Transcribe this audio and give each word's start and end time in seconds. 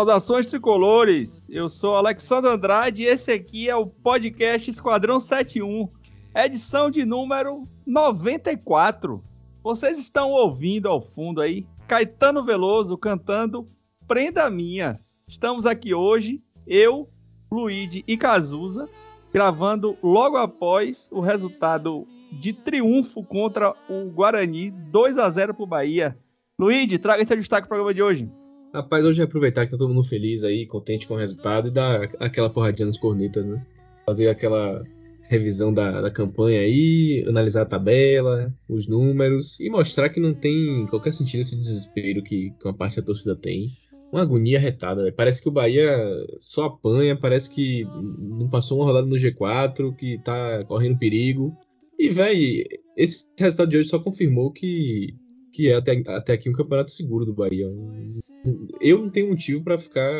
Saudações 0.00 0.46
tricolores, 0.48 1.46
eu 1.50 1.68
sou 1.68 1.94
Alexandre 1.94 2.50
Andrade 2.50 3.02
e 3.02 3.06
esse 3.06 3.30
aqui 3.30 3.68
é 3.68 3.76
o 3.76 3.84
podcast 3.84 4.70
Esquadrão 4.70 5.20
71, 5.20 5.90
edição 6.34 6.90
de 6.90 7.04
número 7.04 7.64
94. 7.86 9.22
Vocês 9.62 9.98
estão 9.98 10.30
ouvindo 10.30 10.88
ao 10.88 11.02
fundo 11.02 11.42
aí 11.42 11.66
Caetano 11.86 12.42
Veloso 12.42 12.96
cantando 12.96 13.68
Prenda 14.08 14.48
Minha. 14.48 14.98
Estamos 15.28 15.66
aqui 15.66 15.92
hoje, 15.92 16.42
eu, 16.66 17.06
Luigi 17.52 18.02
e 18.08 18.16
Cazuza, 18.16 18.88
gravando 19.30 19.98
logo 20.02 20.38
após 20.38 21.08
o 21.10 21.20
resultado 21.20 22.06
de 22.32 22.54
triunfo 22.54 23.22
contra 23.22 23.74
o 23.86 24.10
Guarani, 24.10 24.70
2 24.70 25.18
a 25.18 25.28
0 25.28 25.52
para 25.52 25.62
o 25.62 25.66
Bahia. 25.66 26.18
Luigi, 26.58 26.98
traga 26.98 27.22
seu 27.26 27.36
destaque 27.36 27.68
para 27.68 27.74
o 27.74 27.84
programa 27.84 27.92
de 27.92 28.02
hoje. 28.02 28.39
Rapaz, 28.72 29.04
hoje 29.04 29.20
é 29.20 29.24
aproveitar 29.24 29.66
que 29.66 29.72
tá 29.72 29.76
todo 29.76 29.92
mundo 29.92 30.06
feliz 30.06 30.44
aí, 30.44 30.64
contente 30.64 31.06
com 31.06 31.14
o 31.14 31.16
resultado 31.16 31.68
e 31.68 31.70
dar 31.72 32.04
aquela 32.20 32.48
porradinha 32.48 32.86
nos 32.86 32.98
cornetas, 32.98 33.44
né? 33.44 33.66
Fazer 34.06 34.28
aquela 34.28 34.84
revisão 35.28 35.74
da, 35.74 36.00
da 36.00 36.10
campanha 36.10 36.60
aí, 36.60 37.24
analisar 37.26 37.62
a 37.62 37.66
tabela, 37.66 38.54
os 38.68 38.86
números 38.86 39.58
e 39.58 39.68
mostrar 39.68 40.08
que 40.08 40.20
não 40.20 40.32
tem 40.32 40.86
qualquer 40.86 41.12
sentido 41.12 41.40
esse 41.40 41.56
desespero 41.56 42.22
que, 42.22 42.50
que 42.50 42.64
uma 42.64 42.74
parte 42.74 43.00
da 43.00 43.06
torcida 43.06 43.34
tem. 43.34 43.68
Uma 44.12 44.22
agonia 44.22 44.58
retada, 44.58 45.02
véio. 45.02 45.14
Parece 45.14 45.42
que 45.42 45.48
o 45.48 45.52
Bahia 45.52 45.96
só 46.38 46.66
apanha, 46.66 47.16
parece 47.16 47.50
que 47.50 47.84
não 48.18 48.48
passou 48.48 48.78
uma 48.78 48.86
rodada 48.86 49.06
no 49.06 49.16
G4, 49.16 49.94
que 49.96 50.18
tá 50.18 50.64
correndo 50.64 50.98
perigo. 50.98 51.56
E, 51.98 52.08
velho, 52.08 52.66
esse 52.96 53.24
resultado 53.36 53.70
de 53.70 53.78
hoje 53.78 53.88
só 53.88 53.98
confirmou 53.98 54.52
que 54.52 55.14
que 55.52 55.70
é 55.70 55.74
até, 55.74 56.02
até 56.06 56.32
aqui 56.32 56.48
um 56.48 56.54
campeonato 56.54 56.90
seguro 56.90 57.24
do 57.24 57.34
Bahia. 57.34 57.66
Eu 58.80 58.98
não 58.98 59.10
tenho 59.10 59.28
motivo 59.28 59.62
para 59.62 59.78
ficar 59.78 60.10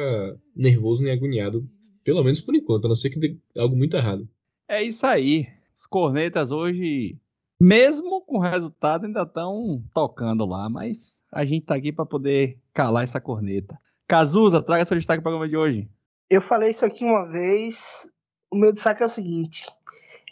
nervoso 0.54 1.02
nem 1.02 1.12
agoniado, 1.12 1.68
pelo 2.04 2.22
menos 2.22 2.40
por 2.40 2.54
enquanto, 2.54 2.86
a 2.86 2.88
não 2.88 2.96
ser 2.96 3.10
que 3.10 3.18
dê 3.18 3.36
algo 3.56 3.76
muito 3.76 3.96
errado. 3.96 4.28
É 4.68 4.82
isso 4.82 5.06
aí. 5.06 5.46
Os 5.76 5.86
cornetas 5.86 6.50
hoje, 6.50 7.18
mesmo 7.60 8.22
com 8.22 8.38
o 8.38 8.40
resultado, 8.40 9.06
ainda 9.06 9.22
estão 9.22 9.82
tocando 9.94 10.44
lá, 10.46 10.68
mas 10.68 11.18
a 11.32 11.44
gente 11.44 11.66
tá 11.66 11.74
aqui 11.74 11.92
para 11.92 12.06
poder 12.06 12.58
calar 12.72 13.04
essa 13.04 13.20
corneta. 13.20 13.78
Cazuza, 14.06 14.62
traga 14.62 14.84
seu 14.84 14.96
destaque 14.96 15.22
para 15.22 15.30
o 15.30 15.38
programa 15.38 15.48
de 15.48 15.56
hoje. 15.56 15.88
Eu 16.28 16.40
falei 16.40 16.70
isso 16.70 16.84
aqui 16.84 17.04
uma 17.04 17.26
vez. 17.26 18.08
O 18.50 18.56
meu 18.56 18.72
destaque 18.72 19.02
é 19.02 19.06
o 19.06 19.08
seguinte: 19.08 19.64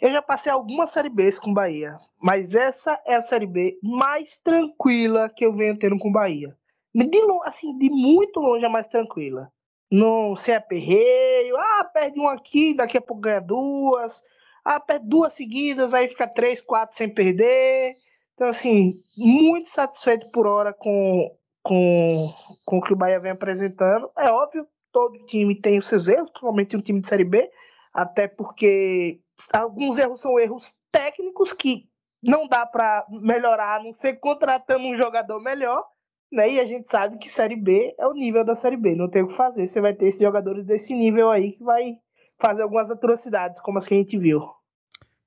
eu 0.01 0.11
já 0.11 0.21
passei 0.21 0.51
algumas 0.51 0.91
Série 0.91 1.09
Bs 1.09 1.39
com 1.39 1.53
Bahia, 1.53 1.97
mas 2.21 2.55
essa 2.55 2.99
é 3.05 3.15
a 3.15 3.21
Série 3.21 3.45
B 3.45 3.77
mais 3.83 4.37
tranquila 4.37 5.29
que 5.29 5.45
eu 5.45 5.53
venho 5.53 5.77
tendo 5.77 5.97
com 5.97 6.11
Bahia. 6.11 6.55
De 6.93 7.21
assim, 7.43 7.77
de 7.77 7.89
muito 7.89 8.39
longe 8.39 8.65
a 8.65 8.69
mais 8.69 8.87
tranquila. 8.87 9.51
Não 9.91 10.35
se 10.35 10.51
é 10.51 10.59
perreio, 10.59 11.57
ah, 11.57 11.83
perde 11.83 12.19
um 12.19 12.27
aqui, 12.27 12.73
daqui 12.73 12.97
a 12.97 13.01
pouco 13.01 13.21
ganha 13.21 13.41
duas, 13.41 14.23
ah, 14.63 14.79
perde 14.79 15.07
duas 15.07 15.33
seguidas, 15.33 15.93
aí 15.93 16.07
fica 16.07 16.27
três, 16.27 16.61
quatro 16.61 16.95
sem 16.95 17.13
perder. 17.13 17.93
Então, 18.33 18.47
assim, 18.47 18.93
muito 19.17 19.69
satisfeito 19.69 20.31
por 20.31 20.47
hora 20.47 20.73
com, 20.73 21.35
com, 21.61 22.27
com 22.65 22.77
o 22.77 22.81
que 22.81 22.93
o 22.93 22.95
Bahia 22.95 23.19
vem 23.19 23.31
apresentando. 23.31 24.09
É 24.17 24.29
óbvio, 24.29 24.65
todo 24.91 25.25
time 25.25 25.59
tem 25.59 25.77
os 25.77 25.87
seus 25.87 26.07
erros, 26.07 26.29
principalmente 26.29 26.77
um 26.77 26.81
time 26.81 27.01
de 27.01 27.07
Série 27.07 27.25
B, 27.25 27.49
até 27.93 28.27
porque 28.27 29.19
alguns 29.53 29.97
erros 29.97 30.21
são 30.21 30.39
erros 30.39 30.73
técnicos 30.91 31.53
que 31.53 31.87
não 32.21 32.47
dá 32.47 32.65
para 32.65 33.05
melhorar, 33.09 33.79
a 33.79 33.83
não 33.83 33.93
ser 33.93 34.15
contratando 34.19 34.85
um 34.85 34.95
jogador 34.95 35.39
melhor, 35.39 35.85
né? 36.31 36.51
E 36.51 36.59
a 36.59 36.65
gente 36.65 36.87
sabe 36.87 37.17
que 37.17 37.29
Série 37.29 37.55
B 37.55 37.95
é 37.97 38.07
o 38.07 38.13
nível 38.13 38.43
da 38.43 38.55
Série 38.55 38.77
B, 38.77 38.95
não 38.95 39.09
tem 39.09 39.23
o 39.23 39.27
que 39.27 39.33
fazer. 39.33 39.67
Você 39.67 39.81
vai 39.81 39.93
ter 39.93 40.07
esses 40.07 40.21
jogadores 40.21 40.65
desse 40.65 40.93
nível 40.93 41.31
aí 41.31 41.53
que 41.53 41.63
vai 41.63 41.97
fazer 42.37 42.63
algumas 42.63 42.89
atrocidades, 42.89 43.61
como 43.61 43.77
as 43.77 43.85
que 43.85 43.93
a 43.93 43.97
gente 43.97 44.17
viu. 44.17 44.41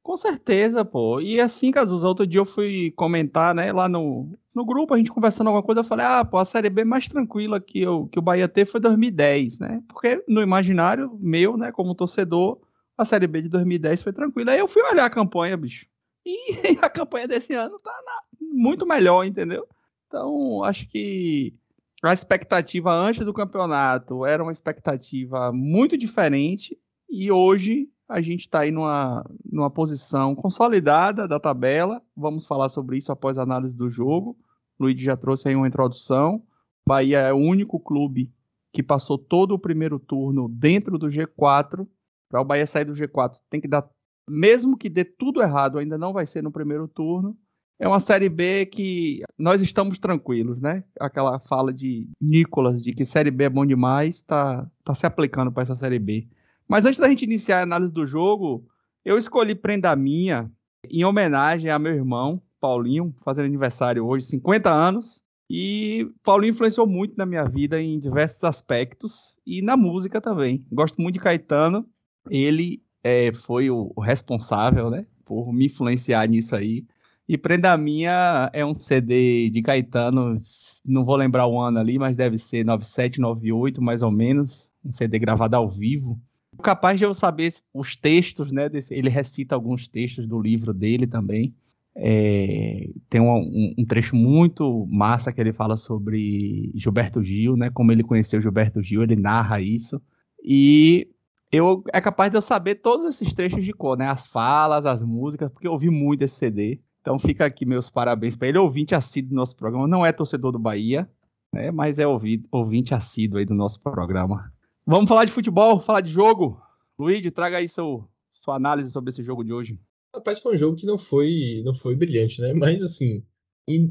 Com 0.03 0.17
certeza, 0.17 0.85
pô. 0.85 1.21
E 1.21 1.41
assim, 1.41 1.71
Cazuza, 1.71 2.09
outro 2.09 2.27
dia 2.27 2.41
eu 2.41 2.45
fui 2.45 2.91
comentar, 2.97 3.55
né, 3.55 3.73
lá 3.73 3.89
no, 3.89 4.29
no 4.53 4.65
grupo, 4.65 4.95
a 4.95 4.99
gente 4.99 5.13
conversando 5.13 5.47
alguma 5.47 5.63
coisa, 5.63 5.81
eu 5.81 5.85
falei, 5.85 6.05
ah, 6.05 6.25
pô, 6.25 6.39
a 6.39 6.45
Série 6.45 6.69
B 6.69 6.85
mais 6.85 7.09
tranquila 7.09 7.61
que, 7.61 7.81
eu, 7.81 8.09
que 8.11 8.19
o 8.19 8.23
Bahia 8.23 8.49
teve 8.49 8.71
foi 8.71 8.81
2010, 8.81 9.61
né? 9.61 9.83
Porque 9.89 10.23
no 10.27 10.43
imaginário 10.43 11.17
meu, 11.21 11.57
né, 11.57 11.71
como 11.71 11.95
torcedor, 11.95 12.59
a 12.97 13.05
Série 13.05 13.27
B 13.27 13.43
de 13.43 13.49
2010 13.49 14.03
foi 14.03 14.13
tranquila. 14.13 14.53
Aí 14.53 14.59
eu 14.59 14.69
fui 14.69 14.83
olhar 14.83 15.05
a 15.05 15.11
campanha, 15.11 15.57
bicho. 15.57 15.87
E 16.25 16.37
a 16.81 16.89
campanha 16.89 17.27
desse 17.27 17.55
ano 17.55 17.79
tá 17.79 17.93
na, 18.05 18.47
muito 18.53 18.87
melhor, 18.87 19.25
entendeu? 19.25 19.67
Então, 20.07 20.63
acho 20.63 20.89
que 20.89 21.55
a 22.03 22.13
expectativa 22.13 22.93
antes 22.93 23.25
do 23.25 23.33
campeonato 23.33 24.27
era 24.27 24.43
uma 24.43 24.53
expectativa 24.53 25.53
muito 25.53 25.97
diferente. 25.97 26.79
E 27.09 27.31
hoje 27.31 27.89
a 28.09 28.21
gente 28.21 28.41
está 28.41 28.61
aí 28.61 28.71
numa, 28.71 29.25
numa 29.51 29.71
posição 29.71 30.35
consolidada 30.35 31.27
da 31.27 31.41
tabela. 31.41 32.03
Vamos 32.17 32.47
falar 32.47 32.69
sobre 32.69 32.99
isso 32.99 33.11
após 33.11 33.39
a 33.39 33.43
análise 33.43 33.75
do 33.75 33.89
jogo. 33.89 34.37
O 34.79 34.85
Luiz 34.85 35.01
já 35.01 35.17
trouxe 35.17 35.49
aí 35.49 35.57
uma 35.57 35.69
introdução. 35.69 36.43
Bahia 36.87 37.21
é 37.21 37.33
o 37.33 37.37
único 37.37 37.81
clube 37.81 38.31
que 38.73 38.83
passou 38.83 39.17
todo 39.17 39.53
o 39.53 39.59
primeiro 39.59 39.99
turno 39.99 40.49
dentro 40.49 40.99
do 40.99 41.07
G4 41.07 41.87
para 42.33 42.41
o 42.41 42.45
Bahia 42.47 42.67
sair 42.67 42.87
do 42.87 42.95
G4, 42.95 43.37
tem 43.51 43.61
que 43.61 43.69
dar, 43.69 43.87
mesmo 44.27 44.75
que 44.75 44.89
dê 44.89 45.05
tudo 45.05 45.43
errado, 45.43 45.79
ainda 45.79 45.99
não 45.99 46.15
vai 46.15 46.25
ser 46.25 46.43
no 46.43 46.51
primeiro 46.51 46.89
turno. 46.89 47.37
É 47.79 47.87
uma 47.87 48.01
Série 48.01 48.31
B 48.31 48.65
que 48.65 49.23
nós 49.39 49.61
estamos 49.61 49.99
tranquilos, 49.99 50.59
né? 50.59 50.83
Aquela 50.99 51.39
fala 51.41 51.75
de 51.75 52.09
Nicolas 52.19 52.81
de 52.81 52.95
que 52.95 53.05
Série 53.05 53.31
B 53.31 53.45
é 53.45 53.51
bom 53.51 53.67
demais, 53.67 54.15
está 54.15 54.67
tá 54.83 54.95
se 54.95 55.05
aplicando 55.05 55.53
para 55.53 55.63
essa 55.63 55.75
Série 55.75 55.99
B. 55.99 56.27
Mas 56.67 56.87
antes 56.87 56.99
da 56.99 57.09
gente 57.09 57.25
iniciar 57.25 57.59
a 57.59 57.65
análise 57.65 57.93
do 57.93 58.07
jogo, 58.07 58.67
eu 59.05 59.19
escolhi 59.19 59.55
Prenda 59.55 59.95
Minha 59.95 60.51
em 60.89 61.05
homenagem 61.05 61.69
a 61.69 61.79
meu 61.79 61.93
irmão, 61.93 62.41
Paulinho, 62.59 63.15
fazendo 63.23 63.45
aniversário 63.45 64.07
hoje, 64.07 64.25
50 64.25 64.71
anos. 64.73 65.21
E 65.51 66.11
Paulinho 66.23 66.53
influenciou 66.53 66.87
muito 66.87 67.15
na 67.19 67.27
minha 67.27 67.45
vida 67.45 67.79
em 67.79 67.99
diversos 67.99 68.43
aspectos 68.43 69.39
e 69.45 69.61
na 69.61 69.77
música 69.77 70.19
também. 70.19 70.65
Gosto 70.73 70.99
muito 71.03 71.17
de 71.17 71.21
Caetano 71.21 71.87
ele 72.31 72.83
é, 73.03 73.33
foi 73.33 73.71
o, 73.71 73.93
responsável, 74.01 74.91
né, 74.91 75.07
por 75.25 75.53
me 75.53 75.67
influenciar 75.67 76.27
nisso 76.29 76.55
aí. 76.55 76.85
E 77.29 77.39
Prenda 77.39 77.77
Minha 77.77 78.51
é 78.53 78.65
um 78.65 78.75
CD 78.75 79.49
de 79.49 79.63
Caetano, 79.63 80.39
não 80.85 81.05
vou 81.05 81.17
lembrar 81.17 81.47
o 81.47 81.59
ano 81.59 81.79
ali, 81.79 81.99
mas 81.99 82.17
deve 82.17 82.37
ser 82.37 82.65
97, 82.65 83.21
98, 83.21 83.81
mais 83.81 84.03
ou 84.03 84.11
menos, 84.11 84.71
um 84.85 84.93
CD 84.93 85.19
gravado 85.19 85.57
ao 85.57 85.71
vivo. 85.71 86.21
Capaz 86.63 86.99
de 86.99 87.07
eu 87.07 87.15
saber 87.15 87.55
os 87.73 87.97
textos, 87.97 88.53
né? 88.53 88.69
Desse, 88.69 88.93
ele 88.93 89.09
recita 89.09 89.55
alguns 89.55 89.89
textos 89.89 90.27
do 90.27 90.41
livro 90.41 90.75
dele 90.75 91.07
também. 91.07 91.55
É, 91.95 92.89
tem 93.09 93.21
um, 93.21 93.31
um, 93.31 93.75
um, 93.79 93.85
trecho 93.85 94.17
muito 94.17 94.87
massa 94.91 95.33
que 95.33 95.41
ele 95.41 95.53
fala 95.53 95.77
sobre 95.77 96.71
Gilberto 96.75 97.23
Gil, 97.23 97.57
né? 97.57 97.71
Como 97.71 97.93
ele 97.93 98.03
conheceu 98.03 98.41
Gilberto 98.41 98.83
Gil, 98.83 99.03
ele 99.03 99.17
narra 99.17 99.61
isso. 99.61 100.01
E 100.43 101.09
eu 101.53 101.85
é 101.93 102.01
capaz 102.01 102.31
de 102.31 102.39
eu 102.39 102.43
saber 102.43 102.77
todos 102.77 103.07
esses 103.07 103.35
trechos 103.35 103.63
de 103.63 103.73
cor, 103.73 103.97
né? 103.97 104.09
As 104.09 104.27
falas, 104.27 104.87
as 104.87 105.03
músicas, 105.03 105.53
porque 105.53 105.69
eu 105.69 105.73
ouvi 105.73 105.91
muito 105.91 106.23
esse 106.23 106.35
CD. 106.37 106.81
Então 107.03 107.19
fica 107.19 107.45
aqui 107.45 107.67
meus 107.67 107.91
parabéns 107.91 108.37
para 108.37 108.49
ele, 108.49 108.59
ouvinte 108.59 108.95
assíduo 108.95 109.31
do 109.31 109.37
nosso 109.37 109.55
programa. 109.55 109.87
Não 109.87 110.07
é 110.07 110.13
torcedor 110.13 110.51
do 110.51 110.59
Bahia, 110.59 111.11
né? 111.53 111.71
Mas 111.71 111.99
é 111.99 112.07
ouvinte 112.07 112.95
assíduo 112.95 113.39
aí 113.39 113.45
do 113.45 113.55
nosso 113.55 113.79
programa. 113.81 114.51
Vamos 114.87 115.09
falar 115.09 115.27
de 115.27 115.31
futebol, 115.31 115.79
falar 115.79 116.01
de 116.01 116.11
jogo. 116.11 116.61
Luiz, 116.99 117.31
traga 117.33 117.59
aí 117.59 117.69
seu, 117.69 118.09
sua 118.33 118.57
análise 118.57 118.91
sobre 118.91 119.11
esse 119.11 119.23
jogo 119.23 119.45
de 119.45 119.53
hoje. 119.53 119.79
Rapaz, 120.15 120.41
foi 120.41 120.55
um 120.55 120.59
jogo 120.59 120.77
que 120.77 120.87
não 120.87 120.97
foi, 120.97 121.63
não 121.65 121.75
foi 121.75 121.95
brilhante, 121.95 122.41
né? 122.41 122.53
Mas 122.55 122.83
assim, 122.83 123.23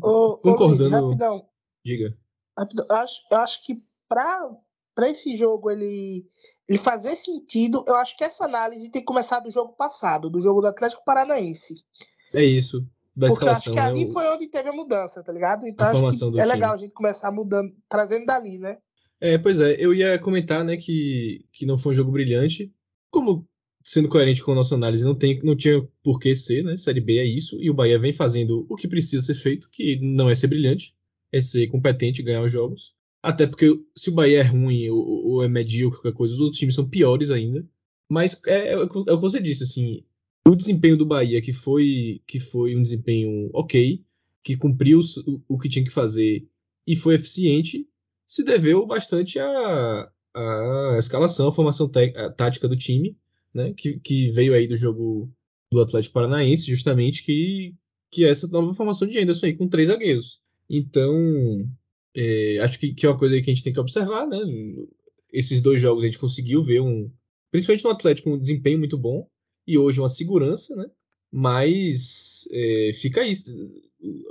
ô, 0.04 0.38
concordando. 0.38 0.96
Ô, 0.96 1.00
Luiz, 1.02 1.16
rapidão. 1.16 1.46
Diga. 1.86 2.18
Rapidão. 2.58 2.86
Acho, 2.92 3.22
acho 3.34 3.66
que 3.66 3.84
para 4.08 4.50
para 4.94 5.10
esse 5.10 5.38
jogo 5.38 5.70
ele, 5.70 6.26
ele 6.68 6.78
fazer 6.78 7.16
sentido, 7.16 7.84
eu 7.88 7.96
acho 7.96 8.16
que 8.18 8.24
essa 8.24 8.46
análise 8.46 8.92
tem 8.92 9.02
que 9.02 9.06
começar 9.06 9.40
do 9.40 9.52
jogo 9.52 9.74
passado, 9.76 10.30
do 10.30 10.42
jogo 10.42 10.62
do 10.62 10.68
Atlético 10.68 11.04
Paranaense. 11.06 11.76
É 12.34 12.44
isso. 12.44 12.86
Porque 13.18 13.46
eu 13.46 13.52
acho 13.52 13.72
que 13.72 13.76
né, 13.76 13.82
ali 13.82 14.12
foi 14.12 14.28
onde 14.30 14.50
teve 14.50 14.70
a 14.70 14.74
mudança, 14.74 15.24
tá 15.24 15.34
ligado? 15.34 15.68
Então 15.68 15.88
acho 15.88 16.18
que 16.18 16.40
é 16.40 16.44
time. 16.44 16.46
legal 16.46 16.74
a 16.74 16.78
gente 16.78 16.94
começar 16.94 17.32
mudando, 17.32 17.74
trazendo 17.90 18.26
dali, 18.26 18.58
né? 18.58 18.78
É, 19.20 19.38
pois 19.38 19.60
é, 19.60 19.76
eu 19.78 19.94
ia 19.94 20.18
comentar, 20.18 20.64
né, 20.64 20.78
que, 20.78 21.46
que 21.54 21.66
não 21.66 21.78
foi 21.78 21.92
um 21.92 21.96
jogo 21.96 22.12
brilhante. 22.12 22.74
Como 23.12 23.48
sendo 23.84 24.10
coerente 24.10 24.44
com 24.44 24.52
a 24.52 24.56
nossa 24.56 24.76
análise, 24.76 25.04
não, 25.04 25.16
tem, 25.16 25.40
não 25.44 25.56
tinha 25.56 25.82
por 26.04 26.20
que 26.20 26.36
ser, 26.36 26.64
né? 26.64 26.78
Série 26.78 27.02
B 27.02 27.18
é 27.18 27.26
isso, 27.26 27.60
e 27.60 27.70
o 27.70 27.74
Bahia 27.74 28.00
vem 28.00 28.14
fazendo 28.14 28.66
o 28.70 28.76
que 28.76 28.88
precisa 28.88 29.26
ser 29.26 29.34
feito, 29.34 29.70
que 29.72 30.00
não 30.00 30.30
é 30.30 30.36
ser 30.36 30.48
brilhante, 30.48 30.96
é 31.32 31.42
ser 31.42 31.68
competente 31.68 32.22
e 32.22 32.24
ganhar 32.24 32.44
os 32.44 32.52
jogos. 32.52 32.94
Até 33.24 33.46
porque 33.46 33.68
se 33.96 34.10
o 34.10 34.14
Bahia 34.14 34.40
é 34.40 34.44
ruim 34.44 34.90
ou, 34.90 35.28
ou 35.28 35.44
é 35.44 35.48
medíocre, 35.48 36.02
qualquer 36.02 36.18
coisa, 36.18 36.34
os 36.34 36.40
outros 36.40 36.60
times 36.60 36.76
são 36.76 36.90
piores 36.90 37.30
ainda. 37.30 37.68
Mas 38.10 38.42
é, 38.46 38.70
é, 38.70 38.74
é, 38.74 38.78
o 38.78 38.90
que 38.90 39.16
você 39.16 39.42
disse, 39.42 39.64
assim, 39.64 40.04
o 40.48 40.56
desempenho 40.56 40.98
do 40.98 41.06
Bahia, 41.06 41.42
que 41.42 41.54
foi, 41.54 42.22
que 42.28 42.40
foi 42.40 42.76
um 42.76 42.84
desempenho 42.84 43.50
ok, 43.54 44.04
que 44.44 44.58
cumpriu 44.58 45.00
o, 45.26 45.42
o 45.48 45.60
que 45.60 45.70
tinha 45.70 45.86
que 45.86 45.92
fazer 45.92 46.48
e 46.86 46.96
foi 46.96 47.16
eficiente, 47.16 47.88
se 48.26 48.44
deveu 48.44 48.86
bastante 48.86 49.40
a, 49.40 50.12
a 50.34 50.96
escalação, 51.00 51.48
a 51.48 51.52
formação 51.52 51.90
tática 52.36 52.68
do 52.68 52.76
time, 52.76 53.16
né? 53.54 53.74
Que, 53.74 54.00
que 54.00 54.32
veio 54.32 54.54
aí 54.54 54.68
do 54.68 54.76
jogo 54.76 55.32
do 55.72 55.82
Atlético 55.82 56.14
Paranaense, 56.14 56.66
justamente, 56.66 57.24
que, 57.24 57.76
que 58.10 58.26
é 58.26 58.30
essa 58.30 58.48
nova 58.48 58.74
formação 58.74 59.08
de 59.08 59.20
Anderson 59.20 59.46
aí, 59.46 59.56
com 59.56 59.68
três 59.68 59.88
zagueiros. 59.88 60.42
Então, 60.70 61.14
é, 62.16 62.60
acho 62.60 62.80
que, 62.80 62.94
que 62.94 63.06
é 63.06 63.10
uma 63.10 63.18
coisa 63.18 63.36
que 63.42 63.50
a 63.50 63.54
gente 63.54 63.64
tem 63.64 63.74
que 63.74 63.80
observar, 63.80 64.28
né? 64.28 64.38
Esses 65.32 65.62
dois 65.62 65.82
jogos 65.82 66.04
a 66.04 66.08
gente 66.08 66.20
conseguiu 66.20 66.62
ver 66.62 66.82
um, 66.82 67.12
principalmente 67.52 67.84
no 67.84 67.92
Atlético, 67.92 68.30
um 68.30 68.40
desempenho 68.40 68.80
muito 68.80 68.98
bom 68.98 69.28
e 69.68 69.78
hoje 69.78 70.00
uma 70.00 70.10
segurança, 70.10 70.76
né? 70.76 70.86
Mas 71.32 72.48
é, 72.52 72.92
fica 72.94 73.24
isso, 73.24 73.52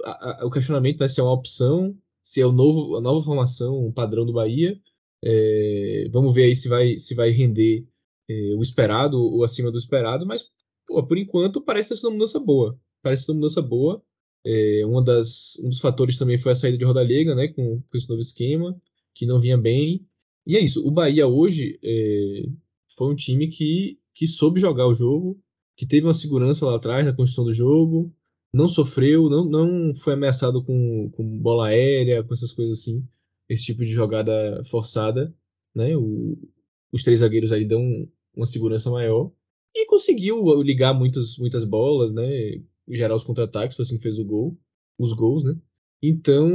a, 0.05 0.43
a, 0.43 0.47
o 0.47 0.51
questionamento 0.51 1.01
né, 1.01 1.09
se 1.09 1.21
é 1.21 1.23
uma 1.23 1.33
opção, 1.33 1.97
se 2.23 2.41
é 2.41 2.47
o 2.47 2.53
novo, 2.53 2.97
a 2.97 3.01
nova 3.01 3.25
formação, 3.25 3.87
um 3.87 3.93
padrão 3.93 4.27
do 4.27 4.33
Bahia. 4.33 4.79
É, 5.23 6.09
vamos 6.11 6.35
ver 6.35 6.45
aí 6.45 6.57
se 6.57 6.69
vai, 6.69 6.99
se 6.99 7.15
vai 7.15 7.31
render 7.31 7.87
é, 8.29 8.55
o 8.55 8.63
esperado 8.63 9.19
ou 9.19 9.45
acima 9.45 9.71
do 9.71 9.79
esperado, 9.79 10.27
mas 10.27 10.49
pô, 10.87 11.03
por 11.07 11.19
enquanto 11.19 11.61
parece 11.61 11.91
ter 11.91 11.97
sido 11.97 12.09
uma 12.09 12.15
mudança 12.15 12.39
boa. 12.39 12.79
Parece 13.03 13.25
ser 13.25 13.33
uma 13.33 13.37
mudança 13.41 13.63
boa. 13.63 14.03
É, 14.45 14.85
uma 14.87 15.03
das, 15.03 15.59
um 15.63 15.69
dos 15.69 15.81
fatores 15.81 16.17
também 16.19 16.39
foi 16.39 16.53
a 16.53 16.55
saída 16.55 16.79
de 16.79 16.85
Rodalega, 16.85 17.35
né, 17.35 17.49
com, 17.49 17.81
com 17.81 17.99
esse 17.99 18.09
novo 18.09 18.21
esquema, 18.21 18.81
que 19.15 19.27
não 19.27 19.39
vinha 19.41 19.59
bem. 19.59 20.07
E 20.47 20.57
é 20.57 20.61
isso, 20.61 20.87
o 20.87 20.91
Bahia 20.91 21.27
hoje 21.27 21.79
é, 21.83 22.49
foi 22.97 23.13
um 23.13 23.17
time 23.17 23.49
que, 23.49 23.99
que 24.15 24.27
soube 24.27 24.61
jogar 24.61 24.87
o 24.87 24.95
jogo, 24.95 25.39
que 25.77 25.87
teve 25.87 26.07
uma 26.07 26.15
segurança 26.15 26.65
lá 26.67 26.77
atrás 26.77 27.05
na 27.05 27.13
construção 27.13 27.45
do 27.45 27.55
jogo, 27.55 28.13
não 28.53 28.69
sofreu, 28.69 29.29
não, 29.31 29.45
não 29.45 29.95
foi 29.95 30.15
ameaçado 30.15 30.63
com, 30.65 31.11
com 31.11 31.39
bola 31.39 31.69
aérea, 31.69 32.25
com 32.25 32.35
essas 32.35 32.53
coisas 32.53 32.81
assim, 32.81 33.07
esse 33.49 33.65
tipo 33.67 33.85
de 33.85 33.93
jogada 33.93 34.63
forçada, 34.65 35.35
né? 35.75 35.97
O, 35.97 36.37
os 36.93 37.03
três 37.03 37.21
zagueiros 37.21 37.53
ali 37.53 37.65
dão 37.65 38.09
uma 38.35 38.47
segurança 38.47 38.91
maior 38.91 39.31
e 39.75 39.87
conseguiu 39.87 40.63
ligar 40.63 40.93
muitas, 40.93 41.37
muitas 41.39 41.65
bolas, 41.65 42.13
né? 42.13 42.61
Gerar 42.91 43.15
os 43.15 43.25
contra-ataques, 43.25 43.77
foi 43.77 43.85
assim 43.85 43.97
que 43.97 44.03
fez 44.03 44.19
o 44.19 44.25
gol, 44.25 44.59
os 44.99 45.13
gols, 45.13 45.45
né? 45.45 45.57
Então, 46.03 46.51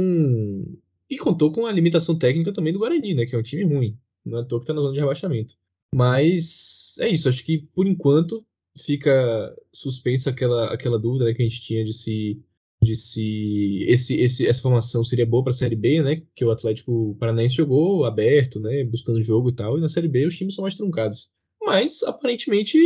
e 1.08 1.16
contou 1.16 1.52
com 1.52 1.66
a 1.66 1.72
limitação 1.72 2.18
técnica 2.18 2.52
também 2.52 2.72
do 2.72 2.78
Guarani, 2.78 3.14
né? 3.14 3.26
Que 3.26 3.34
é 3.34 3.38
um 3.38 3.42
time 3.42 3.64
ruim, 3.64 3.98
não 4.24 4.38
é 4.38 4.42
à 4.42 4.44
toa 4.44 4.60
que 4.60 4.66
tá 4.66 4.74
na 4.74 4.80
zona 4.80 4.92
de 4.92 5.00
rebaixamento. 5.00 5.54
Mas 5.94 6.96
é 7.00 7.08
isso, 7.08 7.28
acho 7.28 7.44
que 7.44 7.58
por 7.74 7.86
enquanto 7.86 8.44
fica 8.78 9.56
suspensa 9.72 10.30
aquela, 10.30 10.72
aquela 10.72 10.98
dúvida 10.98 11.24
né, 11.24 11.32
que 11.32 11.42
a 11.42 11.48
gente 11.48 11.62
tinha 11.62 11.84
de 11.84 11.94
se, 11.94 12.42
de 12.82 12.94
se 12.94 13.84
esse, 13.88 14.20
esse, 14.20 14.46
essa 14.46 14.60
formação 14.60 15.02
seria 15.02 15.24
boa 15.24 15.42
para 15.42 15.50
a 15.50 15.54
Série 15.54 15.76
B, 15.76 16.02
né? 16.02 16.22
Que 16.34 16.44
o 16.44 16.50
Atlético 16.50 17.16
Paranaense 17.18 17.54
jogou 17.54 18.04
aberto, 18.04 18.60
né? 18.60 18.84
Buscando 18.84 19.22
jogo 19.22 19.48
e 19.48 19.54
tal, 19.54 19.78
e 19.78 19.80
na 19.80 19.88
Série 19.88 20.08
B 20.08 20.26
os 20.26 20.36
times 20.36 20.54
são 20.54 20.62
mais 20.62 20.74
truncados. 20.74 21.30
Mas 21.62 22.02
aparentemente 22.02 22.78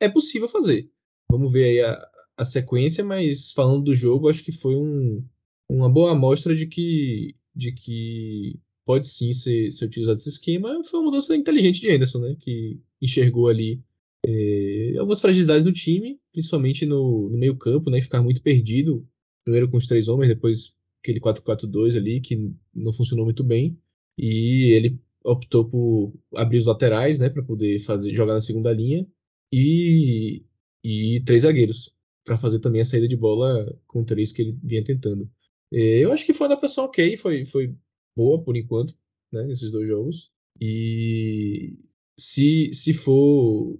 é 0.00 0.08
possível 0.08 0.48
fazer. 0.48 0.90
Vamos 1.30 1.52
ver 1.52 1.64
aí 1.64 1.80
a, 1.80 2.08
a 2.38 2.44
sequência, 2.44 3.04
mas 3.04 3.50
falando 3.52 3.82
do 3.82 3.94
jogo, 3.94 4.28
acho 4.28 4.44
que 4.44 4.52
foi 4.52 4.76
um, 4.76 5.24
uma 5.68 5.90
boa 5.90 6.12
amostra 6.12 6.54
de 6.54 6.66
que, 6.66 7.34
de 7.54 7.72
que 7.72 8.58
pode 8.86 9.08
sim 9.08 9.32
ser, 9.32 9.70
ser 9.72 9.86
utilizado 9.86 10.18
esse 10.18 10.28
esquema. 10.28 10.82
Foi 10.84 11.00
uma 11.00 11.06
mudança 11.06 11.36
inteligente 11.36 11.80
de 11.80 11.90
Anderson, 11.90 12.20
né? 12.20 12.36
Que 12.40 12.80
enxergou 13.02 13.48
ali 13.48 13.82
é, 14.24 14.94
algumas 14.98 15.20
fragilidades 15.20 15.64
no 15.64 15.72
time, 15.72 16.18
principalmente 16.32 16.86
no, 16.86 17.28
no 17.28 17.36
meio-campo, 17.36 17.90
né? 17.90 18.00
Ficar 18.00 18.22
muito 18.22 18.40
perdido. 18.40 19.06
Primeiro 19.44 19.68
com 19.68 19.76
os 19.76 19.86
três 19.86 20.06
homens, 20.08 20.28
depois 20.28 20.74
aquele 21.02 21.20
4-4-2 21.20 21.96
ali, 21.96 22.20
que 22.20 22.52
não 22.74 22.92
funcionou 22.92 23.24
muito 23.24 23.42
bem. 23.42 23.76
E 24.16 24.72
ele 24.74 24.98
optou 25.24 25.64
por 25.68 26.14
abrir 26.34 26.58
os 26.58 26.66
laterais, 26.66 27.18
né? 27.18 27.28
Para 27.28 27.42
poder 27.42 27.80
fazer, 27.80 28.14
jogar 28.14 28.34
na 28.34 28.40
segunda 28.40 28.72
linha. 28.72 29.06
E, 29.52 30.44
e 30.84 31.20
três 31.26 31.42
zagueiros, 31.42 31.92
para 32.28 32.36
fazer 32.36 32.58
também 32.58 32.82
a 32.82 32.84
saída 32.84 33.08
de 33.08 33.16
bola 33.16 33.74
com 33.86 34.04
três 34.04 34.32
que 34.32 34.42
ele 34.42 34.58
vinha 34.62 34.84
tentando. 34.84 35.28
É, 35.72 36.04
eu 36.04 36.12
acho 36.12 36.26
que 36.26 36.34
foi 36.34 36.46
uma 36.46 36.52
adaptação 36.52 36.84
ok, 36.84 37.16
foi, 37.16 37.46
foi 37.46 37.74
boa 38.14 38.42
por 38.42 38.54
enquanto, 38.54 38.94
né? 39.32 39.44
Nesses 39.44 39.72
dois 39.72 39.88
jogos. 39.88 40.30
E 40.60 41.78
se, 42.18 42.70
se 42.74 42.92
for 42.92 43.78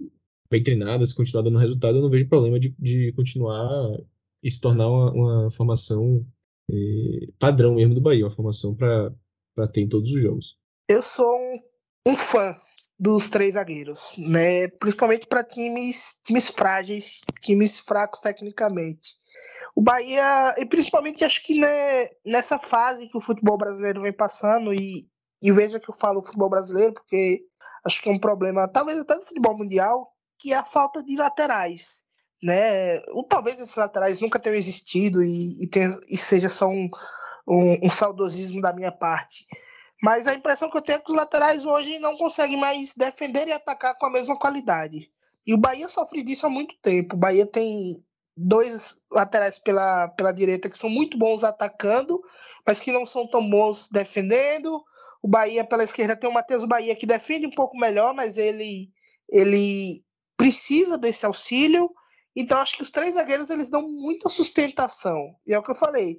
bem 0.49 0.63
treinada, 0.63 1.05
se 1.05 1.13
continuar 1.13 1.43
dando 1.43 1.59
resultado, 1.59 1.97
eu 1.97 2.01
não 2.01 2.09
vejo 2.09 2.27
problema 2.27 2.59
de, 2.59 2.75
de 2.79 3.11
continuar 3.13 3.69
e 4.41 4.49
se 4.49 4.59
tornar 4.59 4.89
uma, 4.89 5.11
uma 5.11 5.51
formação 5.51 6.25
eh, 6.71 7.27
padrão 7.37 7.75
mesmo 7.75 7.93
do 7.93 8.01
Bahia, 8.01 8.25
uma 8.25 8.31
formação 8.31 8.75
para 8.75 9.67
ter 9.71 9.81
em 9.81 9.89
todos 9.89 10.11
os 10.11 10.21
jogos. 10.21 10.57
Eu 10.89 11.03
sou 11.03 11.37
um, 11.37 12.11
um 12.13 12.17
fã 12.17 12.55
dos 12.99 13.29
três 13.29 13.53
zagueiros, 13.53 14.13
né? 14.17 14.67
Principalmente 14.67 15.25
para 15.25 15.43
times, 15.43 16.15
times 16.25 16.49
frágeis, 16.49 17.21
times 17.41 17.79
fracos 17.79 18.19
tecnicamente. 18.19 19.17
O 19.73 19.81
Bahia, 19.81 20.53
e 20.57 20.65
principalmente 20.65 21.23
acho 21.23 21.41
que 21.41 21.57
né, 21.57 22.09
nessa 22.25 22.59
fase 22.59 23.07
que 23.07 23.17
o 23.17 23.21
futebol 23.21 23.57
brasileiro 23.57 24.01
vem 24.01 24.11
passando, 24.11 24.73
e, 24.73 25.07
e 25.41 25.51
veja 25.51 25.79
que 25.79 25.89
eu 25.89 25.95
falo 25.95 26.21
futebol 26.21 26.49
brasileiro, 26.49 26.93
porque 26.93 27.41
acho 27.85 28.01
que 28.01 28.09
é 28.09 28.11
um 28.11 28.19
problema, 28.19 28.67
talvez 28.67 28.99
até 28.99 29.15
do 29.15 29.25
futebol 29.25 29.57
mundial, 29.57 30.11
que 30.37 30.51
é 30.51 30.57
a 30.57 30.63
falta 30.63 31.01
de 31.01 31.15
laterais. 31.15 32.03
Né? 32.43 32.99
Ou 33.09 33.23
talvez 33.23 33.59
esses 33.59 33.75
laterais 33.75 34.19
nunca 34.19 34.39
tenham 34.39 34.55
existido 34.55 35.23
e, 35.23 35.63
e, 35.63 35.69
tenha, 35.69 35.97
e 36.09 36.17
seja 36.17 36.49
só 36.49 36.67
um, 36.67 36.89
um, 37.47 37.85
um, 37.85 37.89
saudosismo 37.89 38.61
da 38.61 38.73
minha 38.73 38.91
parte. 38.91 39.45
Mas 40.01 40.27
a 40.27 40.33
impressão 40.33 40.69
que 40.69 40.77
eu 40.77 40.81
tenho 40.81 40.97
é 40.97 41.01
que 41.01 41.11
os 41.11 41.17
laterais 41.17 41.65
hoje 41.65 41.99
não 41.99 42.15
conseguem 42.15 42.57
mais 42.57 42.93
defender 42.95 43.47
e 43.47 43.51
atacar 43.51 43.97
com 43.97 44.05
a 44.05 44.09
mesma 44.09 44.37
qualidade. 44.37 45.11
E 45.45 45.53
o 45.53 45.57
Bahia 45.57 45.87
sofre 45.87 46.23
disso 46.23 46.45
há 46.45 46.49
muito 46.49 46.75
tempo. 46.81 47.15
O 47.15 47.19
Bahia 47.19 47.45
tem 47.45 48.03
dois 48.37 48.95
laterais 49.11 49.57
pela, 49.57 50.07
pela 50.09 50.31
direita 50.31 50.69
que 50.69 50.77
são 50.77 50.89
muito 50.89 51.17
bons 51.17 51.43
atacando, 51.43 52.21
mas 52.65 52.79
que 52.79 52.91
não 52.91 53.05
são 53.05 53.27
tão 53.27 53.47
bons 53.49 53.89
defendendo. 53.89 54.81
O 55.21 55.27
Bahia 55.27 55.65
pela 55.65 55.83
esquerda 55.83 56.15
tem 56.15 56.29
o 56.29 56.33
Matheus 56.33 56.63
Bahia 56.65 56.95
que 56.95 57.05
defende 57.05 57.47
um 57.47 57.51
pouco 57.51 57.77
melhor, 57.77 58.13
mas 58.13 58.37
ele 58.37 58.89
ele 59.27 60.03
precisa 60.37 60.97
desse 60.97 61.25
auxílio. 61.25 61.91
Então, 62.39 62.57
acho 62.59 62.77
que 62.77 62.81
os 62.81 62.89
três 62.89 63.15
zagueiros 63.15 63.49
eles 63.49 63.69
dão 63.69 63.81
muita 63.81 64.29
sustentação. 64.29 65.35
E 65.45 65.53
é 65.53 65.59
o 65.59 65.61
que 65.61 65.71
eu 65.71 65.75
falei. 65.75 66.17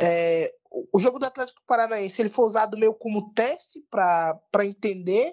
É, 0.00 0.50
o 0.94 0.98
jogo 0.98 1.18
do 1.18 1.26
Atlético 1.26 1.60
Paranaense 1.66 2.22
ele 2.22 2.30
foi 2.30 2.46
usado 2.46 2.78
meio 2.78 2.94
como 2.94 3.34
teste 3.34 3.84
para 3.90 4.64
entender 4.64 5.30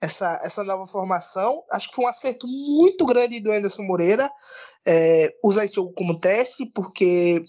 essa, 0.00 0.38
essa 0.44 0.62
nova 0.62 0.86
formação. 0.86 1.64
Acho 1.72 1.88
que 1.88 1.96
foi 1.96 2.04
um 2.04 2.08
acerto 2.08 2.46
muito 2.46 3.04
grande 3.04 3.40
do 3.40 3.50
Anderson 3.50 3.82
Moreira 3.82 4.30
é, 4.86 5.34
usar 5.42 5.64
esse 5.64 5.74
jogo 5.74 5.92
como 5.94 6.16
teste, 6.16 6.64
porque 6.64 7.44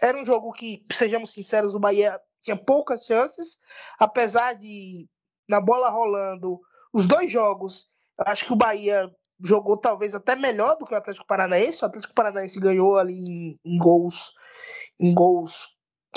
era 0.00 0.18
um 0.18 0.24
jogo 0.24 0.52
que, 0.52 0.86
sejamos 0.90 1.34
sinceros, 1.34 1.74
o 1.74 1.78
Bahia 1.78 2.18
tinha 2.40 2.56
poucas 2.56 3.04
chances, 3.04 3.58
apesar 3.98 4.54
de, 4.54 5.06
na 5.46 5.60
bola 5.60 5.90
rolando, 5.90 6.58
os 6.94 7.06
dois 7.06 7.30
jogos, 7.30 7.88
acho 8.18 8.46
que 8.46 8.52
o 8.54 8.56
Bahia 8.56 9.10
jogou 9.42 9.76
talvez 9.76 10.14
até 10.14 10.36
melhor 10.36 10.76
do 10.76 10.84
que 10.84 10.94
o 10.94 10.96
Atlético 10.96 11.26
Paranaense. 11.26 11.82
O 11.82 11.86
Atlético 11.86 12.14
Paranaense 12.14 12.58
ganhou 12.60 12.96
ali 12.96 13.14
em, 13.14 13.60
em 13.64 13.78
gols, 13.78 14.32
em 15.00 15.14
gols, 15.14 15.68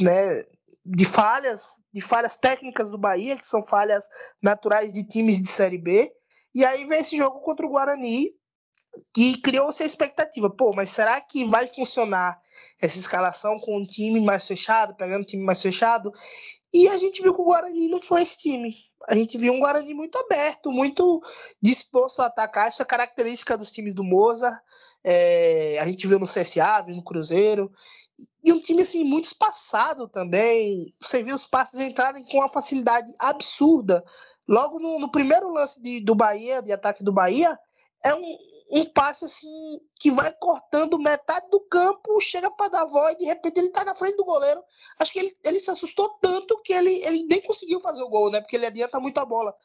né, 0.01 0.43
de 0.86 1.05
falhas, 1.05 1.81
de 1.93 2.01
falhas 2.01 2.38
técnicas 2.38 2.91
do 2.91 2.97
Bahia, 2.97 3.36
que 3.36 3.45
são 3.45 3.63
falhas 3.63 4.07
naturais 4.41 4.93
de 4.93 5.05
times 5.05 5.41
de 5.41 5.47
série 5.47 5.77
B. 5.77 6.12
E 6.55 6.63
aí 6.63 6.86
vem 6.86 7.00
esse 7.00 7.17
jogo 7.17 7.41
contra 7.41 7.65
o 7.65 7.69
Guarani, 7.69 8.29
que 9.13 9.39
criou-se 9.42 9.82
a 9.84 9.86
expectativa, 9.86 10.50
pô, 10.50 10.74
mas 10.74 10.92
será 10.92 11.20
que 11.22 11.46
vai 11.46 11.68
funcionar 11.68 12.36
essa 12.82 12.98
escalação 12.98 13.60
com 13.60 13.77
um 13.77 13.86
time 13.86 14.20
mais 14.22 14.48
fechado, 14.48 14.96
pegando 14.96 15.22
um 15.22 15.25
time 15.25 15.44
mais 15.44 15.62
fechado? 15.62 16.12
E 16.74 16.88
a 16.88 16.98
gente 16.98 17.22
viu 17.22 17.34
que 17.34 17.42
o 17.42 17.46
Guarani 17.46 17.88
não 17.88 18.01
foi 18.01 18.22
esse 18.22 18.38
time. 18.38 18.75
A 19.08 19.16
gente 19.16 19.38
viu 19.38 19.54
um 19.54 19.60
Guarani 19.60 19.94
muito 19.94 20.18
aberto, 20.18 20.72
muito 20.72 21.22
disposto 21.62 22.22
a 22.22 22.25
atacar. 22.25 22.68
Essa 22.68 22.84
característica 22.84 23.58
dos 23.58 23.72
times 23.72 23.94
do 23.94 24.04
Moza. 24.04 24.51
É, 25.06 25.80
a 25.80 25.88
gente 25.88 26.06
viu 26.06 26.20
no 26.20 26.25
CSA, 26.25 26.82
viu 26.86 26.96
no 26.96 27.04
Cruzeiro. 27.04 27.72
E 28.44 28.51
um 28.51 28.60
time 28.60 28.82
assim, 28.82 29.04
muito 29.04 29.25
espaçado 29.25 30.08
também. 30.08 30.94
Você 31.00 31.24
viu 31.24 31.36
os 31.36 31.46
passes 31.46 31.80
entrarem 31.80 32.25
com 32.25 32.38
uma 32.38 32.50
facilidade 32.50 33.13
absurda. 33.20 34.04
Logo 34.48 34.80
no, 34.80 35.00
no 35.00 35.12
primeiro 35.12 35.50
lance 35.50 35.82
de, 35.82 36.01
do 36.01 36.16
Bahia, 36.16 36.62
de 36.62 36.72
ataque 36.72 37.04
do 37.04 37.13
Bahia, 37.13 37.58
é 38.04 38.13
um, 38.16 38.38
um 38.69 38.86
passe 38.86 39.25
assim 39.25 39.79
que 40.00 40.12
vai 40.12 40.31
cortando 40.33 41.00
metade 41.00 41.47
do 41.50 41.59
campo, 41.62 42.19
chega 42.19 42.51
para 42.51 42.69
dar 42.69 42.86
voz 42.86 43.15
e 43.15 43.19
de 43.19 43.25
repente 43.25 43.59
ele 43.59 43.69
tá 43.69 43.86
na 43.86 43.95
frente 43.95 44.17
do 44.17 44.25
goleiro. 44.25 44.62
Acho 45.00 45.12
que 45.12 45.19
ele, 45.19 45.33
ele 45.45 45.59
se 45.59 45.69
assustou 45.71 46.09
tanto 46.21 46.59
que 46.62 46.74
ele, 46.74 46.93
ele 47.05 47.24
nem 47.25 47.41
conseguiu 47.41 47.79
fazer 47.79 48.03
o 48.03 48.09
gol, 48.09 48.29
né? 48.29 48.41
Porque 48.41 48.55
ele 48.55 48.65
adianta 48.65 49.00
muito 49.00 49.17
a 49.19 49.25
bola. 49.25 49.55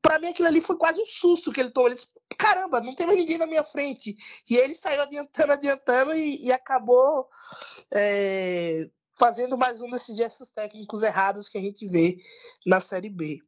Para 0.00 0.18
mim 0.18 0.28
aquilo 0.28 0.48
ali 0.48 0.60
foi 0.60 0.76
quase 0.76 1.00
um 1.00 1.06
susto 1.06 1.52
que 1.52 1.60
ele 1.60 1.70
tomou. 1.70 1.88
Ele 1.88 1.96
disse, 1.96 2.08
caramba, 2.38 2.80
não 2.80 2.94
tem 2.94 3.06
mais 3.06 3.18
ninguém 3.18 3.38
na 3.38 3.46
minha 3.46 3.64
frente. 3.64 4.14
E 4.48 4.56
ele 4.56 4.74
saiu 4.74 5.02
adiantando, 5.02 5.52
adiantando 5.52 6.14
e, 6.14 6.44
e 6.44 6.52
acabou 6.52 7.28
é, 7.92 8.86
fazendo 9.18 9.58
mais 9.58 9.80
um 9.80 9.90
desses 9.90 10.16
gestos 10.16 10.50
técnicos 10.50 11.02
errados 11.02 11.48
que 11.48 11.58
a 11.58 11.60
gente 11.60 11.86
vê 11.88 12.16
na 12.64 12.80
Série 12.80 13.10
B. 13.10 13.38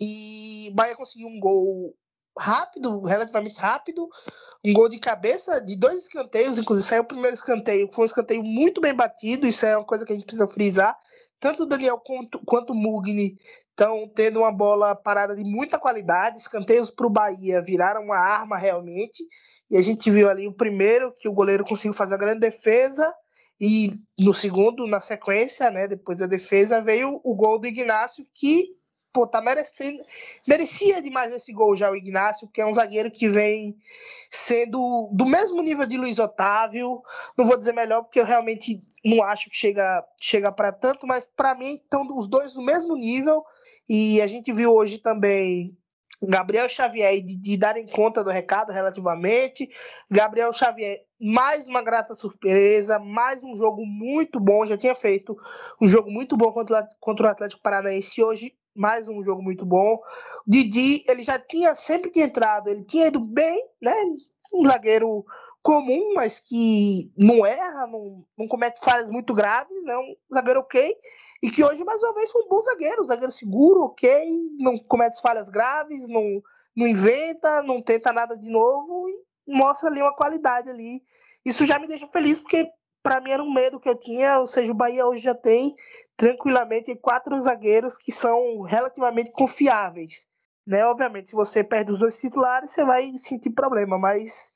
E 0.00 0.70
Bahia 0.74 0.96
conseguiu 0.96 1.28
um 1.28 1.38
gol 1.38 1.94
rápido, 2.38 3.02
relativamente 3.02 3.60
rápido, 3.60 4.08
um 4.64 4.72
gol 4.72 4.88
de 4.88 4.98
cabeça 4.98 5.60
de 5.60 5.76
dois 5.76 6.00
escanteios, 6.00 6.58
inclusive 6.58 6.86
saiu 6.86 7.02
o 7.02 7.06
primeiro 7.06 7.34
escanteio, 7.34 7.88
foi 7.92 8.04
um 8.04 8.06
escanteio 8.06 8.42
muito 8.42 8.80
bem 8.80 8.94
batido, 8.94 9.46
isso 9.46 9.66
é 9.66 9.76
uma 9.76 9.84
coisa 9.84 10.04
que 10.04 10.12
a 10.12 10.14
gente 10.14 10.24
precisa 10.24 10.46
frisar. 10.46 10.96
Tanto 11.38 11.64
o 11.64 11.66
Daniel 11.66 11.98
quanto, 11.98 12.40
quanto 12.44 12.72
o 12.72 12.76
Mugni 12.76 13.36
estão 13.68 14.08
tendo 14.14 14.40
uma 14.40 14.52
bola 14.52 14.94
parada 14.94 15.34
de 15.34 15.44
muita 15.44 15.78
qualidade, 15.78 16.38
escanteios 16.38 16.90
para 16.90 17.06
o 17.06 17.10
Bahia 17.10 17.60
viraram 17.60 18.02
uma 18.02 18.16
arma 18.16 18.56
realmente, 18.56 19.26
e 19.70 19.76
a 19.76 19.82
gente 19.82 20.10
viu 20.10 20.28
ali 20.28 20.46
o 20.46 20.54
primeiro 20.54 21.12
que 21.18 21.28
o 21.28 21.32
goleiro 21.32 21.64
conseguiu 21.64 21.92
fazer 21.92 22.14
a 22.14 22.18
grande 22.18 22.40
defesa, 22.40 23.12
e 23.60 23.92
no 24.18 24.32
segundo, 24.32 24.86
na 24.86 25.00
sequência, 25.00 25.70
né, 25.70 25.86
depois 25.88 26.18
da 26.18 26.26
defesa, 26.26 26.80
veio 26.80 27.20
o 27.24 27.34
gol 27.34 27.58
do 27.58 27.66
Ignacio, 27.66 28.24
que 28.34 28.68
pô, 29.12 29.26
tá 29.26 29.40
merecendo, 29.40 30.02
merecia 30.46 31.02
demais 31.02 31.32
esse 31.32 31.52
gol 31.52 31.76
já 31.76 31.90
o 31.90 31.96
Ignacio, 31.96 32.46
porque 32.46 32.60
é 32.60 32.66
um 32.66 32.72
zagueiro 32.72 33.10
que 33.10 33.28
vem 33.28 33.76
sendo 34.30 35.10
do 35.12 35.26
mesmo 35.26 35.62
nível 35.62 35.86
de 35.86 35.98
Luiz 35.98 36.18
Otávio. 36.18 37.02
Não 37.36 37.44
vou 37.44 37.58
dizer 37.58 37.74
melhor, 37.74 38.02
porque 38.02 38.20
eu 38.20 38.24
realmente 38.24 38.80
não 39.04 39.22
acho 39.22 39.50
que 39.50 39.56
chega, 39.56 40.04
chega 40.20 40.50
para 40.50 40.72
tanto, 40.72 41.06
mas 41.06 41.26
para 41.26 41.54
mim 41.54 41.74
estão 41.74 42.06
os 42.16 42.26
dois 42.26 42.56
no 42.56 42.62
mesmo 42.62 42.96
nível. 42.96 43.44
E 43.88 44.20
a 44.22 44.26
gente 44.26 44.52
viu 44.52 44.72
hoje 44.72 44.98
também 44.98 45.76
Gabriel 46.22 46.68
Xavier 46.68 47.20
de, 47.20 47.36
de 47.36 47.56
darem 47.56 47.86
conta 47.86 48.22
do 48.22 48.30
recado 48.30 48.72
relativamente. 48.72 49.68
Gabriel 50.10 50.52
Xavier, 50.52 51.00
mais 51.20 51.66
uma 51.66 51.82
grata 51.82 52.14
surpresa, 52.14 52.98
mais 52.98 53.42
um 53.42 53.56
jogo 53.56 53.84
muito 53.84 54.38
bom. 54.38 54.64
Já 54.64 54.78
tinha 54.78 54.94
feito 54.94 55.36
um 55.80 55.88
jogo 55.88 56.10
muito 56.10 56.36
bom 56.36 56.52
contra, 56.52 56.88
contra 57.00 57.26
o 57.26 57.30
Atlético 57.30 57.62
Paranaense. 57.62 58.22
Hoje 58.22 58.52
mais 58.74 59.08
um 59.08 59.22
jogo 59.22 59.42
muito 59.42 59.64
bom. 59.64 59.98
Didi, 60.46 61.04
ele 61.08 61.22
já 61.22 61.38
tinha 61.38 61.74
sempre 61.74 62.10
que 62.10 62.20
entrado, 62.20 62.68
ele 62.68 62.84
tinha 62.84 63.06
ido 63.06 63.20
bem, 63.20 63.64
né? 63.80 63.94
Um 64.52 64.66
zagueiro 64.66 65.24
comum, 65.62 66.14
mas 66.14 66.40
que 66.40 67.10
não 67.16 67.46
erra, 67.46 67.86
não, 67.86 68.24
não 68.36 68.48
comete 68.48 68.80
falhas 68.80 69.10
muito 69.10 69.32
graves, 69.32 69.82
né? 69.84 69.96
Um 69.96 70.16
zagueiro 70.34 70.60
ok. 70.60 70.96
E 71.42 71.50
que 71.50 71.64
hoje, 71.64 71.84
mais 71.84 72.02
uma 72.02 72.14
vez, 72.14 72.30
foi 72.30 72.42
um 72.42 72.48
bom 72.48 72.60
zagueiro, 72.60 73.02
um 73.02 73.06
zagueiro 73.06 73.32
seguro, 73.32 73.80
ok, 73.82 74.08
não 74.58 74.76
comete 74.78 75.20
falhas 75.20 75.48
graves, 75.48 76.06
não, 76.08 76.42
não 76.76 76.86
inventa, 76.86 77.62
não 77.62 77.82
tenta 77.82 78.12
nada 78.12 78.36
de 78.36 78.50
novo 78.50 79.06
e 79.08 79.52
mostra 79.54 79.88
ali 79.88 80.00
uma 80.00 80.14
qualidade 80.14 80.70
ali. 80.70 81.02
Isso 81.44 81.66
já 81.66 81.78
me 81.78 81.86
deixa 81.86 82.06
feliz, 82.06 82.38
porque 82.38 82.68
para 83.02 83.20
mim 83.20 83.30
era 83.30 83.42
um 83.42 83.52
medo 83.52 83.80
que 83.80 83.88
eu 83.88 83.98
tinha, 83.98 84.38
ou 84.38 84.46
seja, 84.46 84.70
o 84.70 84.74
Bahia 84.74 85.06
hoje 85.06 85.22
já 85.22 85.34
tem 85.34 85.74
tranquilamente 86.16 86.94
quatro 86.96 87.40
zagueiros 87.40 87.98
que 87.98 88.12
são 88.12 88.60
relativamente 88.62 89.32
confiáveis. 89.32 90.26
Né? 90.66 90.84
Obviamente, 90.84 91.30
se 91.30 91.34
você 91.34 91.64
perde 91.64 91.92
os 91.92 91.98
dois 91.98 92.18
titulares, 92.18 92.70
você 92.70 92.84
vai 92.84 93.16
sentir 93.16 93.50
problema, 93.50 93.98
mas 93.98 94.52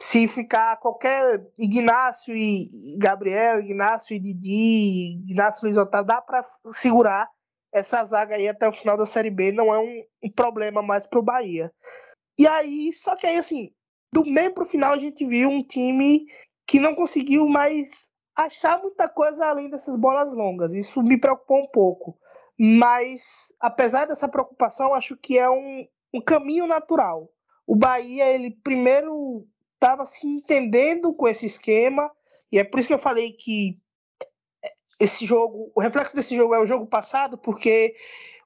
se 0.00 0.26
ficar 0.28 0.76
qualquer 0.78 1.44
Ignácio 1.58 2.34
e 2.36 2.96
Gabriel, 2.98 3.60
Ignácio 3.60 4.14
e 4.14 4.18
Didi, 4.18 5.20
Ignácio 5.28 5.62
e 5.62 5.64
Luiz 5.66 5.76
Otávio, 5.76 6.06
dá 6.06 6.20
para 6.20 6.42
segurar 6.72 7.28
essa 7.72 8.04
zaga 8.04 8.36
aí 8.36 8.48
até 8.48 8.66
o 8.66 8.72
final 8.72 8.96
da 8.96 9.04
Série 9.04 9.30
B, 9.30 9.52
não 9.52 9.72
é 9.72 9.78
um, 9.78 10.02
um 10.24 10.30
problema 10.30 10.82
mais 10.82 11.06
para 11.06 11.18
o 11.18 11.22
Bahia. 11.22 11.70
E 12.38 12.46
aí, 12.46 12.92
só 12.92 13.14
que 13.16 13.26
aí 13.26 13.36
assim, 13.36 13.70
do 14.12 14.24
meio 14.24 14.52
para 14.54 14.62
o 14.62 14.66
final 14.66 14.92
a 14.92 14.98
gente 14.98 15.26
viu 15.26 15.48
um 15.48 15.62
time 15.62 16.26
que 16.68 16.78
não 16.78 16.94
conseguiu 16.94 17.48
mais 17.48 18.10
achar 18.36 18.78
muita 18.80 19.08
coisa 19.08 19.46
além 19.46 19.70
dessas 19.70 19.96
bolas 19.96 20.32
longas. 20.34 20.74
Isso 20.74 21.02
me 21.02 21.18
preocupou 21.18 21.62
um 21.62 21.66
pouco. 21.66 22.16
Mas, 22.58 23.52
apesar 23.58 24.04
dessa 24.04 24.28
preocupação, 24.28 24.92
acho 24.92 25.16
que 25.16 25.38
é 25.38 25.48
um, 25.48 25.86
um 26.14 26.20
caminho 26.20 26.66
natural. 26.66 27.30
O 27.66 27.74
Bahia, 27.74 28.26
ele 28.26 28.50
primeiro 28.62 29.46
estava 29.74 30.04
se 30.04 30.26
entendendo 30.26 31.14
com 31.14 31.26
esse 31.26 31.46
esquema, 31.46 32.10
e 32.52 32.58
é 32.58 32.64
por 32.64 32.78
isso 32.78 32.88
que 32.88 32.94
eu 32.94 32.98
falei 32.98 33.32
que 33.32 33.78
esse 35.00 35.24
jogo, 35.24 35.70
o 35.74 35.80
reflexo 35.80 36.14
desse 36.14 36.34
jogo 36.36 36.54
é 36.54 36.60
o 36.60 36.66
jogo 36.66 36.86
passado, 36.86 37.38
porque 37.38 37.94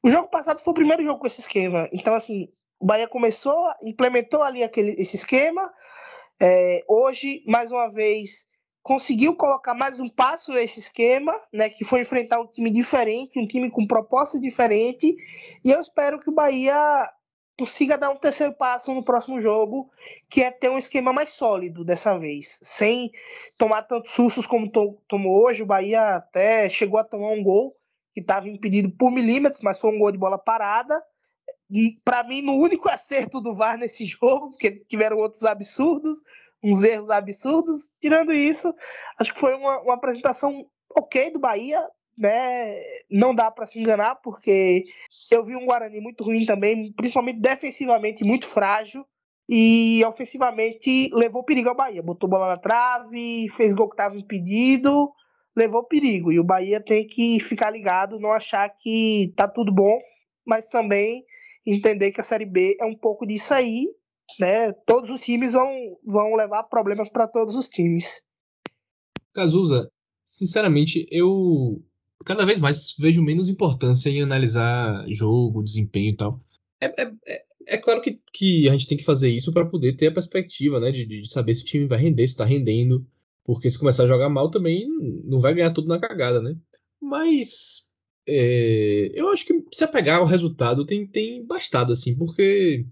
o 0.02 0.10
jogo 0.10 0.28
passado 0.28 0.60
foi 0.60 0.72
o 0.72 0.74
primeiro 0.74 1.02
jogo 1.02 1.20
com 1.20 1.26
esse 1.26 1.40
esquema. 1.40 1.88
Então, 1.92 2.14
assim, 2.14 2.46
o 2.78 2.86
Bahia 2.86 3.08
começou, 3.08 3.72
implementou 3.82 4.42
ali 4.42 4.62
aquele, 4.62 4.92
esse 4.92 5.16
esquema. 5.16 5.72
É, 6.44 6.82
hoje, 6.88 7.44
mais 7.46 7.70
uma 7.70 7.88
vez, 7.88 8.48
conseguiu 8.82 9.36
colocar 9.36 9.74
mais 9.74 10.00
um 10.00 10.08
passo 10.08 10.50
nesse 10.50 10.80
esquema, 10.80 11.32
né, 11.52 11.68
que 11.68 11.84
foi 11.84 12.00
enfrentar 12.00 12.40
um 12.40 12.48
time 12.48 12.68
diferente, 12.68 13.38
um 13.38 13.46
time 13.46 13.70
com 13.70 13.86
proposta 13.86 14.40
diferente, 14.40 15.14
e 15.64 15.70
eu 15.70 15.80
espero 15.80 16.18
que 16.18 16.28
o 16.28 16.34
Bahia 16.34 17.08
consiga 17.56 17.96
dar 17.96 18.10
um 18.10 18.16
terceiro 18.16 18.52
passo 18.54 18.92
no 18.92 19.04
próximo 19.04 19.40
jogo, 19.40 19.88
que 20.28 20.42
é 20.42 20.50
ter 20.50 20.68
um 20.68 20.78
esquema 20.78 21.12
mais 21.12 21.30
sólido 21.30 21.84
dessa 21.84 22.18
vez, 22.18 22.58
sem 22.60 23.12
tomar 23.56 23.82
tantos 23.82 24.10
sustos 24.10 24.44
como 24.44 24.68
to 24.68 24.98
tomou 25.06 25.44
hoje. 25.44 25.62
O 25.62 25.66
Bahia 25.66 26.16
até 26.16 26.68
chegou 26.68 26.98
a 26.98 27.04
tomar 27.04 27.28
um 27.28 27.42
gol 27.44 27.76
que 28.10 28.18
estava 28.18 28.48
impedido 28.48 28.90
por 28.90 29.12
milímetros, 29.12 29.62
mas 29.62 29.78
foi 29.78 29.94
um 29.94 29.98
gol 30.00 30.10
de 30.10 30.18
bola 30.18 30.38
parada. 30.38 31.00
Para 32.04 32.24
mim, 32.24 32.42
no 32.42 32.54
único 32.54 32.88
acerto 32.88 33.40
do 33.40 33.54
VAR 33.54 33.78
nesse 33.78 34.04
jogo, 34.06 34.50
porque 34.50 34.84
tiveram 34.88 35.18
outros 35.18 35.44
absurdos, 35.44 36.22
uns 36.62 36.82
erros 36.82 37.10
absurdos. 37.10 37.88
Tirando 38.00 38.32
isso, 38.32 38.74
acho 39.18 39.32
que 39.32 39.40
foi 39.40 39.54
uma, 39.54 39.80
uma 39.82 39.94
apresentação 39.94 40.66
ok 40.94 41.30
do 41.30 41.38
Bahia, 41.38 41.82
né? 42.16 42.76
Não 43.10 43.34
dá 43.34 43.50
para 43.50 43.66
se 43.66 43.78
enganar, 43.78 44.16
porque 44.16 44.84
eu 45.30 45.42
vi 45.44 45.56
um 45.56 45.64
Guarani 45.64 46.00
muito 46.00 46.22
ruim 46.22 46.44
também, 46.44 46.92
principalmente 46.92 47.40
defensivamente 47.40 48.24
muito 48.24 48.46
frágil. 48.46 49.04
E 49.48 50.02
ofensivamente 50.06 51.10
levou 51.12 51.44
perigo 51.44 51.68
ao 51.68 51.74
Bahia. 51.74 52.02
Botou 52.02 52.28
bola 52.28 52.48
na 52.48 52.56
trave, 52.56 53.48
fez 53.50 53.74
gol 53.74 53.88
que 53.88 53.94
estava 53.94 54.16
impedido, 54.16 55.12
levou 55.54 55.82
perigo. 55.84 56.32
E 56.32 56.38
o 56.38 56.44
Bahia 56.44 56.80
tem 56.80 57.06
que 57.06 57.40
ficar 57.40 57.70
ligado, 57.70 58.20
não 58.20 58.32
achar 58.32 58.68
que 58.70 59.32
tá 59.36 59.48
tudo 59.48 59.72
bom, 59.72 59.98
mas 60.46 60.68
também 60.68 61.24
entender 61.66 62.12
que 62.12 62.20
a 62.20 62.24
Série 62.24 62.46
B 62.46 62.76
é 62.80 62.84
um 62.84 62.96
pouco 62.96 63.26
disso 63.26 63.52
aí 63.54 63.86
né? 64.38 64.72
Todos 64.86 65.10
os 65.10 65.20
times 65.20 65.52
vão, 65.52 65.98
vão 66.04 66.34
levar 66.34 66.64
problemas 66.64 67.08
para 67.10 67.26
todos 67.26 67.54
os 67.54 67.68
times. 67.68 68.22
Cazuza, 69.32 69.90
sinceramente, 70.24 71.06
eu 71.10 71.82
cada 72.24 72.44
vez 72.44 72.60
mais 72.60 72.94
vejo 72.98 73.22
menos 73.22 73.48
importância 73.48 74.08
em 74.08 74.22
analisar 74.22 75.04
jogo, 75.08 75.62
desempenho 75.62 76.10
e 76.10 76.16
tal. 76.16 76.40
É, 76.80 76.86
é, 76.86 77.12
é, 77.26 77.44
é 77.68 77.78
claro 77.78 78.00
que, 78.00 78.20
que 78.32 78.68
a 78.68 78.72
gente 78.72 78.86
tem 78.86 78.98
que 78.98 79.04
fazer 79.04 79.28
isso 79.28 79.52
para 79.52 79.66
poder 79.66 79.96
ter 79.96 80.08
a 80.08 80.14
perspectiva, 80.14 80.78
né? 80.78 80.90
De, 80.90 81.06
de 81.06 81.30
saber 81.30 81.54
se 81.54 81.62
o 81.62 81.66
time 81.66 81.86
vai 81.86 81.98
render, 81.98 82.26
se 82.26 82.34
está 82.34 82.44
rendendo. 82.44 83.06
Porque 83.44 83.70
se 83.70 83.78
começar 83.78 84.04
a 84.04 84.08
jogar 84.08 84.28
mal 84.28 84.50
também 84.50 84.86
não 85.24 85.40
vai 85.40 85.52
ganhar 85.52 85.72
tudo 85.72 85.88
na 85.88 85.98
cagada, 85.98 86.40
né? 86.40 86.54
Mas 87.00 87.84
é, 88.26 89.10
eu 89.14 89.28
acho 89.28 89.44
que 89.44 89.64
se 89.72 89.84
apegar 89.84 90.18
ao 90.20 90.26
resultado 90.26 90.86
tem, 90.86 91.06
tem 91.06 91.44
bastado, 91.44 91.92
assim, 91.92 92.14
porque 92.16 92.86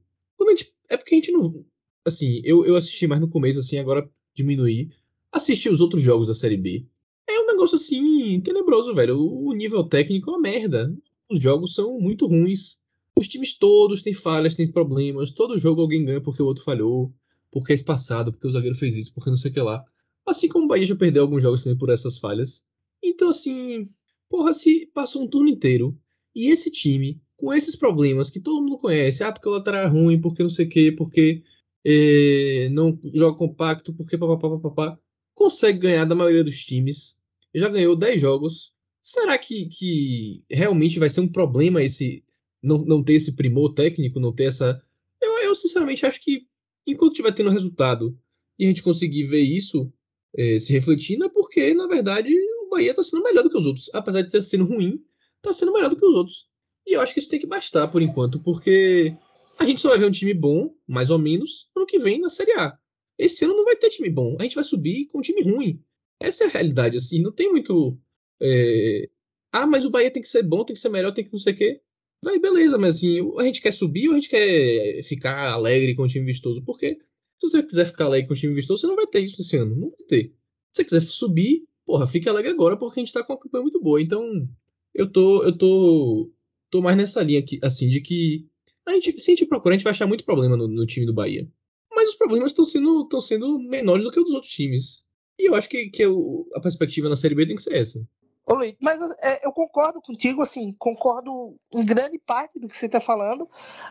gente 0.51 0.75
é 0.89 0.97
porque 0.97 1.15
a 1.15 1.19
gente 1.19 1.33
não. 1.33 1.65
Assim, 2.05 2.41
eu, 2.45 2.65
eu 2.65 2.77
assisti 2.77 3.07
mais 3.07 3.21
no 3.21 3.29
começo, 3.29 3.59
assim, 3.59 3.79
agora 3.79 4.09
diminuí. 4.35 4.91
Assisti 5.33 5.69
os 5.69 5.81
outros 5.81 6.03
jogos 6.03 6.27
da 6.27 6.35
Série 6.35 6.57
B. 6.57 6.87
É 7.29 7.41
um 7.41 7.47
negócio 7.47 7.77
assim, 7.77 8.41
tenebroso, 8.41 8.95
velho. 8.95 9.19
O, 9.19 9.53
nível 9.53 9.85
técnico 9.85 10.31
é 10.31 10.33
uma 10.33 10.41
merda. 10.41 10.95
Os 11.31 11.41
jogos 11.41 11.75
são 11.75 12.01
muito 12.01 12.27
ruins. 12.27 12.79
Os 13.17 13.29
times 13.29 13.57
todos 13.57 14.03
têm 14.03 14.15
falhas, 14.15 14.57
têm 14.57 14.71
problemas. 14.71 15.31
Todo 15.31 15.59
jogo 15.59 15.83
alguém 15.83 16.05
ganha 16.05 16.21
porque 16.21 16.43
o 16.43 16.47
outro 16.47 16.65
falhou. 16.65 17.13
Porque 17.51 17.73
é 17.73 17.75
espaçado, 17.75 18.33
porque 18.33 18.47
o 18.47 18.51
zagueiro 18.51 18.77
fez 18.77 18.95
isso, 18.95 19.13
porque 19.13 19.31
não 19.31 19.37
sei 19.37 19.51
o 19.51 19.55
que 19.55 19.61
lá. 19.61 19.85
Assim 20.27 20.49
como 20.49 20.65
o 20.65 20.69
Bahia 20.69 20.87
já 20.87 20.97
perdeu 20.97 21.23
alguns 21.23 21.43
jogos 21.43 21.63
também 21.63 21.79
por 21.79 21.91
essas 21.91 22.19
falhas. 22.19 22.65
Então, 23.03 23.29
assim, 23.29 23.87
porra, 24.31 24.55
se 24.55 24.87
passou 24.95 25.23
um 25.23 25.29
turno 25.29 25.51
inteiro 25.51 25.99
e 26.35 26.51
esse 26.51 26.71
time 26.71 27.21
com 27.37 27.53
esses 27.53 27.75
problemas 27.75 28.31
que 28.31 28.41
todo 28.41 28.63
mundo 28.63 28.79
conhece, 28.79 29.25
ah, 29.25 29.33
porque 29.33 29.49
o 29.49 29.53
lateral 29.53 29.83
é 29.83 29.87
ruim, 29.87 30.21
porque 30.21 30.43
não 30.43 30.51
sei 30.51 30.67
o 30.67 30.69
quê, 30.69 30.93
porque 30.93 31.43
é, 31.85 32.69
não 32.71 32.99
joga 33.15 33.37
compacto, 33.37 33.93
porque 33.95 34.17
papapá, 34.17 34.99
consegue 35.35 35.79
ganhar 35.79 36.05
da 36.05 36.15
maioria 36.15 36.45
dos 36.45 36.63
times, 36.63 37.17
já 37.55 37.69
ganhou 37.69 37.97
10 37.97 38.21
jogos. 38.21 38.73
Será 39.03 39.39
que, 39.39 39.67
que 39.67 40.45
realmente 40.51 40.99
vai 40.99 41.09
ser 41.09 41.23
um 41.23 41.29
problema 41.29 41.83
esse 41.83 42.23
não, 42.63 42.79
não 42.79 43.03
ter 43.03 43.15
esse 43.15 43.33
primor 43.35 43.73
técnico, 43.73 44.21
não 44.21 44.35
ter 44.35 44.45
essa. 44.45 44.81
Eu, 45.21 45.39
eu 45.39 45.55
sinceramente 45.55 46.05
acho 46.05 46.23
que 46.23 46.47
enquanto 46.87 47.13
estiver 47.13 47.33
tendo 47.33 47.51
resultado 47.51 48.19
e 48.59 48.65
a 48.65 48.69
gente 48.69 48.83
conseguir 48.83 49.25
ver 49.25 49.41
isso 49.41 49.91
é, 50.37 50.61
se 50.61 50.73
refletindo, 50.73 51.25
é 51.25 51.29
porque, 51.29 51.73
na 51.75 51.87
verdade, 51.87 52.35
Bahia 52.81 52.91
está 52.93 53.03
sendo 53.03 53.23
melhor 53.23 53.43
do 53.43 53.51
que 53.51 53.59
os 53.59 53.67
outros. 53.67 53.91
Apesar 53.93 54.23
de 54.23 54.29
estar 54.29 54.43
sendo 54.43 54.65
ruim, 54.65 55.05
está 55.37 55.53
sendo 55.53 55.73
melhor 55.73 55.91
do 55.91 55.97
que 55.97 56.05
os 56.05 56.15
outros. 56.15 56.49
E 56.87 56.95
eu 56.95 57.01
acho 57.01 57.13
que 57.13 57.21
isso 57.21 57.29
tem 57.29 57.39
que 57.39 57.47
bastar 57.47 57.87
por 57.89 58.01
enquanto, 58.01 58.43
porque 58.43 59.13
a 59.59 59.67
gente 59.67 59.81
só 59.81 59.91
vai 59.91 59.99
ver 59.99 60.07
um 60.07 60.11
time 60.11 60.33
bom, 60.33 60.75
mais 60.89 61.11
ou 61.11 61.19
menos, 61.19 61.69
ano 61.77 61.85
que 61.85 61.99
vem 61.99 62.19
na 62.19 62.31
Série 62.31 62.53
A. 62.53 62.77
Esse 63.19 63.45
ano 63.45 63.55
não 63.55 63.65
vai 63.65 63.77
ter 63.77 63.91
time 63.91 64.09
bom, 64.09 64.37
a 64.41 64.43
gente 64.45 64.55
vai 64.55 64.65
subir 64.65 65.07
com 65.09 65.19
um 65.19 65.23
time 65.23 65.43
ruim. 65.43 65.85
Essa 66.19 66.45
é 66.45 66.47
a 66.47 66.51
realidade, 66.51 66.97
assim, 66.97 67.21
não 67.21 67.33
tem 67.33 67.51
muito. 67.51 67.99
É... 68.41 69.11
Ah, 69.53 69.67
mas 69.67 69.85
o 69.85 69.91
Bahia 69.91 70.11
tem 70.11 70.23
que 70.23 70.29
ser 70.29 70.43
bom, 70.43 70.65
tem 70.65 70.75
que 70.75 70.81
ser 70.81 70.89
melhor, 70.89 71.13
tem 71.13 71.25
que 71.25 71.33
não 71.33 71.39
sei 71.39 71.53
o 71.53 71.57
quê. 71.57 71.81
Aí 72.27 72.39
beleza, 72.39 72.79
mas 72.79 72.97
assim, 72.97 73.19
a 73.39 73.45
gente 73.45 73.63
quer 73.63 73.73
subir 73.73 74.09
ou 74.09 74.15
a 74.15 74.17
gente 74.17 74.29
quer 74.29 75.03
ficar 75.05 75.53
alegre 75.53 75.95
com 75.95 76.03
o 76.03 76.09
time 76.09 76.25
vistoso? 76.25 76.63
Porque 76.65 76.95
se 76.95 77.49
você 77.49 77.63
quiser 77.63 77.87
ficar 77.87 78.07
alegre 78.07 78.29
com 78.29 78.35
o 78.35 78.37
time 78.37 78.55
vistoso, 78.55 78.83
você 78.83 78.87
não 78.87 78.97
vai 78.97 79.07
ter 79.07 79.21
isso 79.21 79.41
esse 79.41 79.57
ano. 79.57 79.75
Não 79.75 79.91
vai 79.91 80.07
ter. 80.07 80.25
Se 80.73 80.83
você 80.83 80.85
quiser 80.85 81.03
subir, 81.03 81.65
porra, 81.91 82.07
fique 82.07 82.29
alegre 82.29 82.53
agora 82.53 82.77
porque 82.77 83.01
a 83.01 83.03
gente 83.03 83.13
tá 83.13 83.25
com 83.25 83.33
uma 83.33 83.39
campanha 83.41 83.63
muito 83.63 83.81
boa. 83.81 84.01
Então, 84.01 84.49
eu 84.95 85.11
tô, 85.11 85.43
eu 85.43 85.59
tô, 85.59 86.31
tô 86.71 86.81
mais 86.81 86.97
nessa 86.97 87.21
linha 87.21 87.41
aqui, 87.41 87.59
assim, 87.65 87.89
de 87.89 88.01
que 88.01 88.47
a 88.87 88.93
gente, 88.93 89.21
se 89.21 89.33
a 89.33 89.35
gente 89.35 89.47
procurar, 89.47 89.75
a 89.75 89.77
gente 89.77 89.85
vai 89.85 89.91
achar 89.91 90.07
muito 90.07 90.25
problema 90.25 90.57
no, 90.57 90.69
no 90.69 90.87
time 90.87 91.05
do 91.05 91.13
Bahia. 91.13 91.51
Mas 91.93 92.11
os 92.11 92.15
problemas 92.15 92.53
estão 92.53 92.65
sendo, 92.65 93.09
sendo 93.21 93.59
menores 93.59 94.05
do 94.05 94.13
que 94.13 94.21
os 94.21 94.27
dos 94.27 94.35
outros 94.35 94.53
times. 94.53 95.05
E 95.37 95.49
eu 95.49 95.55
acho 95.57 95.69
que, 95.69 95.91
que 95.91 96.05
eu, 96.05 96.47
a 96.55 96.61
perspectiva 96.61 97.09
na 97.09 97.17
Série 97.17 97.35
B 97.35 97.45
tem 97.45 97.57
que 97.57 97.63
ser 97.63 97.75
essa. 97.75 98.01
Ô 98.49 98.55
Luiz, 98.55 98.77
mas 98.81 99.01
é, 99.23 99.47
eu 99.47 99.53
concordo 99.53 100.01
contigo, 100.01 100.43
assim, 100.43 100.73
concordo 100.79 101.31
em 101.75 101.85
grande 101.85 102.19
parte 102.21 102.61
do 102.61 102.69
que 102.69 102.77
você 102.77 102.87
está 102.87 103.01
falando. 103.01 103.49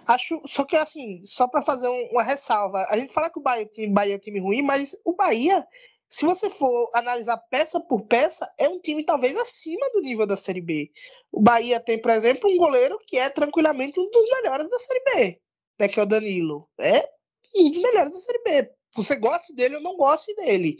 Acho, 0.07 0.41
só 0.45 0.63
que 0.63 0.77
assim, 0.77 1.21
só 1.23 1.49
para 1.49 1.61
fazer 1.61 1.89
um, 1.89 2.09
uma 2.11 2.23
ressalva, 2.23 2.85
a 2.89 2.97
gente 2.97 3.11
fala 3.11 3.29
que 3.29 3.39
o 3.39 3.43
Bahia, 3.43 3.65
time, 3.65 3.93
Bahia 3.93 4.15
é 4.15 4.19
time 4.19 4.39
ruim, 4.39 4.61
mas 4.61 4.97
o 5.05 5.13
Bahia, 5.13 5.67
se 6.09 6.25
você 6.25 6.49
for 6.49 6.89
analisar 6.93 7.37
peça 7.49 7.79
por 7.79 8.05
peça, 8.05 8.51
é 8.59 8.67
um 8.67 8.79
time 8.79 9.03
talvez 9.03 9.37
acima 9.37 9.89
do 9.93 10.01
nível 10.01 10.25
da 10.25 10.35
Série 10.35 10.61
B. 10.61 10.91
O 11.31 11.41
Bahia 11.41 11.79
tem, 11.79 12.01
por 12.01 12.11
exemplo, 12.11 12.49
um 12.49 12.57
goleiro 12.57 12.99
que 13.05 13.17
é 13.17 13.29
tranquilamente 13.29 13.99
um 13.99 14.09
dos 14.09 14.25
melhores 14.31 14.69
da 14.69 14.79
Série 14.79 15.03
B, 15.05 15.41
né, 15.79 15.87
que 15.87 15.99
é 15.99 16.03
o 16.03 16.05
Danilo. 16.05 16.67
É 16.79 17.07
um 17.55 17.69
dos 17.69 17.81
melhores 17.81 18.13
da 18.13 18.19
Série 18.19 18.43
B 18.43 18.79
você 18.95 19.15
goste 19.15 19.53
dele 19.53 19.75
ou 19.75 19.81
não 19.81 19.95
goste 19.95 20.33
dele. 20.35 20.77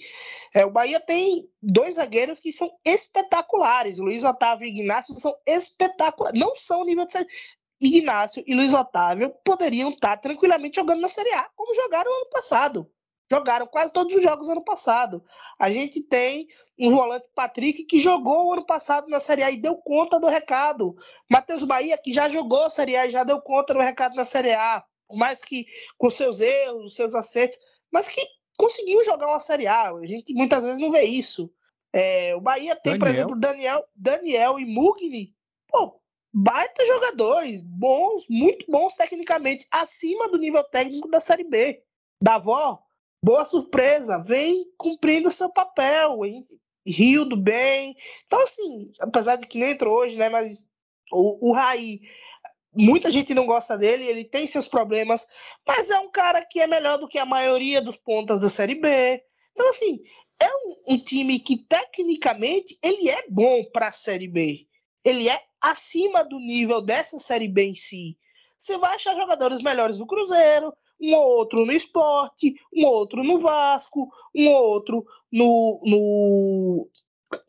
É, 0.54 0.66
o 0.66 0.72
Bahia 0.72 1.00
tem 1.00 1.50
dois 1.62 1.96
zagueiros 1.96 2.40
que 2.40 2.52
são 2.52 2.70
espetaculares. 2.84 4.00
Luiz 4.00 4.24
Otávio 4.24 4.68
e 4.68 4.72
Ignacio 4.72 5.14
são 5.16 5.36
espetaculares. 5.46 6.40
Não 6.40 6.56
são 6.56 6.84
nível 6.84 7.06
de 7.06 7.12
série. 7.12 7.28
Ignacio 7.82 8.44
e 8.46 8.54
Luiz 8.54 8.74
Otávio 8.74 9.34
poderiam 9.44 9.90
estar 9.92 10.18
tranquilamente 10.18 10.76
jogando 10.76 11.00
na 11.00 11.08
Série 11.08 11.32
A, 11.32 11.50
como 11.56 11.74
jogaram 11.74 12.14
ano 12.14 12.30
passado. 12.30 12.92
Jogaram 13.32 13.68
quase 13.68 13.94
todos 13.94 14.16
os 14.16 14.24
jogos 14.24 14.50
ano 14.50 14.64
passado. 14.64 15.24
A 15.60 15.70
gente 15.70 16.02
tem 16.02 16.48
um 16.80 16.96
volante 16.96 17.30
Patrick 17.36 17.86
que 17.86 18.00
jogou 18.00 18.48
o 18.48 18.54
ano 18.54 18.66
passado 18.66 19.08
na 19.08 19.20
Série 19.20 19.44
A 19.44 19.52
e 19.52 19.58
deu 19.58 19.76
conta 19.78 20.20
do 20.20 20.28
recado. 20.28 20.96
Matheus 21.30 21.64
Bahia, 21.64 21.98
que 21.98 22.12
já 22.12 22.28
jogou 22.28 22.64
a 22.64 22.70
Série 22.70 22.96
A 22.96 23.06
e 23.06 23.12
já 23.12 23.24
deu 23.24 23.40
conta 23.42 23.74
do 23.74 23.80
recado 23.80 24.16
na 24.16 24.26
Série 24.26 24.54
A. 24.54 24.84
Por 25.08 25.18
mais 25.18 25.44
que 25.44 25.66
com 25.98 26.10
seus 26.10 26.42
erros, 26.42 26.96
seus 26.96 27.14
acertos, 27.14 27.58
mas 27.92 28.08
que 28.08 28.22
conseguiu 28.58 29.04
jogar 29.06 29.28
uma 29.28 29.40
Série 29.40 29.68
A. 29.68 29.92
A 29.92 30.06
gente 30.06 30.34
muitas 30.34 30.64
vezes 30.64 30.80
não 30.80 30.92
vê 30.92 31.04
isso. 31.04 31.52
É, 31.94 32.36
o 32.36 32.42
Bahia 32.42 32.76
tem, 32.76 32.94
Daniel. 32.94 33.00
por 33.00 33.08
exemplo, 33.08 33.40
Daniel, 33.40 33.86
Daniel 33.96 34.60
e 34.60 34.66
Mugni. 34.66 35.36
Pô, 35.68 36.00
baita 36.34 36.86
jogadores, 36.86 37.62
bons, 37.62 38.26
muito 38.30 38.66
bons 38.70 38.96
tecnicamente, 38.96 39.68
acima 39.72 40.30
do 40.30 40.38
nível 40.38 40.64
técnico 40.64 41.10
da 41.10 41.20
Série 41.20 41.44
B. 41.44 41.84
Davó, 42.22 42.80
boa 43.24 43.46
surpresa, 43.46 44.18
vem 44.20 44.66
cumprindo 44.78 45.32
seu 45.32 45.50
papel, 45.50 46.20
riu 46.86 47.26
do 47.26 47.38
bem. 47.38 47.96
Então, 48.26 48.42
assim, 48.42 48.92
apesar 49.02 49.36
de 49.36 49.48
que 49.48 49.58
nem 49.58 49.72
entrou 49.72 49.98
hoje, 49.98 50.18
né? 50.18 50.30
Mas 50.30 50.64
o, 51.12 51.50
o 51.50 51.54
Raí 51.54 52.00
muita 52.74 53.12
gente 53.12 53.34
não 53.34 53.46
gosta 53.46 53.78
dele, 53.78 54.06
ele 54.06 54.24
tem 54.24 54.48
seus 54.48 54.68
problemas, 54.68 55.26
mas 55.68 55.90
é 55.90 56.00
um 56.00 56.10
cara 56.10 56.46
que 56.46 56.60
é 56.60 56.68
melhor 56.68 56.98
do 56.98 57.08
que 57.08 57.18
a 57.18 57.26
maioria 57.26 57.82
dos 57.82 57.96
pontas 57.96 58.40
da 58.40 58.50
Série 58.50 58.76
B. 58.76 59.22
Então, 59.52 59.70
assim, 59.70 60.00
é 60.40 60.48
um, 60.48 60.94
um 60.94 60.98
time 60.98 61.40
que 61.40 61.58
tecnicamente 61.58 62.78
ele 62.82 63.10
é 63.10 63.26
bom 63.30 63.64
para 63.72 63.88
a 63.88 63.92
Série 63.92 64.28
B. 64.28 64.68
Ele 65.04 65.28
é 65.28 65.42
acima 65.62 66.24
do 66.24 66.40
nível 66.40 66.82
dessa 66.82 67.20
Série 67.20 67.48
B 67.48 67.64
em 67.64 67.76
si. 67.76 68.18
Você 68.58 68.78
vai 68.78 68.96
achar 68.96 69.16
jogadores 69.16 69.62
melhores 69.62 69.98
no 69.98 70.08
Cruzeiro, 70.08 70.74
um 71.02 71.16
ou 71.16 71.38
outro 71.38 71.66
no 71.66 71.72
esporte, 71.72 72.54
um 72.74 72.86
outro 72.86 73.24
no 73.24 73.40
Vasco, 73.40 74.10
um 74.36 74.48
ou 74.50 74.70
outro 74.70 75.06
no, 75.32 75.80
no, 75.86 76.90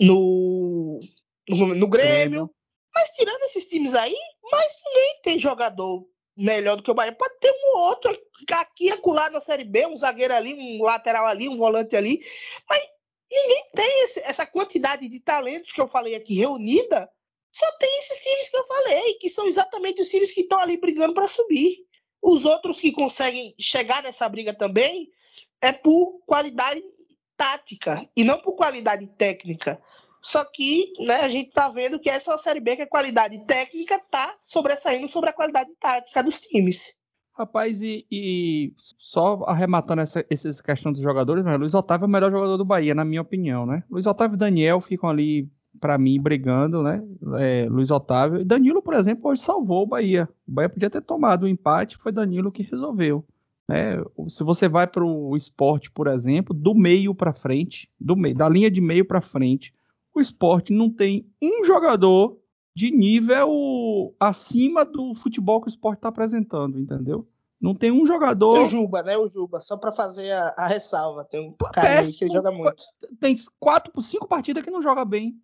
no, 0.00 1.00
no, 1.48 1.74
no 1.74 1.88
Grêmio. 1.88 2.50
Mas 2.94 3.10
tirando 3.10 3.42
esses 3.42 3.66
times 3.66 3.94
aí, 3.94 4.16
mais 4.50 4.76
ninguém 4.84 5.20
tem 5.22 5.38
jogador 5.38 6.06
melhor 6.36 6.76
do 6.76 6.82
que 6.82 6.90
o 6.90 6.94
Bahia. 6.94 7.12
Pode 7.12 7.38
ter 7.38 7.50
um 7.50 7.76
ou 7.76 7.84
outro 7.84 8.16
aqui 8.52 8.86
e 8.86 8.90
acolá 8.90 9.30
na 9.30 9.40
Série 9.40 9.64
B, 9.64 9.86
um 9.86 9.96
zagueiro 9.96 10.34
ali, 10.34 10.54
um 10.54 10.82
lateral 10.82 11.26
ali, 11.26 11.48
um 11.48 11.56
volante 11.56 11.96
ali. 11.96 12.20
Mas 12.68 12.82
ninguém 13.30 13.64
tem 13.74 14.04
esse, 14.04 14.20
essa 14.20 14.46
quantidade 14.46 15.08
de 15.08 15.20
talentos 15.20 15.72
que 15.72 15.80
eu 15.80 15.86
falei 15.86 16.14
aqui 16.14 16.34
reunida. 16.34 17.10
Só 17.52 17.66
tem 17.78 17.98
esses 17.98 18.18
times 18.18 18.48
que 18.48 18.56
eu 18.56 18.64
falei, 18.64 19.14
que 19.14 19.28
são 19.28 19.46
exatamente 19.46 20.02
os 20.02 20.08
times 20.08 20.32
que 20.32 20.42
estão 20.42 20.60
ali 20.60 20.76
brigando 20.76 21.14
para 21.14 21.26
subir. 21.26 21.78
Os 22.22 22.44
outros 22.44 22.80
que 22.80 22.92
conseguem 22.92 23.54
chegar 23.58 24.02
nessa 24.02 24.28
briga 24.28 24.52
também 24.52 25.08
é 25.60 25.72
por 25.72 26.20
qualidade 26.26 26.82
tática 27.36 28.06
e 28.16 28.24
não 28.24 28.40
por 28.40 28.56
qualidade 28.56 29.08
técnica. 29.16 29.80
Só 30.20 30.44
que 30.44 30.92
né, 31.00 31.20
a 31.20 31.28
gente 31.30 31.48
está 31.48 31.68
vendo 31.68 31.98
que 31.98 32.10
essa 32.10 32.34
é 32.34 32.36
Série 32.36 32.60
B 32.60 32.76
que 32.76 32.82
a 32.82 32.88
qualidade 32.88 33.38
técnica 33.46 33.96
está 33.96 34.36
sobressaindo 34.38 35.08
sobre 35.08 35.30
a 35.30 35.32
qualidade 35.32 35.74
tática 35.76 36.22
dos 36.22 36.40
times. 36.40 37.00
Rapaz, 37.32 37.80
e, 37.80 38.06
e 38.10 38.74
só 38.98 39.42
arrematando 39.46 40.02
essa, 40.02 40.22
essa 40.30 40.62
questão 40.62 40.92
dos 40.92 41.00
jogadores, 41.00 41.42
né, 41.42 41.56
Luiz 41.56 41.72
Otávio 41.72 42.04
é 42.04 42.06
o 42.06 42.10
melhor 42.10 42.30
jogador 42.30 42.58
do 42.58 42.66
Bahia, 42.66 42.94
na 42.94 43.04
minha 43.04 43.22
opinião, 43.22 43.64
né? 43.64 43.82
Luiz 43.88 44.04
Otávio 44.04 44.34
e 44.34 44.38
Daniel 44.38 44.78
ficam 44.82 45.08
ali, 45.08 45.48
para 45.78 45.98
mim, 45.98 46.20
brigando, 46.20 46.82
né? 46.82 47.02
É, 47.38 47.66
Luiz 47.68 47.90
Otávio. 47.90 48.40
E 48.40 48.44
Danilo, 48.44 48.82
por 48.82 48.94
exemplo, 48.94 49.30
hoje 49.30 49.42
salvou 49.42 49.82
o 49.82 49.86
Bahia. 49.86 50.28
O 50.46 50.52
Bahia 50.52 50.68
podia 50.68 50.90
ter 50.90 51.02
tomado 51.02 51.42
o 51.42 51.46
um 51.46 51.48
empate, 51.48 51.96
foi 51.96 52.12
Danilo 52.12 52.50
que 52.50 52.62
resolveu. 52.62 53.24
Né? 53.68 54.02
Se 54.28 54.42
você 54.42 54.68
vai 54.68 54.86
para 54.86 55.04
o 55.04 55.36
esporte, 55.36 55.90
por 55.90 56.08
exemplo, 56.08 56.52
do 56.52 56.74
meio 56.74 57.14
para 57.14 57.32
frente, 57.32 57.88
do 58.00 58.16
meio, 58.16 58.34
da 58.34 58.48
linha 58.48 58.70
de 58.70 58.80
meio 58.80 59.04
para 59.04 59.20
frente, 59.20 59.72
o 60.12 60.20
esporte 60.20 60.72
não 60.72 60.90
tem 60.90 61.30
um 61.40 61.64
jogador 61.64 62.36
de 62.74 62.90
nível 62.90 64.14
acima 64.18 64.84
do 64.84 65.14
futebol 65.14 65.60
que 65.60 65.68
o 65.68 65.70
esporte 65.70 65.98
está 65.98 66.08
apresentando, 66.08 66.80
entendeu? 66.80 67.28
Não 67.60 67.74
tem 67.74 67.92
um 67.92 68.06
jogador. 68.06 68.58
O 68.58 68.64
Juba, 68.64 69.02
né? 69.02 69.16
O 69.18 69.28
Juba, 69.28 69.60
só 69.60 69.76
para 69.76 69.92
fazer 69.92 70.32
a, 70.32 70.54
a, 70.56 70.66
ressalva. 70.66 71.24
Tem 71.24 71.46
um 71.46 71.52
cara 71.52 72.00
aí 72.00 72.12
que 72.12 72.26
joga 72.26 72.50
muito. 72.50 72.82
Tem 73.20 73.36
quatro, 73.58 74.00
cinco 74.00 74.26
partidas 74.26 74.64
que 74.64 74.70
não 74.70 74.80
joga 74.80 75.04
bem. 75.04 75.38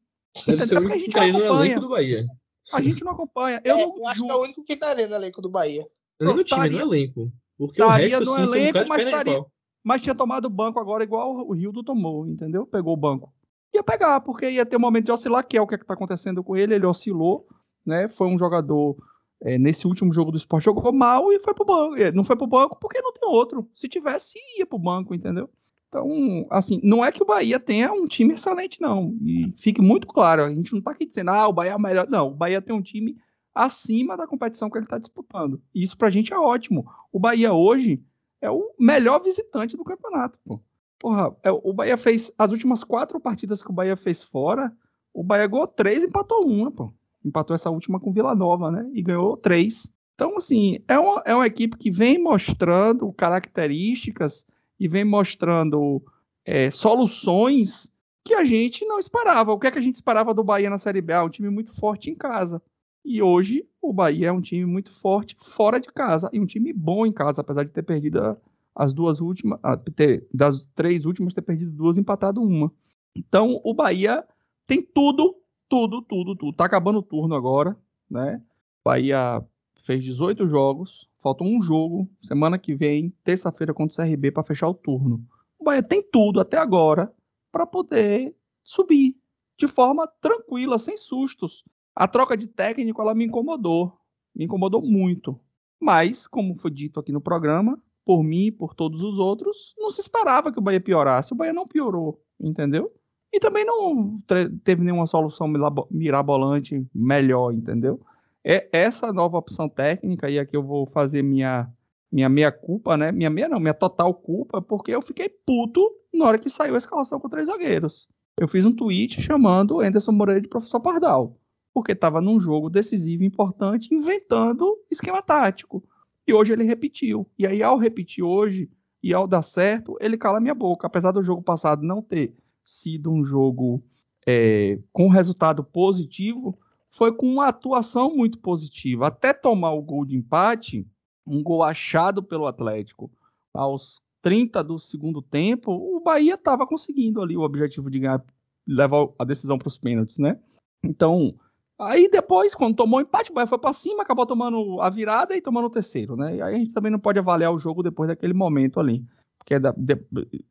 Deve 0.46 0.66
ser 0.66 0.79
o 0.79 0.81
único 0.81 0.94
a 0.94 0.99
gente 0.99 1.12
que 1.12 1.33
não 1.33 1.38
acompanha. 1.38 1.81
do 1.81 1.88
Bahia. 1.88 2.25
A 2.72 2.83
gente 2.83 3.05
não 3.05 3.12
acompanha. 3.12 3.61
Eu, 3.64 3.77
é, 3.77 3.87
não 3.87 3.96
eu 3.96 4.07
acho 4.09 4.25
que 4.25 4.31
é 4.31 4.35
o 4.35 4.42
único 4.42 4.64
que 4.64 4.72
estaria 4.72 5.07
no 5.07 5.14
elenco 5.14 5.40
do 5.40 5.49
Bahia. 5.49 5.87
Não, 6.20 6.35
no 6.35 6.44
time, 6.44 6.70
no 6.70 6.81
elenco. 6.81 7.33
Porque 7.59 7.83
o 7.83 7.88
resto, 7.88 8.25
no 8.25 8.35
assim, 8.35 8.59
elenco, 8.59 8.88
mas, 8.88 9.05
taria, 9.05 9.44
mas 9.85 10.03
tinha 10.03 10.14
tomado 10.14 10.46
o 10.46 10.51
banco 10.51 10.79
agora 10.79 11.05
igual 11.05 11.46
o 11.46 11.53
Rildo 11.53 11.83
tomou, 11.83 12.27
entendeu? 12.27 12.66
Pegou 12.66 12.92
o 12.92 12.96
banco 12.96 13.33
ia 13.77 13.83
pegar, 13.83 14.20
porque 14.20 14.51
ia 14.51 14.66
ter 14.66 14.77
um 14.77 14.81
momento 14.81 15.07
de 15.07 15.12
oscilar, 15.12 15.46
que 15.46 15.57
é 15.57 15.61
o 15.61 15.66
que 15.66 15.75
é 15.75 15.79
está 15.79 15.94
acontecendo 15.94 16.42
com 16.42 16.57
ele. 16.57 16.75
Ele 16.75 16.87
oscilou, 16.87 17.46
né? 17.85 18.09
Foi 18.09 18.27
um 18.27 18.38
jogador. 18.38 18.96
É, 19.42 19.59
nesse 19.59 19.87
último 19.87 20.12
jogo 20.14 20.31
do 20.31 20.38
esporte 20.38 20.64
jogou 20.64 20.90
mal 20.92 21.31
e 21.31 21.38
foi 21.38 21.53
pro 21.53 21.64
banco. 21.64 21.96
É, 21.96 22.11
não 22.11 22.25
foi 22.25 22.37
pro 22.37 22.46
banco 22.46 22.79
porque 22.81 23.01
não 23.03 23.12
tem 23.12 23.29
outro. 23.29 23.68
Se 23.75 23.87
tivesse, 23.87 24.38
ia 24.59 24.66
pro 24.66 24.79
banco, 24.79 25.14
entendeu? 25.14 25.49
Então, 25.88 26.46
assim, 26.51 26.81
não 26.83 27.05
é 27.05 27.12
que 27.12 27.22
o 27.22 27.27
Bahia 27.27 27.61
tenha 27.61 27.92
um 27.92 28.07
time 28.07 28.35
excelente, 28.35 28.81
não. 28.81 29.16
E 29.22 29.53
fique 29.57 29.81
muito 29.81 30.07
claro, 30.07 30.44
a 30.44 30.51
gente 30.51 30.75
não 30.75 30.81
tá 30.81 30.90
aqui 30.90 31.07
dizendo, 31.07 31.31
ah, 31.31 31.49
o 31.49 31.53
Bahia 31.53 31.72
é 31.72 31.77
o 31.77 31.81
melhor. 31.81 32.09
Não, 32.09 32.29
o 32.29 32.35
Bahia 32.35 32.61
tem 32.61 32.75
um 32.75 32.83
time 32.83 33.16
acima 33.55 34.16
da 34.16 34.27
competição 34.27 34.68
que 34.68 34.77
ele 34.77 34.85
está 34.85 34.99
disputando. 34.99 35.62
E 35.75 35.83
isso 35.83 35.96
pra 35.96 36.11
gente 36.11 36.33
é 36.33 36.38
ótimo. 36.38 36.87
O 37.11 37.18
Bahia 37.18 37.53
hoje 37.53 38.03
é 38.40 38.51
o 38.51 38.75
melhor 38.79 39.22
visitante 39.22 39.77
do 39.77 39.85
campeonato, 39.85 40.38
pô. 40.44 40.61
Porra, 40.99 41.35
é, 41.42 41.51
o 41.51 41.72
Bahia 41.72 41.96
fez. 41.96 42.33
As 42.38 42.51
últimas 42.51 42.83
quatro 42.83 43.20
partidas 43.20 43.62
que 43.62 43.70
o 43.70 43.75
Bahia 43.75 43.96
fez 43.96 44.22
fora, 44.22 44.72
o 45.12 45.22
Bahia 45.22 45.46
ganhou 45.46 45.66
três 45.66 46.03
e 46.03 46.07
empatou 46.07 46.46
uma, 46.46 46.70
pô. 46.70 46.92
Empatou 47.25 47.55
essa 47.55 47.70
última 47.70 48.01
com 48.01 48.12
Vila 48.12 48.35
Nova, 48.35 48.70
né? 48.70 48.88
E 48.92 49.03
ganhou 49.03 49.37
três. 49.37 49.90
Então, 50.14 50.37
assim, 50.37 50.79
é 50.88 50.99
uma, 50.99 51.22
é 51.27 51.35
uma 51.35 51.46
equipe 51.46 51.77
que 51.77 51.90
vem 51.90 52.22
mostrando 52.22 53.12
características 53.12 54.44
e 54.79 54.89
vem 54.89 55.05
mostrando 55.05 56.03
é, 56.45 56.71
soluções 56.71 57.91
que 58.25 58.35
a 58.35 58.45
gente 58.45 58.85
não 58.85 58.99
esperava. 58.99 59.53
O 59.53 59.59
que 59.59 59.67
é 59.67 59.71
que 59.71 59.79
a 59.79 59.83
gente 59.83 59.95
esperava 59.95 60.35
do 60.35 60.45
Bahia 60.45 60.69
na 60.69 60.79
Série 60.79 61.01
B? 61.01 61.12
Ah, 61.12 61.25
um 61.25 61.31
time 61.31 61.49
muito 61.49 61.73
forte 61.73 62.11
em 62.11 62.15
casa. 62.15 62.61
E 63.05 63.23
hoje 63.23 63.65
o 63.81 63.93
Bahia 63.93 64.29
é 64.29 64.33
um 64.33 64.41
time 64.41 64.67
muito 64.67 64.91
forte 64.91 65.37
fora 65.39 65.79
de 65.79 65.89
casa 65.89 66.29
e 66.33 66.41
um 66.41 66.47
time 66.47 66.73
bom 66.73 67.07
em 67.07 67.12
casa, 67.12 67.41
apesar 67.41 67.65
de 67.65 67.73
ter 67.73 67.83
perdido 67.83 68.37
as 68.75 68.93
duas 68.93 69.21
últimas, 69.21 69.59
ter, 69.95 70.27
das 70.35 70.67
três 70.75 71.07
últimas, 71.07 71.33
ter 71.33 71.43
perdido 71.43 71.71
duas, 71.71 71.97
empatado 71.97 72.43
uma. 72.43 72.71
Então, 73.15 73.61
o 73.65 73.73
Bahia 73.73 74.25
tem 74.67 74.83
tudo, 74.83 75.37
tudo, 75.69 76.03
tudo, 76.03 76.35
tudo. 76.35 76.57
Tá 76.57 76.65
acabando 76.65 76.99
o 76.99 77.03
turno 77.03 77.35
agora, 77.35 77.77
né? 78.11 78.43
Bahia 78.85 79.43
fez 79.83 80.05
18 80.05 80.47
jogos, 80.47 81.09
falta 81.27 81.43
um 81.43 81.61
jogo, 81.61 82.09
semana 82.23 82.57
que 82.57 82.73
vem, 82.73 83.12
terça-feira 83.25 83.75
contra 83.75 84.05
o 84.05 84.07
CRB 84.07 84.31
para 84.31 84.45
fechar 84.45 84.69
o 84.69 84.75
turno. 84.75 85.27
O 85.59 85.65
Bahia 85.65 85.83
tem 85.83 86.01
tudo 86.01 86.39
até 86.39 86.57
agora 86.57 87.12
para 87.51 87.67
poder 87.67 88.33
subir 88.62 89.17
de 89.59 89.67
forma 89.67 90.07
tranquila, 90.21 90.79
sem 90.79 90.97
sustos. 90.97 91.65
A 91.97 92.07
troca 92.07 92.37
de 92.37 92.47
técnico 92.47 93.03
ela 93.03 93.12
me 93.12 93.25
incomodou, 93.25 93.99
Me 94.37 94.45
incomodou 94.45 94.81
muito. 94.81 95.37
Mas, 95.81 96.29
como 96.29 96.55
foi 96.61 96.71
dito 96.71 97.01
aqui 97.01 97.11
no 97.11 97.21
programa, 97.21 97.77
por 98.05 98.23
mim 98.23 98.47
e 98.47 98.53
por 98.53 98.73
todos 98.73 99.03
os 99.03 99.19
outros, 99.19 99.75
não 99.77 99.91
se 99.91 100.03
esperava 100.03 100.53
que 100.53 100.61
o 100.61 100.62
Bahia 100.62 100.81
piorasse. 100.81 101.33
O 101.33 101.37
Bahia 101.37 101.53
não 101.53 101.67
piorou, 101.67 102.23
entendeu? 102.39 102.93
E 103.33 103.41
também 103.41 103.65
não 103.65 104.23
teve 104.62 104.85
nenhuma 104.85 105.09
solução 105.09 105.49
mirabolante 105.91 106.87
melhor, 106.95 107.53
entendeu? 107.53 108.01
É 108.49 108.69
essa 108.71 109.13
nova 109.13 109.37
opção 109.37 109.69
técnica, 109.69 110.31
e 110.31 110.39
aqui 110.39 110.57
eu 110.57 110.63
vou 110.63 110.87
fazer 110.87 111.21
minha 111.21 111.69
minha 112.13 112.29
meia 112.29 112.53
culpa, 112.53 112.97
né? 112.97 113.11
Minha 113.11 113.29
meia 113.29 113.49
não, 113.49 113.59
minha 113.59 113.75
total 113.75 114.15
culpa, 114.15 114.63
porque 114.63 114.93
eu 114.93 115.03
fiquei 115.03 115.29
puto 115.29 115.91
na 116.15 116.27
hora 116.27 116.39
que 116.39 116.49
saiu 116.49 116.77
a 116.77 116.79
escalação 116.79 117.19
com 117.19 117.29
três 117.29 117.49
zagueiros. 117.49 118.07
Eu 118.39 118.47
fiz 118.47 118.65
um 118.65 118.73
tweet 118.73 119.21
chamando 119.21 119.81
Anderson 119.81 120.13
Moreira 120.13 120.41
de 120.41 120.47
professor 120.47 120.79
Pardal, 120.79 121.37
porque 121.75 121.91
estava 121.91 122.21
num 122.21 122.39
jogo 122.39 122.71
decisivo 122.71 123.25
importante, 123.25 123.93
inventando 123.93 124.79
esquema 124.89 125.21
tático. 125.21 125.83
E 126.25 126.33
hoje 126.33 126.53
ele 126.53 126.63
repetiu. 126.63 127.29
E 127.37 127.45
aí, 127.47 127.65
ao 127.65 127.77
repetir 127.77 128.23
hoje, 128.23 128.71
e 129.03 129.13
ao 129.13 129.27
dar 129.27 129.43
certo, 129.43 129.97
ele 130.01 130.17
cala 130.17 130.41
minha 130.41 130.55
boca. 130.55 130.87
Apesar 130.87 131.11
do 131.11 131.23
jogo 131.23 131.43
passado 131.43 131.83
não 131.83 132.01
ter 132.01 132.37
sido 132.65 133.11
um 133.11 133.25
jogo 133.25 133.83
é, 134.25 134.79
com 134.93 135.09
resultado 135.09 135.65
positivo, 135.65 136.57
foi 136.97 137.13
com 137.13 137.27
uma 137.27 137.49
atuação 137.49 138.15
muito 138.15 138.39
positiva. 138.39 139.09
Até 139.09 139.33
tomar 139.33 139.73
o 139.73 139.83
gol 139.83 140.05
de 140.05 140.17
empate, 140.17 140.87
um 141.27 141.43
gol 141.43 141.63
achado 141.63 142.23
pelo 142.23 142.47
Atlético 142.47 143.11
aos 143.53 144.01
30 144.23 144.65
do 144.65 144.79
segundo 144.79 145.21
tempo, 145.21 145.73
o 145.73 146.01
Bahia 146.01 146.35
estava 146.35 146.67
conseguindo 146.67 147.21
ali 147.21 147.37
o 147.37 147.43
objetivo 147.43 147.91
de 147.91 148.01
ganhar, 148.01 148.25
levar 148.67 149.09
a 149.19 149.25
decisão 149.25 149.59
para 149.59 149.69
os 149.69 149.79
pênaltis, 149.79 150.19
né? 150.19 150.41
Então, 150.83 151.35
aí 151.79 152.09
depois, 152.09 152.55
quando 152.55 152.77
tomou 152.77 152.99
o 152.99 153.03
empate, 153.03 153.31
o 153.31 153.35
Bahia 153.35 153.47
foi 153.47 153.59
para 153.59 153.73
cima, 153.75 154.03
acabou 154.03 154.25
tomando 154.25 154.81
a 154.81 154.89
virada 154.89 155.37
e 155.37 155.43
tomando 155.43 155.67
o 155.67 155.71
terceiro, 155.71 156.17
né? 156.17 156.37
E 156.37 156.43
aí 156.43 156.55
a 156.55 156.59
gente 156.59 156.73
também 156.73 156.91
não 156.91 156.99
pode 156.99 157.19
avaliar 157.19 157.53
o 157.53 157.59
jogo 157.59 157.83
depois 157.83 158.09
daquele 158.09 158.33
momento 158.33 158.81
ali. 158.81 159.05
Porque 159.47 159.55
é 159.55 159.61
de, 159.61 160.05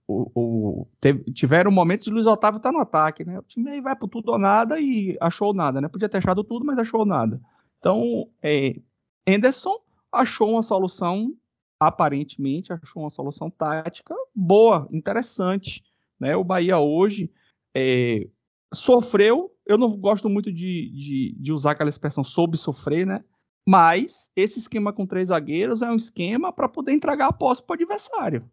o, 0.07 0.31
o, 0.33 0.87
teve, 1.01 1.29
tiveram 1.33 1.69
momentos 1.69 2.05
de 2.05 2.13
Luiz 2.13 2.25
Otávio 2.25 2.61
tá 2.61 2.71
no 2.71 2.79
ataque, 2.79 3.25
né? 3.25 3.37
O 3.37 3.43
time 3.43 3.69
aí 3.69 3.81
vai 3.81 3.93
para 3.93 4.07
tudo 4.07 4.31
ou 4.31 4.39
nada 4.39 4.79
e 4.79 5.17
achou 5.19 5.53
nada, 5.53 5.81
né? 5.81 5.89
Podia 5.89 6.07
ter 6.07 6.19
achado 6.19 6.45
tudo, 6.45 6.65
mas 6.65 6.79
achou 6.79 7.05
nada. 7.05 7.41
Então, 7.77 8.29
é, 8.41 8.79
Anderson 9.27 9.81
achou 10.09 10.51
uma 10.51 10.63
solução, 10.63 11.35
aparentemente, 11.77 12.71
achou 12.71 13.03
uma 13.03 13.09
solução 13.09 13.49
tática 13.49 14.15
boa, 14.33 14.87
interessante. 14.89 15.83
Né? 16.17 16.33
O 16.37 16.43
Bahia 16.45 16.79
hoje 16.79 17.29
é, 17.75 18.29
sofreu, 18.73 19.53
eu 19.65 19.77
não 19.77 19.97
gosto 19.97 20.29
muito 20.29 20.53
de, 20.53 20.89
de, 20.89 21.35
de 21.37 21.51
usar 21.51 21.71
aquela 21.71 21.89
expressão 21.89 22.23
soube 22.23 22.55
sofrer, 22.55 23.05
né? 23.05 23.25
Mas 23.67 24.31
esse 24.37 24.57
esquema 24.57 24.93
com 24.93 25.05
três 25.05 25.27
zagueiros 25.27 25.81
é 25.81 25.91
um 25.91 25.97
esquema 25.97 26.53
para 26.53 26.69
poder 26.69 26.93
entregar 26.93 27.27
a 27.27 27.33
posse 27.33 27.61
para 27.61 27.73
o 27.73 27.75
adversário. 27.75 28.49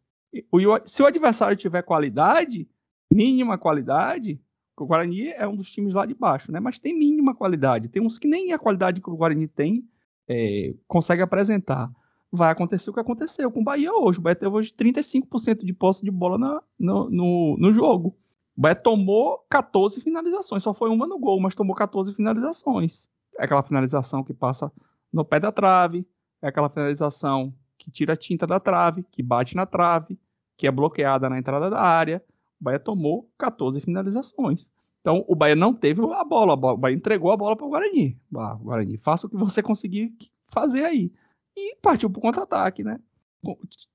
Se 0.87 1.03
o 1.03 1.07
adversário 1.07 1.57
tiver 1.57 1.83
qualidade, 1.83 2.69
mínima 3.11 3.59
qualidade, 3.59 4.41
o 4.79 4.87
Guarani 4.87 5.29
é 5.29 5.47
um 5.47 5.57
dos 5.57 5.71
times 5.71 5.95
lá 5.95 6.05
de 6.07 6.15
baixo, 6.15 6.51
né? 6.51 6.59
Mas 6.59 6.79
tem 6.79 6.99
mínima 6.99 7.35
qualidade. 7.35 7.89
Tem 7.89 8.03
uns 8.03 8.19
que 8.19 8.27
nem 8.27 8.53
a 8.53 8.59
qualidade 8.59 9.01
que 9.01 9.11
o 9.11 9.17
Guarani 9.17 9.47
tem 9.47 9.87
é, 10.29 10.75
consegue 10.89 11.23
apresentar, 11.23 11.91
vai 12.31 12.51
acontecer 12.51 12.89
o 12.91 12.95
que 12.95 13.01
aconteceu 13.01 13.51
com 13.51 13.61
o 13.61 13.65
Bahia 13.65 13.93
hoje. 13.93 14.19
O 14.19 14.23
Bahia 14.23 14.37
teve 14.37 14.55
hoje 14.55 14.73
35% 14.73 15.65
de 15.65 15.73
posse 15.73 16.03
de 16.03 16.11
bola 16.11 16.39
na, 16.39 16.63
no, 16.79 17.11
no, 17.11 17.57
no, 17.59 17.73
jogo. 17.73 18.17
O 18.57 18.61
Bahia 18.61 18.75
tomou 18.75 19.45
14 19.51 20.01
finalizações, 20.01 20.63
só 20.63 20.73
foi 20.73 20.89
uma 20.89 21.07
no 21.07 21.19
gol, 21.19 21.41
mas 21.41 21.55
tomou 21.55 21.77
14 21.77 22.15
finalizações. 22.15 23.09
É 23.39 23.45
aquela 23.45 23.63
finalização 23.63 24.25
que 24.25 24.33
passa 24.33 24.73
no 25.13 25.25
pé 25.25 25.39
da 25.39 25.53
trave, 25.53 26.07
é 26.41 26.49
aquela 26.49 26.71
finalização 26.71 27.55
que 27.83 27.91
tira 27.91 28.13
a 28.13 28.17
tinta 28.17 28.47
da 28.47 28.61
trave, 28.61 29.05
que 29.11 29.23
bate 29.23 29.57
na 29.57 29.67
trave, 29.67 30.17
que 30.57 30.69
é 30.69 30.71
bloqueada 30.71 31.29
na 31.29 31.37
entrada 31.37 31.69
da 31.69 31.81
área. 31.81 32.23
O 32.61 32.65
Bahia 32.65 32.79
tomou 32.79 33.29
14 33.37 33.81
finalizações. 33.81 34.71
Então, 35.01 35.25
o 35.27 35.35
Bahia 35.35 35.57
não 35.57 35.75
teve 35.75 36.01
a 36.01 36.25
bola, 36.25 36.53
o 36.53 36.77
Bahia 36.77 36.95
entregou 36.95 37.33
a 37.33 37.37
bola 37.37 37.57
para 37.57 37.67
o 37.67 37.71
Guarani. 37.71 38.17
Ah, 38.37 38.55
Guarani, 38.55 38.97
faça 38.99 39.27
o 39.27 39.31
que 39.31 39.37
você 39.37 39.61
conseguir 39.61 40.15
fazer 40.47 40.85
aí. 40.85 41.13
E 41.57 41.75
partiu 41.83 42.09
para 42.09 42.19
o 42.21 42.23
contra-ataque, 42.23 42.85
né? 42.85 43.01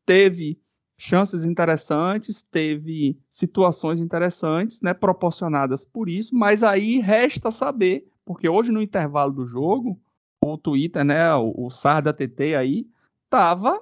Teve 0.05 0.59
chances 0.97 1.45
interessantes, 1.45 2.43
teve 2.43 3.17
situações 3.29 4.01
interessantes, 4.01 4.81
né, 4.81 4.93
proporcionadas 4.93 5.85
por 5.85 6.09
isso, 6.09 6.35
mas 6.35 6.63
aí 6.63 6.99
resta 6.99 7.51
saber, 7.51 8.11
porque 8.25 8.49
hoje 8.49 8.71
no 8.71 8.81
intervalo 8.81 9.31
do 9.31 9.45
jogo, 9.45 9.97
o 10.43 10.57
Twitter, 10.57 11.05
né, 11.05 11.33
o, 11.35 11.53
o 11.55 11.69
SAR 11.69 12.01
da 12.01 12.11
TT 12.11 12.55
aí, 12.55 12.87
tava 13.29 13.81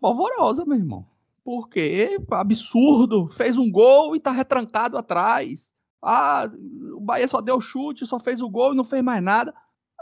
polvorosa, 0.00 0.64
meu 0.64 0.76
irmão. 0.76 1.06
Porque 1.44 2.18
absurdo, 2.30 3.28
fez 3.28 3.56
um 3.56 3.70
gol 3.70 4.14
e 4.14 4.20
tá 4.20 4.30
retrancado 4.30 4.98
atrás. 4.98 5.72
Ah, 6.02 6.48
o 6.94 7.00
Bahia 7.00 7.26
só 7.26 7.40
deu 7.40 7.60
chute, 7.60 8.06
só 8.06 8.18
fez 8.18 8.40
o 8.40 8.48
gol 8.48 8.72
e 8.72 8.76
não 8.76 8.84
fez 8.84 9.02
mais 9.02 9.22
nada. 9.22 9.54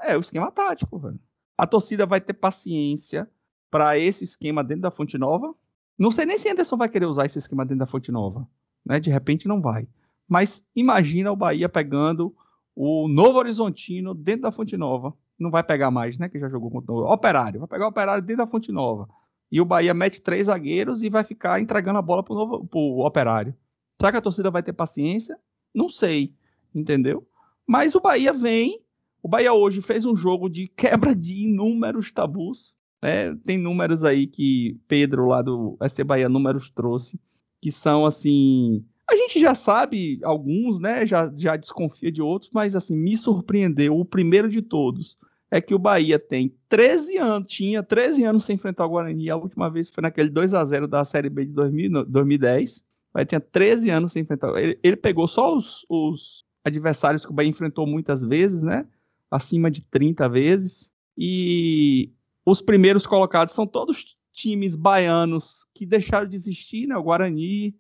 É 0.03 0.17
o 0.17 0.21
esquema 0.21 0.51
tático, 0.51 0.99
velho. 0.99 1.19
A 1.57 1.67
torcida 1.67 2.05
vai 2.05 2.21
ter 2.21 2.35
paciência 2.35 3.31
para 3.71 3.99
esse 3.99 4.25
esquema 4.25 4.63
dentro 4.63 4.83
da 4.83 4.91
Fonte 4.91 5.17
Nova. 5.17 5.55
Não 5.99 6.11
sei 6.11 6.27
nem 6.27 6.39
se 6.39 6.49
Anderson 6.49 6.77
vai 6.77 6.89
querer 6.89 7.07
usar 7.07 7.25
esse 7.25 7.39
esquema 7.39 7.65
dentro 7.65 7.81
da 7.81 7.87
Fonte 7.87 8.13
Nova. 8.13 8.47
Né? 8.85 9.01
De 9.01 9.11
repente 9.11 9.49
não 9.49 9.61
vai. 9.61 9.89
Mas 10.29 10.65
imagina 10.75 11.33
o 11.33 11.37
Bahia 11.37 11.69
pegando 11.69 12.35
o 12.75 13.09
Novo 13.09 13.39
Horizontino 13.39 14.15
dentro 14.15 14.43
da 14.43 14.53
Fonte 14.53 14.77
Nova. 14.77 15.15
Não 15.39 15.51
vai 15.51 15.63
pegar 15.63 15.91
mais, 15.91 16.19
né? 16.19 16.29
Que 16.29 16.39
já 16.39 16.49
jogou 16.49 16.71
contra 16.71 16.93
o 16.93 17.13
Operário. 17.13 17.61
Vai 17.61 17.69
pegar 17.69 17.87
o 17.87 17.91
Operário 17.91 18.23
dentro 18.23 18.45
da 18.45 18.51
Fonte 18.51 18.73
Nova. 18.73 19.09
E 19.51 19.61
o 19.61 19.65
Bahia 19.65 19.95
mete 19.95 20.21
três 20.21 20.47
zagueiros 20.47 21.03
e 21.03 21.09
vai 21.09 21.23
ficar 21.23 21.61
entregando 21.61 21.99
a 21.99 22.03
bola 22.03 22.23
pro, 22.23 22.35
novo, 22.35 22.67
pro 22.67 23.05
Operário. 23.05 23.55
Será 24.01 24.13
que 24.13 24.19
a 24.19 24.23
torcida 24.23 24.51
vai 24.51 24.63
ter 24.63 24.73
paciência? 24.73 25.39
Não 25.75 25.89
sei, 25.89 26.35
entendeu? 26.75 27.27
Mas 27.67 27.95
o 27.95 28.01
Bahia 28.01 28.33
vem. 28.33 28.81
O 29.23 29.29
Bahia 29.29 29.53
hoje 29.53 29.83
fez 29.83 30.05
um 30.05 30.17
jogo 30.17 30.49
de 30.49 30.69
quebra 30.69 31.15
de 31.15 31.45
inúmeros 31.45 32.13
tabus. 32.13 32.75
Né? 33.03 33.35
Tem 33.45 33.59
números 33.59 34.05
aí 34.05 34.27
que 34.27 34.79
Pedro, 34.89 35.27
lá 35.27 35.43
do 35.43 35.77
SC 35.89 36.05
Bahia 36.05 36.29
Números, 36.29 36.71
trouxe, 36.71 37.21
que 37.61 37.71
são 37.71 38.07
assim. 38.07 38.85
A 39.09 39.17
gente 39.17 39.39
já 39.39 39.55
sabe 39.55 40.19
alguns, 40.23 40.81
né? 40.81 41.07
Já, 41.07 41.31
já 41.35 41.57
desconfia 41.57 42.11
de 42.11 42.21
outros, 42.21 42.51
mas 42.53 42.75
assim, 42.75 42.97
me 42.97 43.17
surpreendeu. 43.17 43.99
O 43.99 44.05
primeiro 44.05 44.49
de 44.49 44.61
todos 44.61 45.17
é 45.51 45.61
que 45.61 45.75
o 45.75 45.79
Bahia 45.79 46.19
tem 46.19 46.55
13 46.69 47.17
anos, 47.19 47.53
tinha 47.53 47.83
13 47.83 48.25
anos 48.25 48.45
sem 48.45 48.57
enfrentar 48.57 48.85
o 48.85 48.91
Guarani. 48.91 49.31
A 49.31 49.37
última 49.37 49.71
vez 49.71 49.89
foi 49.89 50.03
naquele 50.03 50.29
2 50.29 50.55
a 50.55 50.65
0 50.65 50.89
da 50.89 51.05
Série 51.05 51.31
B 51.31 51.45
de 51.45 51.53
2000, 51.53 52.05
2010 52.05 52.85
Bahia 53.17 53.27
tinha 53.27 53.41
13 53.41 53.89
anos 53.89 54.13
sem 54.13 54.23
enfrentar. 54.23 54.55
Ele, 54.59 54.79
ele 54.83 54.97
pegou 54.97 55.27
só 55.27 55.57
os, 55.57 55.87
os, 55.89 56.45
adversários 56.63 57.25
que 57.25 57.31
o 57.31 57.35
Bahia 57.35 57.49
enfrentou 57.49 57.87
muitas 57.87 58.23
vezes, 58.23 58.63
né? 58.63 58.87
Acima 59.31 59.71
de 59.71 59.83
30 59.87 60.29
vezes. 60.29 60.91
E 61.17 62.13
os 62.45 62.61
primeiros 62.61 63.07
colocados 63.07 63.55
são 63.55 63.67
todos 63.67 64.17
times 64.33 64.77
baianos 64.77 65.67
que 65.73 65.87
deixaram 65.87 66.29
de 66.29 66.37
existir, 66.37 66.87
né? 66.87 66.97
O 66.97 67.05
Guarani, 67.05 67.75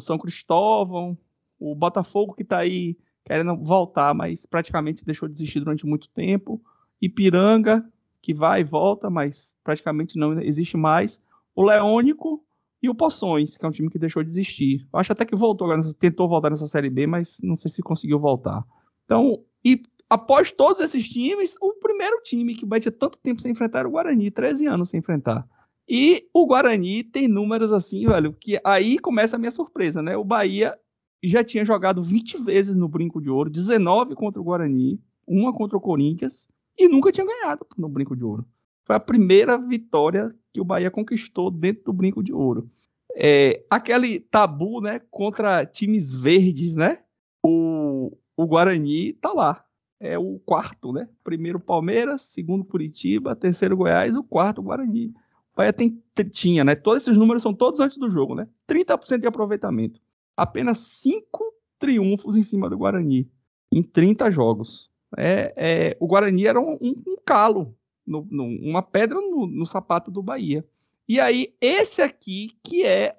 o 0.00 0.02
São 0.02 0.18
Cristóvão, 0.18 1.16
o 1.58 1.74
Botafogo 1.74 2.34
que 2.34 2.42
está 2.42 2.58
aí 2.58 2.96
querendo 3.24 3.56
voltar, 3.56 4.14
mas 4.14 4.46
praticamente 4.46 5.04
deixou 5.04 5.28
de 5.28 5.36
existir 5.36 5.60
durante 5.60 5.86
muito 5.86 6.08
tempo. 6.10 6.60
Ipiranga, 7.00 7.86
que 8.20 8.34
vai 8.34 8.60
e 8.60 8.64
volta, 8.64 9.08
mas 9.08 9.54
praticamente 9.62 10.18
não 10.18 10.40
existe 10.40 10.76
mais. 10.76 11.20
O 11.54 11.62
Leônico, 11.62 12.44
e 12.82 12.88
o 12.88 12.94
Poções, 12.94 13.56
que 13.56 13.64
é 13.64 13.68
um 13.68 13.72
time 13.72 13.90
que 13.90 13.98
deixou 13.98 14.22
de 14.22 14.30
existir. 14.30 14.86
Eu 14.92 14.98
acho 14.98 15.12
até 15.12 15.24
que 15.24 15.36
voltou, 15.36 15.68
tentou 15.98 16.28
voltar 16.28 16.50
nessa 16.50 16.66
Série 16.66 16.88
B, 16.88 17.06
mas 17.06 17.38
não 17.42 17.56
sei 17.56 17.70
se 17.70 17.82
conseguiu 17.82 18.18
voltar. 18.18 18.64
Então, 19.04 19.44
e 19.64 19.82
após 20.08 20.50
todos 20.50 20.80
esses 20.80 21.08
times, 21.08 21.56
o 21.60 21.74
primeiro 21.74 22.22
time 22.22 22.54
que 22.54 22.66
ter 22.66 22.90
tanto 22.92 23.18
tempo 23.18 23.42
sem 23.42 23.52
enfrentar 23.52 23.80
era 23.80 23.88
o 23.88 23.90
Guarani, 23.90 24.30
13 24.30 24.66
anos 24.66 24.88
sem 24.88 24.98
enfrentar. 24.98 25.46
E 25.92 26.28
o 26.32 26.46
Guarani 26.46 27.02
tem 27.02 27.26
números 27.26 27.72
assim, 27.72 28.06
velho, 28.06 28.32
que 28.32 28.60
aí 28.62 28.96
começa 28.96 29.34
a 29.34 29.38
minha 29.40 29.50
surpresa, 29.50 30.00
né? 30.00 30.16
O 30.16 30.22
Bahia 30.22 30.78
já 31.20 31.42
tinha 31.42 31.64
jogado 31.64 32.00
20 32.00 32.44
vezes 32.44 32.76
no 32.76 32.86
Brinco 32.86 33.20
de 33.20 33.28
Ouro, 33.28 33.50
19 33.50 34.14
contra 34.14 34.40
o 34.40 34.44
Guarani, 34.44 35.00
uma 35.26 35.52
contra 35.52 35.76
o 35.76 35.80
Corinthians, 35.80 36.48
e 36.78 36.86
nunca 36.86 37.10
tinha 37.10 37.26
ganhado 37.26 37.66
no 37.76 37.88
Brinco 37.88 38.14
de 38.14 38.22
Ouro. 38.22 38.46
Foi 38.84 38.94
a 38.94 39.00
primeira 39.00 39.58
vitória 39.58 40.32
que 40.52 40.60
o 40.60 40.64
Bahia 40.64 40.92
conquistou 40.92 41.50
dentro 41.50 41.82
do 41.86 41.92
Brinco 41.92 42.22
de 42.22 42.32
Ouro. 42.32 42.70
É, 43.16 43.64
aquele 43.68 44.20
tabu, 44.20 44.80
né, 44.80 45.00
contra 45.10 45.66
times 45.66 46.12
verdes, 46.14 46.76
né? 46.76 47.00
O, 47.42 48.16
o 48.36 48.46
Guarani 48.46 49.14
tá 49.14 49.32
lá. 49.32 49.64
É 49.98 50.16
o 50.16 50.38
quarto, 50.38 50.92
né? 50.92 51.08
Primeiro 51.24 51.58
Palmeiras, 51.58 52.22
segundo 52.22 52.64
Curitiba, 52.64 53.34
terceiro 53.34 53.76
Goiás, 53.76 54.14
o 54.14 54.22
quarto 54.22 54.62
Guarani. 54.62 55.12
Bahia 55.60 55.72
tem, 55.74 56.02
tinha, 56.30 56.64
né? 56.64 56.74
Todos 56.74 57.02
esses 57.02 57.16
números 57.16 57.42
são 57.42 57.52
todos 57.52 57.80
antes 57.80 57.98
do 57.98 58.08
jogo, 58.08 58.34
né? 58.34 58.48
30% 58.66 59.20
de 59.20 59.26
aproveitamento. 59.26 60.00
Apenas 60.34 60.78
cinco 60.78 61.52
triunfos 61.78 62.36
em 62.36 62.42
cima 62.42 62.70
do 62.70 62.78
Guarani 62.78 63.30
em 63.70 63.82
30 63.82 64.30
jogos. 64.30 64.90
É, 65.18 65.52
é, 65.56 65.96
o 66.00 66.06
Guarani 66.06 66.46
era 66.46 66.58
um, 66.58 66.78
um, 66.80 67.16
calo 67.26 67.76
no, 68.06 68.26
no, 68.30 68.44
uma 68.44 68.82
pedra 68.82 69.20
no, 69.20 69.46
no 69.46 69.66
sapato 69.66 70.10
do 70.10 70.22
Bahia. 70.22 70.64
E 71.06 71.20
aí, 71.20 71.54
esse 71.60 72.00
aqui 72.00 72.52
que 72.64 72.86
é 72.86 73.16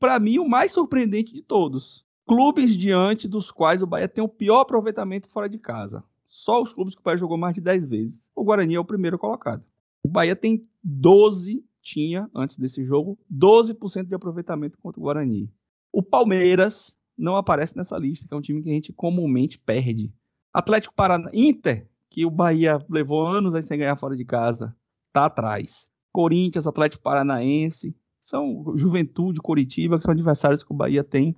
para 0.00 0.18
mim, 0.18 0.38
o 0.38 0.48
mais 0.48 0.72
surpreendente 0.72 1.32
de 1.32 1.42
todos. 1.42 2.04
Clubes 2.26 2.76
diante 2.76 3.28
dos 3.28 3.52
quais 3.52 3.82
o 3.82 3.86
Bahia 3.86 4.08
tem 4.08 4.24
o 4.24 4.28
pior 4.28 4.60
aproveitamento 4.60 5.28
fora 5.28 5.48
de 5.48 5.58
casa. 5.58 6.02
Só 6.26 6.60
os 6.60 6.72
clubes 6.72 6.96
que 6.96 7.00
o 7.00 7.04
Bahia 7.04 7.18
jogou 7.18 7.38
mais 7.38 7.54
de 7.54 7.60
10 7.60 7.86
vezes. 7.86 8.30
O 8.34 8.42
Guarani 8.42 8.74
é 8.74 8.80
o 8.80 8.84
primeiro 8.84 9.16
colocado. 9.16 9.64
O 10.06 10.08
Bahia 10.08 10.36
tem 10.36 10.64
12, 10.84 11.64
tinha 11.82 12.30
antes 12.32 12.56
desse 12.56 12.84
jogo, 12.84 13.18
12% 13.28 14.06
de 14.06 14.14
aproveitamento 14.14 14.78
contra 14.78 15.00
o 15.00 15.02
Guarani. 15.02 15.50
O 15.92 16.00
Palmeiras 16.00 16.96
não 17.18 17.34
aparece 17.34 17.76
nessa 17.76 17.98
lista, 17.98 18.24
que 18.28 18.32
é 18.32 18.36
um 18.36 18.40
time 18.40 18.62
que 18.62 18.70
a 18.70 18.72
gente 18.72 18.92
comumente 18.92 19.58
perde. 19.58 20.14
Atlético 20.54 20.94
Paranaense, 20.94 21.36
Inter, 21.36 21.88
que 22.08 22.24
o 22.24 22.30
Bahia 22.30 22.78
levou 22.88 23.26
anos 23.26 23.52
aí 23.52 23.64
sem 23.64 23.80
ganhar 23.80 23.96
fora 23.96 24.16
de 24.16 24.24
casa, 24.24 24.76
tá 25.12 25.24
atrás. 25.24 25.88
Corinthians, 26.12 26.68
Atlético 26.68 27.02
Paranaense, 27.02 27.92
são 28.20 28.74
Juventude, 28.76 29.40
Coritiba, 29.40 29.98
que 29.98 30.04
são 30.04 30.12
adversários 30.12 30.62
que 30.62 30.72
o 30.72 30.76
Bahia 30.76 31.02
tem 31.02 31.34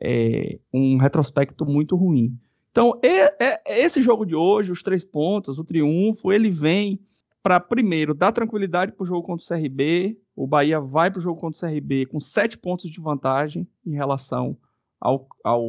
é, 0.00 0.60
um 0.72 0.96
retrospecto 0.96 1.66
muito 1.66 1.96
ruim. 1.96 2.38
Então, 2.70 3.00
é, 3.02 3.60
esse 3.84 4.00
jogo 4.00 4.24
de 4.24 4.36
hoje, 4.36 4.70
os 4.70 4.80
três 4.80 5.02
pontos, 5.02 5.58
o 5.58 5.64
triunfo, 5.64 6.30
ele 6.30 6.50
vem 6.50 7.00
para, 7.42 7.58
primeiro, 7.58 8.14
dar 8.14 8.32
tranquilidade 8.32 8.92
para 8.92 9.02
o 9.02 9.06
jogo 9.06 9.26
contra 9.26 9.44
o 9.44 9.48
CRB. 9.48 10.18
O 10.34 10.46
Bahia 10.46 10.80
vai 10.80 11.10
para 11.10 11.18
o 11.18 11.22
jogo 11.22 11.40
contra 11.40 11.66
o 11.66 11.70
CRB 11.70 12.06
com 12.06 12.20
sete 12.20 12.56
pontos 12.56 12.90
de 12.90 13.00
vantagem 13.00 13.68
em 13.84 13.92
relação 13.92 14.56
ao, 15.00 15.26
ao 15.44 15.64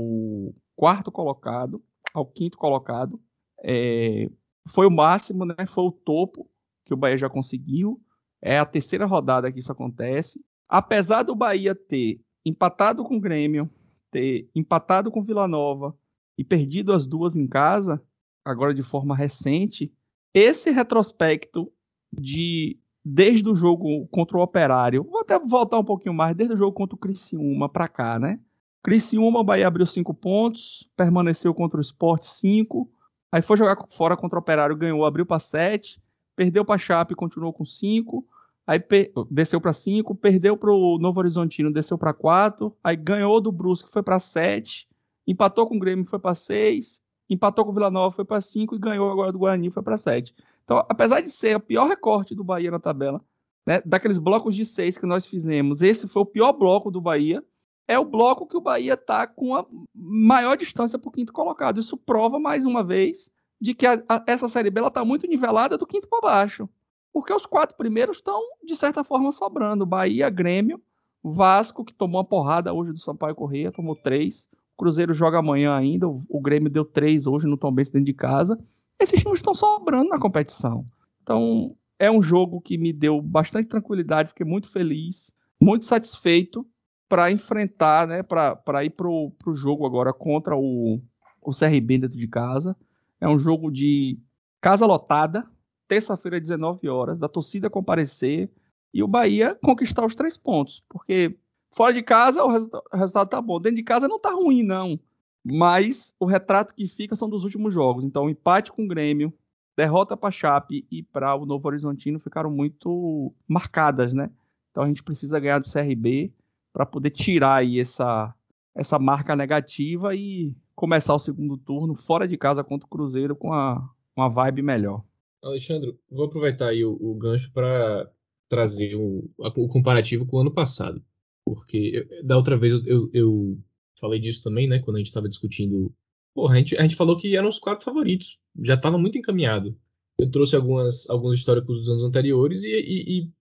quarto 0.76 1.12
colocado, 1.12 1.84
ao 2.14 2.26
quinto 2.26 2.58
colocado. 2.58 3.20
É, 3.64 4.30
foi 4.70 4.86
o 4.86 4.92
máximo, 4.92 5.46
né? 5.46 5.66
Foi 5.68 5.84
o 5.84 5.92
topo 5.92 6.50
que 6.86 6.94
o 6.94 6.98
Bahia 6.98 7.18
já 7.18 7.30
conseguiu. 7.30 8.00
É 8.42 8.60
a 8.60 8.66
terceira 8.66 9.06
rodada 9.06 9.52
que 9.52 9.60
isso 9.60 9.72
acontece. 9.72 10.44
Apesar 10.70 11.24
do 11.24 11.36
Bahia 11.36 11.74
ter 11.74 12.22
empatado 12.46 13.04
com 13.04 13.18
o 13.18 13.22
Grêmio, 13.22 13.70
ter 14.12 14.50
empatado 14.54 15.10
com 15.10 15.22
o 15.22 15.24
Vila 15.24 15.48
Nova 15.48 15.98
e 16.38 16.44
perdido 16.44 16.94
as 16.94 17.08
duas 17.08 17.36
em 17.36 17.48
casa, 17.48 18.02
agora 18.44 18.74
de 18.74 18.84
forma 18.84 19.16
recente, 19.16 19.94
esse 20.34 20.72
retrospecto 20.72 21.72
de 22.12 22.80
desde 23.06 23.50
o 23.50 23.56
jogo 23.56 24.08
contra 24.08 24.38
o 24.38 24.42
Operário, 24.42 25.04
vou 25.04 25.20
até 25.20 25.38
voltar 25.38 25.78
um 25.78 25.84
pouquinho 25.84 26.16
mais, 26.16 26.36
desde 26.36 26.56
o 26.56 26.58
jogo 26.58 26.72
contra 26.72 26.96
o 26.96 27.00
Criciúma 27.00 27.68
para 27.68 27.88
cá, 27.88 28.18
né? 28.18 28.40
Criciúma, 28.82 29.40
o 29.40 29.44
Bahia 29.44 29.68
abriu 29.68 29.86
cinco 29.86 30.14
pontos, 30.14 30.90
permaneceu 30.96 31.54
contra 31.54 31.78
o 31.78 31.82
Sport 31.82 32.24
cinco, 32.24 32.90
aí 33.32 33.42
foi 33.42 33.58
jogar 33.58 33.78
fora 33.92 34.16
contra 34.16 34.38
o 34.38 34.42
Operário, 34.42 34.76
ganhou, 34.76 35.06
abriu 35.06 35.26
para 35.26 35.40
sete, 35.40 36.02
perdeu 36.36 36.64
para 36.64 36.78
Chape, 36.78 37.14
continuou 37.14 37.52
com 37.52 37.66
cinco, 37.66 38.26
aí 38.66 38.82
desceu 39.30 39.60
para 39.60 39.74
cinco, 39.74 40.16
perdeu 40.16 40.56
para 40.56 40.72
o 40.72 40.98
Novo 40.98 41.20
Horizontino, 41.20 41.74
desceu 41.74 41.98
para 41.98 42.14
quatro, 42.14 42.76
aí 42.82 42.96
ganhou 42.96 43.42
do 43.42 43.52
Brusque, 43.52 43.92
foi 43.92 44.04
para 44.04 44.20
sete, 44.20 44.88
empatou 45.28 45.68
com 45.68 45.76
o 45.76 45.80
Grêmio, 45.80 46.06
foi 46.06 46.20
para 46.20 46.36
seis, 46.36 47.03
empatou 47.30 47.66
com 47.66 47.72
o 47.72 47.74
Vila 47.74 47.90
Nova, 47.90 48.16
foi 48.16 48.26
para 48.26 48.42
5 48.42 48.76
e 48.76 48.80
ganhou 48.80 49.10
agora 49.12 49.32
do 49.32 49.40
Guarani, 49.40 49.70
foi 49.70 49.84
para 49.84 49.98
7. 49.98 50.34
Então, 50.64 50.86
apesar 50.90 51.22
de 51.22 51.30
ser 51.30 51.56
o 51.56 51.60
pior 51.60 51.88
recorte 51.88 52.36
do 52.36 52.44
Bahia 52.44 52.72
na 52.72 52.80
tabela, 52.80 53.22
né, 53.66 53.82
daqueles 53.86 54.18
blocos 54.18 54.56
de 54.56 54.66
6 54.66 54.98
que 54.98 55.06
nós 55.06 55.26
fizemos, 55.26 55.82
esse 55.82 56.08
foi 56.08 56.22
o 56.22 56.26
pior 56.26 56.54
bloco 56.54 56.92
do 56.92 57.02
Bahia. 57.02 57.44
É 57.86 58.00
o 58.00 58.06
bloco 58.06 58.48
que 58.48 58.56
o 58.56 58.62
Bahia 58.62 58.94
está 58.94 59.28
com 59.28 59.56
a 59.56 59.66
maior 59.94 60.56
distância 60.56 60.98
para 60.98 61.10
o 61.10 61.12
quinto 61.12 61.34
colocado. 61.34 61.80
Isso 61.80 61.98
prova 61.98 62.40
mais 62.40 62.66
uma 62.66 62.82
vez 62.82 63.30
de 63.60 63.74
que 63.74 63.86
a, 63.86 64.02
a, 64.08 64.24
essa 64.26 64.48
Série 64.48 64.70
B 64.70 64.82
está 64.86 65.04
muito 65.04 65.28
nivelada 65.28 65.78
do 65.78 65.86
quinto 65.86 66.08
para 66.08 66.22
baixo. 66.22 66.70
Porque 67.12 67.34
os 67.34 67.46
quatro 67.46 67.76
primeiros 67.76 68.18
estão, 68.18 68.42
de 68.64 68.76
certa 68.76 69.04
forma, 69.04 69.32
sobrando. 69.32 69.86
Bahia, 69.86 70.30
Grêmio, 70.30 70.82
Vasco, 71.24 71.86
que 71.86 71.94
tomou 71.94 72.20
uma 72.20 72.28
porrada 72.28 72.74
hoje 72.74 72.92
do 72.92 73.00
Sampaio 73.00 73.36
Correia, 73.36 73.72
tomou 73.72 73.96
três. 73.96 74.50
Cruzeiro 74.78 75.14
joga 75.14 75.40
amanhã 75.40 75.76
ainda. 75.76 76.08
O 76.08 76.42
Grêmio 76.42 76.70
deu 76.70 76.86
três 76.86 77.28
hoje 77.28 77.48
no 77.48 77.58
Tom 77.58 77.74
dentro 77.74 78.04
de 78.04 78.14
casa. 78.14 78.58
Esses 79.00 79.20
times 79.20 79.40
estão 79.40 79.54
sobrando 79.54 80.10
na 80.10 80.20
competição. 80.20 80.86
Então, 81.22 81.76
é 82.00 82.12
um 82.12 82.22
jogo 82.22 82.60
que 82.62 82.78
me 82.78 82.92
deu 82.92 83.22
bastante 83.22 83.70
tranquilidade. 83.70 84.30
Fiquei 84.30 84.46
muito 84.46 84.70
feliz, 84.70 85.32
muito 85.60 85.86
satisfeito 85.86 86.66
para 87.08 87.32
enfrentar, 87.32 88.08
né? 88.08 88.24
Para 88.24 88.84
ir 88.84 88.90
para 88.92 89.08
o 89.08 89.56
jogo 89.56 89.86
agora 89.86 90.12
contra 90.12 90.56
o, 90.56 91.02
o 91.42 91.52
CRB 91.52 92.00
dentro 92.00 92.18
de 92.18 92.28
casa. 92.28 92.76
É 93.22 93.28
um 93.28 93.40
jogo 93.40 93.72
de 93.72 94.20
casa 94.60 94.86
lotada, 94.86 95.46
terça-feira, 95.88 96.40
19 96.40 96.90
horas, 96.90 97.20
da 97.20 97.30
torcida 97.30 97.70
comparecer 97.70 98.50
e 98.94 99.02
o 99.04 99.08
Bahia 99.08 99.58
conquistar 99.62 100.06
os 100.06 100.16
três 100.16 100.36
pontos. 100.36 100.84
Porque 100.90 101.38
Fora 101.76 101.94
de 101.94 102.04
casa, 102.04 102.44
o 102.44 102.52
resultado, 102.52 102.84
o 102.94 102.98
resultado 102.98 103.30
tá 103.30 103.42
bom. 103.42 103.60
Dentro 103.60 103.78
de 103.78 103.84
casa 103.84 104.08
não 104.08 104.20
tá 104.20 104.32
ruim, 104.32 104.64
não. 104.64 105.00
Mas 105.44 106.14
o 106.20 106.26
retrato 106.26 106.74
que 106.74 106.88
fica 106.88 107.16
são 107.16 107.30
dos 107.30 107.44
últimos 107.44 107.74
jogos. 107.74 108.04
Então, 108.04 108.30
empate 108.30 108.72
com 108.72 108.86
o 108.86 108.88
Grêmio, 108.88 109.34
derrota 109.76 110.16
para 110.16 110.32
Chape 110.32 110.86
e 110.90 111.04
para 111.04 111.36
o 111.36 111.46
Novo 111.46 111.68
Horizontino 111.68 112.20
ficaram 112.20 112.50
muito 112.50 113.34
marcadas, 113.48 114.14
né? 114.14 114.30
Então 114.72 114.84
a 114.84 114.88
gente 114.88 115.04
precisa 115.04 115.40
ganhar 115.40 115.60
do 115.60 115.72
CRB 115.72 116.32
para 116.72 116.86
poder 116.86 117.12
tirar 117.12 117.56
aí 117.56 117.80
essa, 117.80 118.34
essa 118.74 118.98
marca 118.98 119.36
negativa 119.36 120.16
e 120.16 120.56
começar 120.76 121.14
o 121.14 121.20
segundo 121.20 121.58
turno 121.58 121.94
fora 121.94 122.28
de 122.28 122.38
casa 122.38 122.64
contra 122.64 122.86
o 122.86 122.90
Cruzeiro 122.90 123.36
com 123.36 123.54
a, 123.54 123.88
uma 124.16 124.30
vibe 124.30 124.62
melhor. 124.62 125.04
Alexandre, 125.44 125.98
vou 126.10 126.26
aproveitar 126.26 126.70
aí 126.70 126.84
o, 126.84 126.98
o 127.00 127.14
gancho 127.16 127.52
para 127.52 128.10
trazer 128.50 128.96
o, 128.96 129.30
o 129.38 129.68
comparativo 129.68 130.26
com 130.26 130.38
o 130.38 130.42
ano 130.42 130.52
passado. 130.52 131.04
Porque 131.46 132.08
da 132.24 132.38
outra 132.38 132.58
vez 132.58 132.74
eu, 132.74 132.84
eu, 132.86 133.10
eu 133.14 133.60
falei 134.00 134.20
disso 134.20 134.44
também, 134.44 134.68
né? 134.68 134.80
Quando 134.80 134.98
a 134.98 135.00
gente 135.00 135.08
estava 135.08 135.30
discutindo. 135.30 135.94
Porra, 136.34 136.56
a 136.56 136.58
gente, 136.58 136.78
a 136.78 136.82
gente 136.82 136.96
falou 136.96 137.18
que 137.18 137.36
eram 137.36 137.50
os 137.50 137.60
quatro 137.60 137.86
favoritos. 137.86 138.40
Já 138.64 138.76
estava 138.76 138.98
muito 138.98 139.18
encaminhado. 139.18 139.78
Eu 140.20 140.30
trouxe 140.30 140.56
algumas, 140.56 141.10
alguns 141.10 141.38
históricos 141.38 141.80
dos 141.80 141.90
anos 141.90 142.04
anteriores 142.04 142.64
e, 142.64 142.70
e, 142.70 143.20
e, 143.20 143.32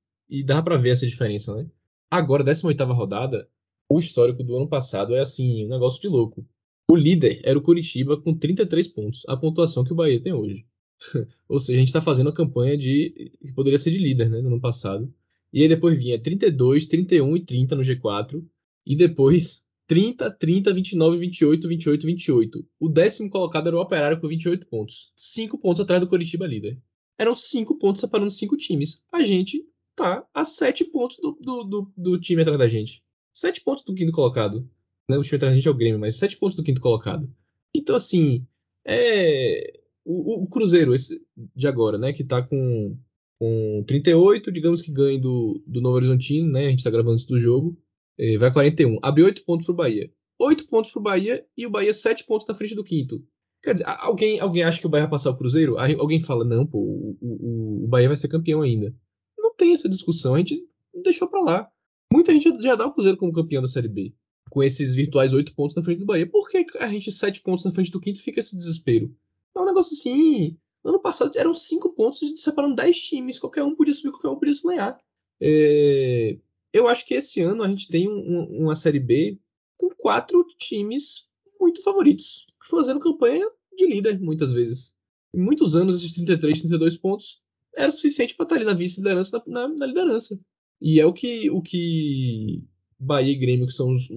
e 0.40 0.44
dava 0.44 0.62
para 0.62 0.76
ver 0.76 0.90
essa 0.90 1.06
diferença, 1.06 1.54
né? 1.54 1.68
Agora, 2.10 2.44
18 2.44 2.84
rodada, 2.92 3.48
o 3.90 3.98
histórico 3.98 4.42
do 4.42 4.56
ano 4.56 4.68
passado 4.68 5.14
é 5.14 5.20
assim, 5.20 5.64
um 5.66 5.68
negócio 5.68 6.00
de 6.00 6.08
louco. 6.08 6.46
O 6.90 6.96
líder 6.96 7.40
era 7.44 7.58
o 7.58 7.62
Curitiba 7.62 8.20
com 8.20 8.34
33 8.34 8.88
pontos, 8.88 9.22
a 9.28 9.36
pontuação 9.36 9.84
que 9.84 9.92
o 9.92 9.96
Bahia 9.96 10.22
tem 10.22 10.32
hoje. 10.32 10.66
Ou 11.48 11.58
seja, 11.58 11.76
a 11.76 11.80
gente 11.80 11.88
está 11.88 12.00
fazendo 12.00 12.30
a 12.30 12.34
campanha 12.34 12.76
de 12.76 13.32
que 13.40 13.52
poderia 13.54 13.78
ser 13.78 13.90
de 13.90 13.98
líder, 13.98 14.28
né, 14.28 14.40
no 14.40 14.48
ano 14.48 14.60
passado. 14.60 15.12
E 15.52 15.62
aí 15.62 15.68
depois 15.68 15.98
vinha 15.98 16.20
32, 16.20 16.86
31 16.86 17.36
e 17.36 17.40
30 17.44 17.76
no 17.76 17.82
G4. 17.82 18.42
E 18.86 18.96
depois 18.96 19.64
30, 19.86 20.30
30, 20.30 20.72
29, 20.72 21.18
28, 21.18 21.68
28, 21.68 22.06
28. 22.06 22.66
O 22.80 22.88
décimo 22.88 23.28
colocado 23.28 23.66
era 23.66 23.76
o 23.76 23.80
Operário 23.80 24.20
com 24.20 24.26
28 24.26 24.66
pontos. 24.66 25.12
5 25.16 25.58
pontos 25.58 25.80
atrás 25.82 26.00
do 26.00 26.08
Curitiba 26.08 26.46
líder. 26.46 26.80
Eram 27.18 27.34
5 27.34 27.78
pontos 27.78 28.00
separando 28.00 28.30
5 28.30 28.56
times. 28.56 29.02
A 29.12 29.22
gente 29.22 29.64
tá 29.94 30.26
a 30.32 30.44
7 30.44 30.84
pontos 30.86 31.18
do, 31.18 31.38
do, 31.40 31.64
do, 31.64 31.92
do, 31.96 32.20
time 32.20 32.42
atrás 32.42 32.58
da 32.58 32.68
gente. 32.68 33.02
7 33.34 33.60
pontos 33.60 33.84
do 33.84 33.94
quinto 33.94 34.12
colocado. 34.12 34.66
Né? 35.08 35.18
O 35.18 35.22
time 35.22 35.36
atrás 35.36 35.52
da 35.52 35.56
gente 35.56 35.68
é 35.68 35.70
o 35.70 35.76
Grêmio, 35.76 36.00
mas 36.00 36.16
7 36.16 36.38
pontos 36.38 36.56
do 36.56 36.62
quinto 36.62 36.80
colocado. 36.80 37.30
Então, 37.74 37.94
assim, 37.94 38.46
é. 38.84 39.78
O, 40.04 40.42
o 40.42 40.46
Cruzeiro 40.48 40.94
esse 40.94 41.22
de 41.54 41.66
agora, 41.68 41.96
né? 41.96 42.12
Que 42.12 42.24
tá 42.24 42.42
com 42.42 42.96
com 43.42 43.82
38, 43.88 44.52
digamos 44.52 44.80
que 44.80 44.92
ganhe 44.92 45.18
do, 45.18 45.60
do 45.66 45.80
Novo 45.80 45.96
Horizontino, 45.96 46.48
né? 46.48 46.66
A 46.66 46.70
gente 46.70 46.84
tá 46.84 46.90
gravando 46.90 47.16
isso 47.16 47.26
do 47.26 47.40
jogo. 47.40 47.76
É, 48.16 48.38
vai 48.38 48.52
41. 48.52 49.00
Abre 49.02 49.24
8 49.24 49.44
pontos 49.44 49.66
pro 49.66 49.74
Bahia. 49.74 50.08
8 50.38 50.68
pontos 50.68 50.92
pro 50.92 51.02
Bahia 51.02 51.44
e 51.56 51.66
o 51.66 51.70
Bahia 51.70 51.92
7 51.92 52.24
pontos 52.24 52.46
na 52.46 52.54
frente 52.54 52.76
do 52.76 52.84
quinto. 52.84 53.20
Quer 53.60 53.72
dizer, 53.72 53.84
alguém, 53.98 54.38
alguém 54.38 54.62
acha 54.62 54.78
que 54.78 54.86
o 54.86 54.88
Bahia 54.88 55.06
vai 55.06 55.10
passar 55.10 55.30
o 55.30 55.36
Cruzeiro? 55.36 55.76
Alguém 55.76 56.20
fala, 56.20 56.44
não, 56.44 56.64
pô, 56.64 56.78
o, 56.78 57.18
o, 57.20 57.84
o 57.84 57.88
Bahia 57.88 58.06
vai 58.06 58.16
ser 58.16 58.28
campeão 58.28 58.62
ainda. 58.62 58.94
Não 59.36 59.52
tem 59.56 59.72
essa 59.72 59.88
discussão, 59.88 60.36
a 60.36 60.38
gente 60.38 60.64
deixou 61.02 61.26
pra 61.26 61.40
lá. 61.40 61.68
Muita 62.12 62.32
gente 62.32 62.62
já 62.62 62.76
dá 62.76 62.86
o 62.86 62.92
Cruzeiro 62.92 63.18
como 63.18 63.32
campeão 63.32 63.60
da 63.60 63.66
Série 63.66 63.88
B. 63.88 64.14
Com 64.50 64.62
esses 64.62 64.94
virtuais 64.94 65.32
8 65.32 65.52
pontos 65.56 65.74
na 65.74 65.82
frente 65.82 65.98
do 65.98 66.06
Bahia. 66.06 66.28
Por 66.28 66.48
que 66.48 66.64
a 66.78 66.86
gente 66.86 67.10
7 67.10 67.40
pontos 67.42 67.64
na 67.64 67.72
frente 67.72 67.90
do 67.90 67.98
quinto 67.98 68.22
fica 68.22 68.38
esse 68.38 68.56
desespero? 68.56 69.12
É 69.56 69.60
um 69.60 69.66
negócio 69.66 69.94
assim. 69.94 70.56
Ano 70.84 71.00
passado 71.00 71.36
eram 71.36 71.54
cinco 71.54 71.90
pontos 71.90 72.20
separando 72.36 72.74
dez 72.74 73.00
times. 73.00 73.38
Qualquer 73.38 73.62
um 73.62 73.74
podia 73.74 73.94
subir, 73.94 74.10
qualquer 74.10 74.28
um 74.28 74.38
podia 74.38 74.54
sonhar. 74.54 74.98
É... 75.40 76.38
Eu 76.72 76.88
acho 76.88 77.06
que 77.06 77.14
esse 77.14 77.40
ano 77.40 77.62
a 77.62 77.68
gente 77.68 77.88
tem 77.88 78.08
um, 78.08 78.62
uma 78.62 78.74
Série 78.74 78.98
B 78.98 79.38
com 79.76 79.90
quatro 79.90 80.44
times 80.58 81.28
muito 81.60 81.82
favoritos, 81.82 82.46
fazendo 82.68 83.00
campanha 83.00 83.46
de 83.76 83.86
líder 83.86 84.18
muitas 84.20 84.52
vezes. 84.52 84.94
Em 85.34 85.40
muitos 85.40 85.76
anos, 85.76 85.96
esses 85.96 86.14
33, 86.14 86.60
32 86.60 86.96
pontos 86.96 87.42
era 87.74 87.90
o 87.90 87.94
suficiente 87.94 88.34
para 88.34 88.44
estar 88.44 88.56
ali 88.56 88.64
na 88.64 88.74
vice-liderança, 88.74 89.42
na, 89.46 89.68
na, 89.68 89.74
na, 89.74 89.86
liderança. 89.86 90.38
E 90.80 91.00
é 91.00 91.06
o 91.06 91.12
que, 91.12 91.50
o 91.50 91.62
que 91.62 92.62
Bahia 92.98 93.32
e 93.32 93.36
Grêmio, 93.36 93.66
que 93.66 93.72
são 93.72 93.90
os, 93.90 94.08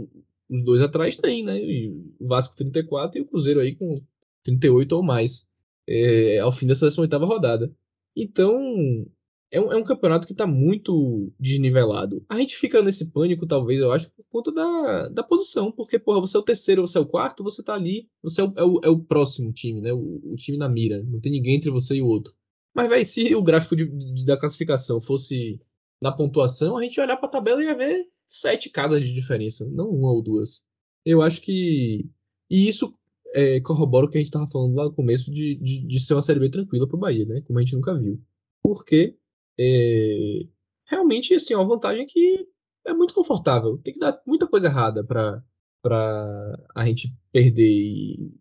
os 0.49 0.63
dois 0.63 0.81
atrás, 0.81 1.17
tem, 1.17 1.43
né? 1.43 1.57
E 1.59 1.89
o 2.19 2.27
Vasco 2.27 2.55
34 2.55 3.19
e 3.19 3.21
o 3.21 3.25
Cruzeiro 3.25 3.59
aí 3.59 3.75
com 3.75 4.01
38 4.43 4.91
ou 4.93 5.03
mais 5.03 5.47
é, 5.87 6.39
ao 6.39 6.51
fim 6.51 6.67
dessa 6.67 6.87
18 6.87 7.17
rodada. 7.25 7.73
Então, 8.15 9.05
é 9.51 9.59
um, 9.59 9.71
é 9.71 9.77
um 9.77 9.83
campeonato 9.83 10.27
que 10.27 10.33
está 10.33 10.45
muito 10.45 11.31
desnivelado. 11.39 12.25
A 12.27 12.37
gente 12.37 12.55
fica 12.57 12.81
nesse 12.81 13.11
pânico, 13.11 13.47
talvez, 13.47 13.79
eu 13.79 13.91
acho, 13.91 14.11
por 14.11 14.25
conta 14.29 14.51
da, 14.51 15.09
da 15.09 15.23
posição. 15.23 15.71
Porque, 15.71 15.99
porra, 15.99 16.21
você 16.21 16.35
é 16.35 16.39
o 16.39 16.43
terceiro, 16.43 16.81
você 16.81 16.97
é 16.97 17.01
o 17.01 17.05
quarto, 17.05 17.43
você 17.43 17.63
tá 17.63 17.73
ali, 17.73 18.09
você 18.21 18.41
é 18.41 18.43
o, 18.43 18.53
é 18.57 18.63
o, 18.63 18.81
é 18.83 18.89
o 18.89 18.99
próximo 18.99 19.53
time, 19.53 19.81
né? 19.81 19.93
O, 19.93 20.19
o, 20.23 20.35
time 20.35 20.57
na 20.57 20.67
mira. 20.67 21.03
Não 21.03 21.19
tem 21.19 21.31
ninguém 21.31 21.55
entre 21.55 21.69
você 21.69 21.95
e 21.95 22.01
o 22.01 22.07
outro. 22.07 22.33
Mas, 22.73 22.89
velho, 22.89 23.05
se 23.05 23.35
o 23.35 23.41
gráfico 23.41 23.75
de, 23.75 23.85
de, 23.85 24.25
da 24.25 24.37
classificação 24.37 24.99
fosse 24.99 25.59
na 26.01 26.11
pontuação, 26.11 26.77
a 26.77 26.83
gente 26.83 26.97
ia 26.97 27.03
olhar 27.03 27.17
pra 27.17 27.29
tabela 27.29 27.63
e 27.63 27.67
ia 27.67 27.75
ver 27.75 28.05
sete 28.27 28.69
casas 28.69 29.05
de 29.05 29.13
diferença, 29.13 29.65
não 29.65 29.89
uma 29.89 30.11
ou 30.11 30.21
duas. 30.21 30.65
Eu 31.05 31.21
acho 31.21 31.41
que. 31.41 32.09
E 32.49 32.67
isso 32.67 32.93
é, 33.35 33.59
corrobora 33.59 34.05
o 34.05 34.09
que 34.09 34.17
a 34.17 34.21
gente 34.21 34.31
tava 34.31 34.47
falando 34.47 34.75
lá 34.75 34.85
no 34.85 34.93
começo 34.93 35.29
de, 35.29 35.55
de, 35.57 35.85
de 35.85 35.99
ser 35.99 36.13
uma 36.13 36.21
Série 36.21 36.39
B 36.39 36.49
tranquila 36.49 36.87
pro 36.87 36.97
Bahia, 36.97 37.25
né? 37.25 37.41
Como 37.41 37.59
a 37.59 37.61
gente 37.61 37.75
nunca 37.75 37.93
viu. 37.99 38.17
Porque 38.63 39.17
é, 39.59 40.47
realmente, 40.85 41.35
assim, 41.35 41.53
é 41.53 41.57
uma 41.57 41.67
vantagem 41.67 42.07
que 42.07 42.47
é 42.85 42.93
muito 42.93 43.13
confortável. 43.13 43.77
Tem 43.79 43.93
que 43.93 43.99
dar 43.99 44.21
muita 44.25 44.47
coisa 44.47 44.67
errada 44.67 45.03
para 45.03 45.43
a 46.73 46.85
gente 46.85 47.13
perder. 47.33 47.69
E, 47.69 48.31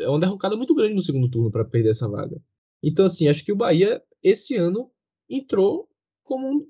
é 0.00 0.08
uma 0.08 0.18
derrocada 0.18 0.56
muito 0.56 0.74
grande 0.74 0.94
no 0.94 1.02
segundo 1.02 1.30
turno 1.30 1.50
para 1.50 1.64
perder 1.64 1.90
essa 1.90 2.08
vaga. 2.08 2.42
Então, 2.82 3.06
assim, 3.06 3.28
acho 3.28 3.44
que 3.44 3.52
o 3.52 3.56
Bahia, 3.56 4.02
esse 4.20 4.56
ano, 4.56 4.90
entrou 5.30 5.88
como 6.24 6.48
um, 6.48 6.66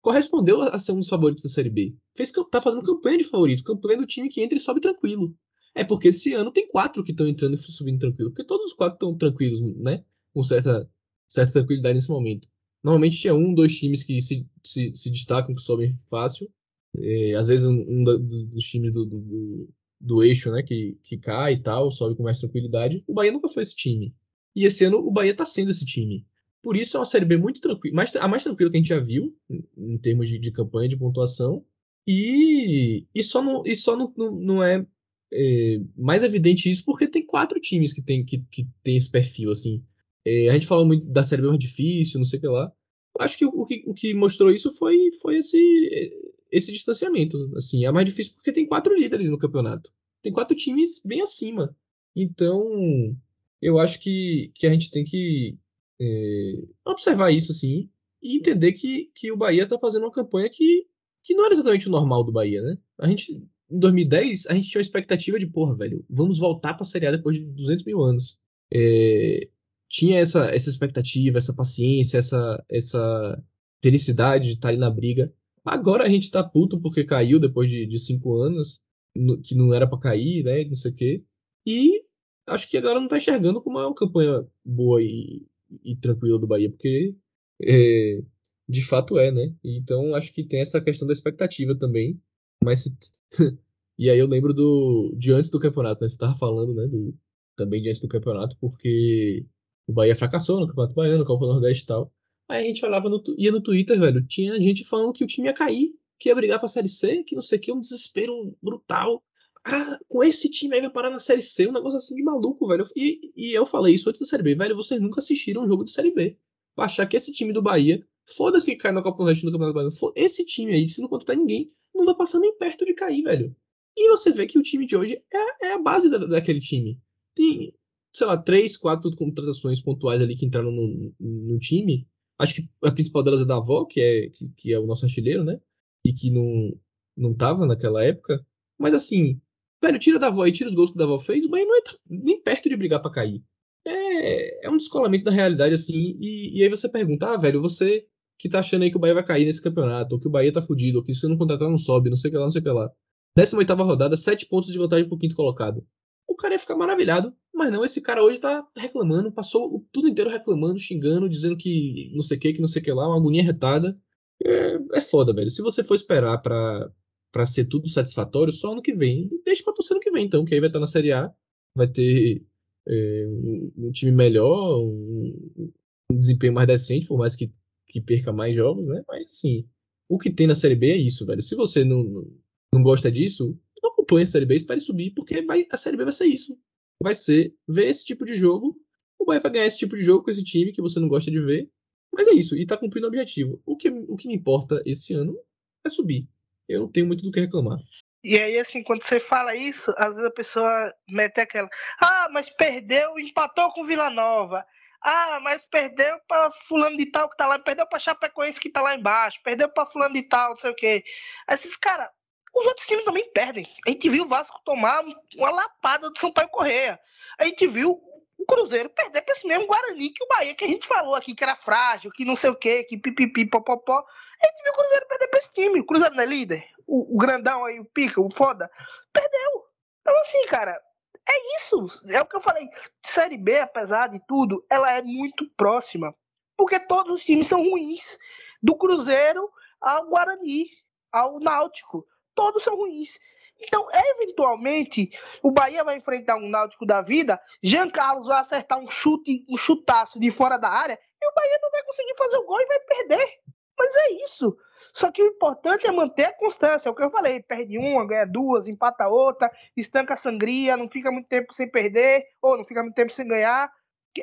correspondeu 0.00 0.62
a 0.62 0.78
ser 0.78 0.92
um 0.92 1.00
dos 1.00 1.08
favoritos 1.08 1.42
da 1.42 1.50
Série 1.50 1.70
B. 1.70 1.96
Fez, 2.16 2.30
tá 2.50 2.60
fazendo 2.60 2.84
campanha 2.84 3.18
de 3.18 3.24
favorito, 3.24 3.64
campanha 3.64 3.98
do 3.98 4.06
time 4.06 4.28
que 4.28 4.40
entra 4.40 4.56
e 4.56 4.60
sobe 4.60 4.80
tranquilo. 4.80 5.34
É 5.74 5.84
porque 5.84 6.08
esse 6.08 6.34
ano 6.34 6.50
tem 6.50 6.66
quatro 6.68 7.04
que 7.04 7.12
estão 7.12 7.26
entrando 7.26 7.54
e 7.54 7.58
subindo 7.58 8.00
tranquilo. 8.00 8.30
Porque 8.30 8.44
todos 8.44 8.66
os 8.66 8.72
quatro 8.72 8.94
estão 8.94 9.16
tranquilos, 9.16 9.60
né? 9.60 10.04
Com 10.32 10.42
certa, 10.42 10.88
certa 11.26 11.52
tranquilidade 11.52 11.94
nesse 11.94 12.08
momento. 12.08 12.48
Normalmente 12.82 13.18
tinha 13.18 13.34
um, 13.34 13.54
dois 13.54 13.76
times 13.76 14.02
que 14.02 14.22
se, 14.22 14.46
se, 14.64 14.94
se 14.94 15.10
destacam, 15.10 15.54
que 15.54 15.62
sobem 15.62 15.98
fácil. 16.08 16.48
É, 16.96 17.34
às 17.34 17.48
vezes 17.48 17.66
um, 17.66 17.84
um 17.88 18.04
da, 18.04 18.16
do, 18.16 18.44
dos 18.44 18.64
times 18.64 18.92
do, 18.92 19.04
do, 19.04 19.68
do, 20.00 20.22
eixo, 20.22 20.50
né, 20.50 20.62
que, 20.62 20.96
que 21.02 21.18
cai 21.18 21.54
e 21.54 21.62
tal, 21.62 21.90
sobe 21.90 22.16
com 22.16 22.22
mais 22.22 22.38
tranquilidade. 22.38 23.02
O 23.06 23.14
Bahia 23.14 23.32
nunca 23.32 23.48
foi 23.48 23.62
esse 23.62 23.76
time. 23.76 24.14
E 24.54 24.64
esse 24.64 24.84
ano 24.84 24.98
o 24.98 25.10
Bahia 25.10 25.32
está 25.32 25.44
sendo 25.44 25.70
esse 25.70 25.84
time. 25.84 26.26
Por 26.62 26.76
isso 26.76 26.96
é 26.96 27.00
uma 27.00 27.06
Série 27.06 27.24
B 27.24 27.36
muito 27.36 27.60
tranquila, 27.60 27.94
mais, 27.94 28.14
a 28.16 28.26
mais 28.26 28.42
tranquila 28.42 28.70
que 28.70 28.76
a 28.76 28.80
gente 28.80 28.88
já 28.88 28.98
viu, 28.98 29.36
em, 29.48 29.64
em 29.76 29.98
termos 29.98 30.28
de, 30.28 30.38
de, 30.38 30.50
campanha, 30.50 30.88
de 30.88 30.96
pontuação. 30.96 31.64
E, 32.06 33.06
e 33.14 33.22
só, 33.22 33.42
não, 33.42 33.62
e 33.64 33.76
só 33.76 33.96
não, 33.96 34.12
não, 34.16 34.30
não 34.32 34.64
é, 34.64 34.84
é, 35.32 35.80
mais 35.96 36.22
evidente 36.22 36.70
isso 36.70 36.84
porque 36.84 37.06
tem 37.06 37.24
quatro 37.24 37.60
times 37.60 37.92
que 37.92 38.02
tem, 38.02 38.24
que, 38.24 38.38
que 38.50 38.66
tem 38.82 38.96
esse 38.96 39.10
perfil, 39.10 39.50
assim. 39.50 39.82
É, 40.24 40.48
a 40.48 40.54
gente 40.54 40.66
falou 40.66 40.86
muito 40.86 41.06
da 41.06 41.24
Série 41.24 41.42
B 41.42 41.48
mais 41.48 41.58
difícil, 41.58 42.18
não 42.18 42.24
sei 42.24 42.38
o 42.38 42.42
que 42.42 42.48
lá. 42.48 42.72
Acho 43.20 43.38
que 43.38 43.44
o, 43.44 43.66
que 43.66 43.82
o 43.86 43.94
que 43.94 44.14
mostrou 44.14 44.50
isso 44.50 44.70
foi, 44.72 45.10
foi 45.20 45.38
esse, 45.38 46.12
esse 46.50 46.72
distanciamento. 46.72 47.36
Assim, 47.56 47.84
é 47.84 47.90
mais 47.90 48.06
difícil 48.06 48.34
porque 48.34 48.52
tem 48.52 48.66
quatro 48.66 48.94
líderes 48.94 49.30
no 49.30 49.38
campeonato. 49.38 49.90
Tem 50.22 50.32
quatro 50.32 50.56
times 50.56 51.00
bem 51.04 51.20
acima. 51.22 51.76
Então, 52.14 53.16
eu 53.60 53.78
acho 53.78 54.00
que, 54.00 54.50
que 54.54 54.66
a 54.66 54.72
gente 54.72 54.90
tem 54.90 55.04
que 55.04 55.56
é, 56.00 56.62
observar 56.84 57.30
isso, 57.32 57.52
assim, 57.52 57.88
e 58.22 58.36
entender 58.36 58.72
que, 58.72 59.10
que 59.14 59.32
o 59.32 59.36
Bahia 59.36 59.64
está 59.64 59.78
fazendo 59.78 60.04
uma 60.04 60.12
campanha 60.12 60.48
que, 60.50 60.86
que 61.22 61.34
não 61.34 61.44
era 61.44 61.54
exatamente 61.54 61.88
o 61.88 61.90
normal 61.90 62.24
do 62.24 62.32
Bahia, 62.32 62.62
né? 62.62 62.78
A 62.98 63.08
gente, 63.08 63.42
em 63.70 63.78
2010, 63.78 64.46
a 64.46 64.54
gente 64.54 64.68
tinha 64.68 64.78
uma 64.78 64.82
expectativa 64.82 65.38
de, 65.38 65.46
porra, 65.46 65.76
velho, 65.76 66.04
vamos 66.08 66.38
voltar 66.38 66.74
para 66.74 66.82
a 66.82 66.86
Série 66.86 67.06
A 67.06 67.10
depois 67.10 67.36
de 67.36 67.44
200 67.44 67.84
mil 67.84 68.02
anos. 68.02 68.38
É, 68.72 69.48
tinha 69.88 70.18
essa, 70.20 70.46
essa 70.54 70.70
expectativa, 70.70 71.38
essa 71.38 71.54
paciência, 71.54 72.18
essa, 72.18 72.64
essa 72.70 73.44
felicidade 73.82 74.48
de 74.48 74.54
estar 74.54 74.68
ali 74.68 74.78
na 74.78 74.90
briga. 74.90 75.32
Agora 75.64 76.04
a 76.04 76.08
gente 76.08 76.30
tá 76.30 76.42
puto 76.42 76.80
porque 76.80 77.04
caiu 77.04 77.38
depois 77.38 77.68
de, 77.70 77.86
de 77.86 77.98
cinco 77.98 78.36
anos, 78.36 78.80
no, 79.14 79.40
que 79.40 79.54
não 79.54 79.74
era 79.74 79.86
para 79.86 79.98
cair, 79.98 80.44
né? 80.44 80.64
Não 80.64 80.76
sei 80.76 80.90
o 80.90 80.94
quê. 80.94 81.24
E 81.66 82.04
acho 82.46 82.68
que 82.70 82.78
agora 82.78 83.00
não 83.00 83.08
tá 83.08 83.18
enxergando 83.18 83.60
como 83.62 83.78
é 83.78 83.86
uma 83.86 83.94
campanha 83.94 84.46
boa 84.64 85.02
e, 85.02 85.46
e 85.84 85.96
tranquila 85.96 86.38
do 86.38 86.46
Bahia, 86.46 86.70
porque 86.70 87.14
é, 87.62 88.22
de 88.68 88.82
fato 88.84 89.18
é, 89.18 89.30
né? 89.30 89.54
Então 89.62 90.14
acho 90.14 90.32
que 90.32 90.44
tem 90.44 90.60
essa 90.60 90.80
questão 90.80 91.06
da 91.06 91.12
expectativa 91.12 91.74
também. 91.74 92.20
Mas 92.62 92.84
e 93.98 94.10
aí 94.10 94.18
eu 94.18 94.26
lembro 94.26 94.54
do 94.54 95.14
de 95.16 95.32
antes 95.32 95.50
do 95.50 95.60
campeonato, 95.60 96.02
né? 96.02 96.08
Você 96.08 96.16
tava 96.16 96.36
falando, 96.36 96.74
né? 96.74 96.86
Do, 96.86 97.14
também 97.56 97.82
diante 97.82 98.00
do 98.00 98.08
campeonato, 98.08 98.56
porque 98.60 99.44
o 99.86 99.92
Bahia 99.92 100.14
fracassou 100.14 100.60
no 100.60 100.68
Campeonato 100.68 100.94
Baiano, 100.94 101.18
no 101.18 101.24
Copa 101.24 101.46
Nordeste 101.46 101.82
e 101.82 101.86
tal. 101.86 102.12
Aí 102.48 102.64
a 102.64 102.66
gente 102.66 102.84
olhava 102.84 103.08
no, 103.08 103.22
ia 103.36 103.50
no 103.50 103.60
Twitter, 103.60 103.98
velho, 103.98 104.24
tinha 104.26 104.58
gente 104.60 104.84
falando 104.84 105.12
que 105.12 105.24
o 105.24 105.26
time 105.26 105.48
ia 105.48 105.54
cair, 105.54 105.92
que 106.18 106.28
ia 106.28 106.34
brigar 106.34 106.58
pra 106.58 106.68
Série 106.68 106.88
C, 106.88 107.22
que 107.24 107.34
não 107.34 107.42
sei 107.42 107.58
o 107.58 107.60
que, 107.60 107.72
um 107.72 107.80
desespero 107.80 108.56
brutal. 108.62 109.22
Ah, 109.64 109.98
com 110.08 110.22
esse 110.22 110.48
time 110.48 110.76
aí 110.76 110.80
vai 110.80 110.90
parar 110.90 111.10
na 111.10 111.18
Série 111.18 111.42
C, 111.42 111.66
um 111.66 111.72
negócio 111.72 111.98
assim 111.98 112.14
de 112.14 112.22
maluco, 112.22 112.66
velho. 112.66 112.86
E, 112.96 113.32
e 113.36 113.52
eu 113.52 113.66
falei 113.66 113.94
isso 113.94 114.08
antes 114.08 114.20
da 114.20 114.26
Série 114.26 114.42
B, 114.42 114.54
velho, 114.54 114.76
vocês 114.76 115.00
nunca 115.00 115.20
assistiram 115.20 115.62
um 115.62 115.66
jogo 115.66 115.84
de 115.84 115.90
Série 115.90 116.12
B. 116.12 116.38
Pra 116.74 116.84
achar 116.84 117.06
que 117.06 117.16
esse 117.16 117.32
time 117.32 117.52
do 117.52 117.60
Bahia, 117.60 118.06
foda-se 118.24 118.70
que 118.70 118.76
cai 118.76 118.92
no 118.92 119.02
Copa 119.02 119.18
Nordeste 119.18 119.44
no 119.44 119.52
Campeonato 119.52 119.74
Baiano, 119.74 120.12
esse 120.14 120.44
time 120.44 120.72
aí, 120.72 120.88
se 120.88 121.02
não 121.02 121.08
contratar 121.08 121.36
ninguém, 121.36 121.70
não 121.98 122.06
vai 122.06 122.14
passar 122.14 122.38
nem 122.38 122.56
perto 122.56 122.84
de 122.84 122.94
cair, 122.94 123.22
velho. 123.22 123.54
E 123.96 124.08
você 124.08 124.32
vê 124.32 124.46
que 124.46 124.58
o 124.58 124.62
time 124.62 124.86
de 124.86 124.96
hoje 124.96 125.22
é, 125.32 125.66
é 125.66 125.72
a 125.72 125.78
base 125.78 126.08
da, 126.08 126.18
daquele 126.18 126.60
time. 126.60 126.98
Tem, 127.34 127.74
sei 128.12 128.26
lá, 128.26 128.36
três, 128.36 128.76
quatro 128.76 129.10
contratações 129.16 129.80
pontuais 129.82 130.22
ali 130.22 130.36
que 130.36 130.46
entraram 130.46 130.70
no, 130.70 131.12
no 131.18 131.58
time. 131.58 132.06
Acho 132.38 132.54
que 132.54 132.70
a 132.84 132.92
principal 132.92 133.22
delas 133.22 133.40
é 133.40 133.44
da 133.44 133.56
Avó, 133.56 133.84
que 133.84 134.00
é, 134.00 134.30
que, 134.30 134.50
que 134.56 134.72
é 134.72 134.78
o 134.78 134.86
nosso 134.86 135.04
artilheiro, 135.04 135.44
né? 135.44 135.60
E 136.04 136.12
que 136.12 136.30
não, 136.30 136.72
não 137.16 137.34
tava 137.34 137.66
naquela 137.66 138.04
época. 138.04 138.46
Mas 138.78 138.94
assim, 138.94 139.40
velho, 139.82 139.98
tira 139.98 140.18
da 140.18 140.28
Avó 140.28 140.46
e 140.46 140.52
tira 140.52 140.70
os 140.70 140.76
gols 140.76 140.92
que 140.92 141.00
a 141.00 141.04
Avó 141.04 141.18
fez, 141.18 141.44
o 141.44 141.48
Bahia 141.48 141.66
não 141.66 141.76
é 141.76 141.82
nem 142.08 142.40
perto 142.40 142.68
de 142.68 142.76
brigar 142.76 143.02
para 143.02 143.10
cair. 143.10 143.42
É, 143.84 144.66
é 144.66 144.70
um 144.70 144.76
descolamento 144.76 145.24
da 145.24 145.32
realidade, 145.32 145.74
assim. 145.74 146.16
E, 146.20 146.58
e 146.58 146.62
aí 146.62 146.68
você 146.68 146.88
pergunta, 146.88 147.26
ah, 147.34 147.36
velho, 147.36 147.60
você 147.60 148.06
que 148.38 148.48
tá 148.48 148.60
achando 148.60 148.82
aí 148.82 148.90
que 148.90 148.96
o 148.96 149.00
Bahia 149.00 149.14
vai 149.14 149.24
cair 149.24 149.44
nesse 149.44 149.62
campeonato, 149.62 150.14
ou 150.14 150.20
que 150.20 150.28
o 150.28 150.30
Bahia 150.30 150.52
tá 150.52 150.62
fudido, 150.62 150.98
ou 150.98 151.04
que 151.04 151.14
se 151.14 151.26
não 151.28 151.36
contratar 151.36 151.68
não 151.68 151.78
sobe, 151.78 152.10
não 152.10 152.16
sei 152.16 152.28
o 152.28 152.32
que 152.32 152.38
lá, 152.38 152.44
não 152.44 152.50
sei 152.50 152.60
o 152.60 152.64
que 152.64 152.70
lá. 152.70 152.90
18 153.36 153.74
rodada, 153.74 154.16
7 154.16 154.46
pontos 154.46 154.72
de 154.72 154.78
vantagem 154.78 155.08
pro 155.08 155.18
quinto 155.18 155.34
colocado 155.34 155.84
o 156.28 156.36
cara 156.36 156.54
ia 156.54 156.58
ficar 156.58 156.76
maravilhado. 156.76 157.34
Mas 157.52 157.72
não, 157.72 157.84
esse 157.84 158.00
cara 158.00 158.22
hoje 158.22 158.38
tá 158.38 158.64
reclamando, 158.76 159.32
passou 159.32 159.84
tudo 159.90 160.08
inteiro 160.08 160.30
reclamando, 160.30 160.78
xingando, 160.78 161.28
dizendo 161.28 161.56
que 161.56 162.12
não 162.14 162.22
sei 162.22 162.36
o 162.36 162.40
que, 162.40 162.52
que 162.52 162.60
não 162.60 162.68
sei 162.68 162.80
o 162.80 162.84
que 162.84 162.92
lá, 162.92 163.08
uma 163.08 163.16
agonia 163.16 163.42
retada. 163.42 163.98
É, 164.44 164.78
é 164.94 165.00
foda, 165.00 165.34
velho. 165.34 165.50
Se 165.50 165.62
você 165.62 165.82
for 165.82 165.94
esperar 165.94 166.38
pra, 166.38 166.88
pra 167.32 167.46
ser 167.46 167.64
tudo 167.64 167.88
satisfatório, 167.88 168.52
só 168.52 168.72
ano 168.72 168.82
que 168.82 168.94
vem, 168.94 169.28
deixa 169.44 169.64
pra 169.64 169.72
torcer 169.72 169.96
ano 169.96 170.00
que 170.00 170.10
vem, 170.12 170.26
então, 170.26 170.44
que 170.44 170.54
aí 170.54 170.60
vai 170.60 170.68
estar 170.68 170.78
na 170.78 170.86
Série 170.86 171.12
A, 171.12 171.32
vai 171.74 171.88
ter 171.88 172.44
é, 172.86 173.26
um, 173.26 173.72
um, 173.78 173.90
time 173.90 174.12
melhor, 174.12 174.78
um, 174.78 175.72
um, 176.12 176.16
desempenho 176.16 176.52
mais 176.52 176.68
decente, 176.68 177.06
por 177.06 177.18
mais 177.18 177.34
que, 177.34 177.50
que 177.88 178.00
perca 178.00 178.32
mais 178.32 178.54
jogos, 178.54 178.86
né? 178.86 179.02
Mas 179.08 179.24
assim, 179.26 179.66
o 180.08 180.18
que 180.18 180.30
tem 180.30 180.46
na 180.46 180.54
Série 180.54 180.74
B 180.74 180.90
é 180.90 180.96
isso, 180.96 181.26
velho. 181.26 181.42
Se 181.42 181.54
você 181.54 181.84
não, 181.84 182.02
não, 182.02 182.30
não 182.74 182.82
gosta 182.82 183.10
disso, 183.10 183.58
acompanha 183.84 184.24
a 184.24 184.28
Série 184.28 184.46
B, 184.46 184.56
espere 184.56 184.80
subir, 184.80 185.10
porque 185.10 185.42
vai, 185.42 185.66
a 185.70 185.76
Série 185.76 185.96
B 185.96 186.04
vai 186.04 186.12
ser 186.12 186.26
isso. 186.26 186.58
Vai 187.02 187.14
ser 187.14 187.54
ver 187.66 187.88
esse 187.88 188.04
tipo 188.04 188.24
de 188.24 188.34
jogo. 188.34 188.76
O 189.18 189.24
Bahia 189.24 189.40
vai 189.40 189.52
ganhar 189.52 189.66
esse 189.66 189.78
tipo 189.78 189.96
de 189.96 190.02
jogo 190.02 190.24
com 190.24 190.30
esse 190.30 190.42
time 190.42 190.72
que 190.72 190.82
você 190.82 190.98
não 190.98 191.08
gosta 191.08 191.30
de 191.30 191.40
ver. 191.40 191.70
Mas 192.12 192.26
é 192.26 192.32
isso, 192.32 192.56
e 192.56 192.66
tá 192.66 192.76
cumprindo 192.76 193.06
o 193.06 193.08
objetivo. 193.08 193.60
O 193.64 193.76
que, 193.76 193.90
o 193.90 194.16
que 194.16 194.28
me 194.28 194.34
importa 194.34 194.82
esse 194.86 195.14
ano 195.14 195.38
é 195.84 195.88
subir. 195.88 196.26
Eu 196.68 196.80
não 196.80 196.88
tenho 196.88 197.06
muito 197.06 197.22
do 197.22 197.30
que 197.30 197.40
reclamar. 197.40 197.78
E 198.24 198.36
aí, 198.36 198.58
assim, 198.58 198.82
quando 198.82 199.02
você 199.02 199.20
fala 199.20 199.54
isso, 199.54 199.94
às 199.96 200.10
vezes 200.10 200.24
a 200.24 200.32
pessoa 200.32 200.94
mete 201.08 201.40
aquela. 201.40 201.68
Ah, 202.00 202.28
mas 202.32 202.50
perdeu, 202.50 203.18
empatou 203.18 203.72
com 203.72 203.86
Vila 203.86 204.10
Nova. 204.10 204.66
Ah, 205.00 205.38
mas 205.40 205.64
perdeu 205.66 206.18
para 206.26 206.50
fulano 206.52 206.96
de 206.96 207.06
tal 207.06 207.30
que 207.30 207.36
tá 207.36 207.46
lá, 207.46 207.58
perdeu 207.58 207.86
para 207.86 207.98
Chapecoense 207.98 208.60
que 208.60 208.70
tá 208.70 208.82
lá 208.82 208.94
embaixo, 208.94 209.40
perdeu 209.44 209.68
para 209.68 209.86
fulano 209.86 210.14
de 210.14 210.22
tal, 210.22 210.50
não 210.50 210.56
sei 210.56 210.70
o 210.70 210.74
quê. 210.74 211.04
Esses 211.48 211.76
cara, 211.76 212.10
os 212.54 212.66
outros 212.66 212.86
times 212.86 213.04
também 213.04 213.30
perdem. 213.32 213.66
A 213.86 213.90
gente 213.90 214.08
viu 214.08 214.24
o 214.24 214.28
Vasco 214.28 214.60
tomar 214.64 215.04
uma 215.36 215.50
lapada 215.50 216.10
do 216.10 216.18
Sampaio 216.18 216.48
Correia. 216.48 216.98
A 217.38 217.44
gente 217.44 217.66
viu 217.66 218.00
o 218.38 218.46
Cruzeiro 218.46 218.90
perder 218.90 219.22
para 219.22 219.32
esse 219.32 219.46
mesmo 219.46 219.66
Guarani 219.66 220.10
que 220.10 220.24
o 220.24 220.28
Bahia, 220.28 220.54
que 220.54 220.64
a 220.64 220.68
gente 220.68 220.86
falou 220.86 221.14
aqui 221.14 221.34
que 221.34 221.44
era 221.44 221.56
frágil, 221.56 222.10
que 222.10 222.24
não 222.24 222.36
sei 222.36 222.50
o 222.50 222.56
quê, 222.56 222.84
que 222.84 222.96
pipipi, 222.96 223.46
popopó. 223.46 223.98
A 223.98 224.46
gente 224.46 224.62
viu 224.62 224.72
o 224.72 224.76
Cruzeiro 224.76 225.06
perder 225.06 225.28
para 225.28 225.38
esse 225.38 225.52
time. 225.52 225.80
O 225.80 225.86
Cruzeiro 225.86 226.14
não 226.14 226.22
é 226.22 226.26
líder. 226.26 226.64
O, 226.86 227.14
o 227.14 227.18
grandão 227.18 227.64
aí, 227.64 227.78
o 227.78 227.84
pica, 227.84 228.20
o 228.20 228.32
foda, 228.32 228.70
perdeu. 229.12 229.64
Então, 230.00 230.16
assim, 230.22 230.46
cara, 230.46 230.80
é 231.28 231.56
isso. 231.56 231.86
É 232.10 232.20
o 232.20 232.26
que 232.26 232.36
eu 232.36 232.40
falei. 232.40 232.68
Série 233.04 233.36
B, 233.36 233.58
apesar 233.60 234.08
de 234.08 234.20
tudo, 234.26 234.64
ela 234.70 234.90
é 234.92 235.02
muito 235.02 235.48
próxima. 235.56 236.14
Porque 236.56 236.80
todos 236.80 237.12
os 237.12 237.24
times 237.24 237.46
são 237.46 237.62
ruins. 237.62 238.18
Do 238.62 238.76
Cruzeiro 238.76 239.48
ao 239.80 240.06
Guarani, 240.08 240.66
ao 241.12 241.38
Náutico 241.38 242.04
todos 242.38 242.62
são 242.62 242.76
ruins. 242.76 243.18
Então, 243.60 243.88
eventualmente, 243.92 245.10
o 245.42 245.50
Bahia 245.50 245.82
vai 245.82 245.96
enfrentar 245.96 246.36
um 246.36 246.48
Náutico 246.48 246.86
da 246.86 247.02
vida, 247.02 247.40
Jean 247.60 247.90
Carlos 247.90 248.28
vai 248.28 248.38
acertar 248.38 248.78
um 248.78 248.88
chute, 248.88 249.44
um 249.48 249.56
chutaço 249.56 250.20
de 250.20 250.30
fora 250.30 250.56
da 250.56 250.68
área, 250.68 250.96
e 251.20 251.28
o 251.28 251.34
Bahia 251.34 251.58
não 251.60 251.70
vai 251.72 251.82
conseguir 251.82 252.14
fazer 252.16 252.36
o 252.36 252.46
gol 252.46 252.60
e 252.60 252.66
vai 252.66 252.78
perder. 252.78 253.28
Mas 253.76 253.94
é 253.96 254.12
isso. 254.24 254.56
Só 254.98 255.12
que 255.12 255.22
o 255.22 255.28
importante 255.28 255.86
é 255.86 255.92
manter 255.92 256.24
a 256.24 256.32
constância, 256.32 256.88
é 256.88 256.90
o 256.90 256.94
que 256.94 257.04
eu 257.04 257.10
falei, 257.12 257.40
perde 257.40 257.78
uma, 257.78 258.04
ganha 258.04 258.26
duas, 258.26 258.66
empata 258.66 259.06
outra, 259.06 259.48
estanca 259.76 260.14
a 260.14 260.16
sangria, 260.16 260.76
não 260.76 260.90
fica 260.90 261.12
muito 261.12 261.28
tempo 261.28 261.54
sem 261.54 261.70
perder, 261.70 262.26
ou 262.42 262.58
não 262.58 262.64
fica 262.64 262.82
muito 262.82 262.96
tempo 262.96 263.12
sem 263.12 263.28
ganhar. 263.28 263.72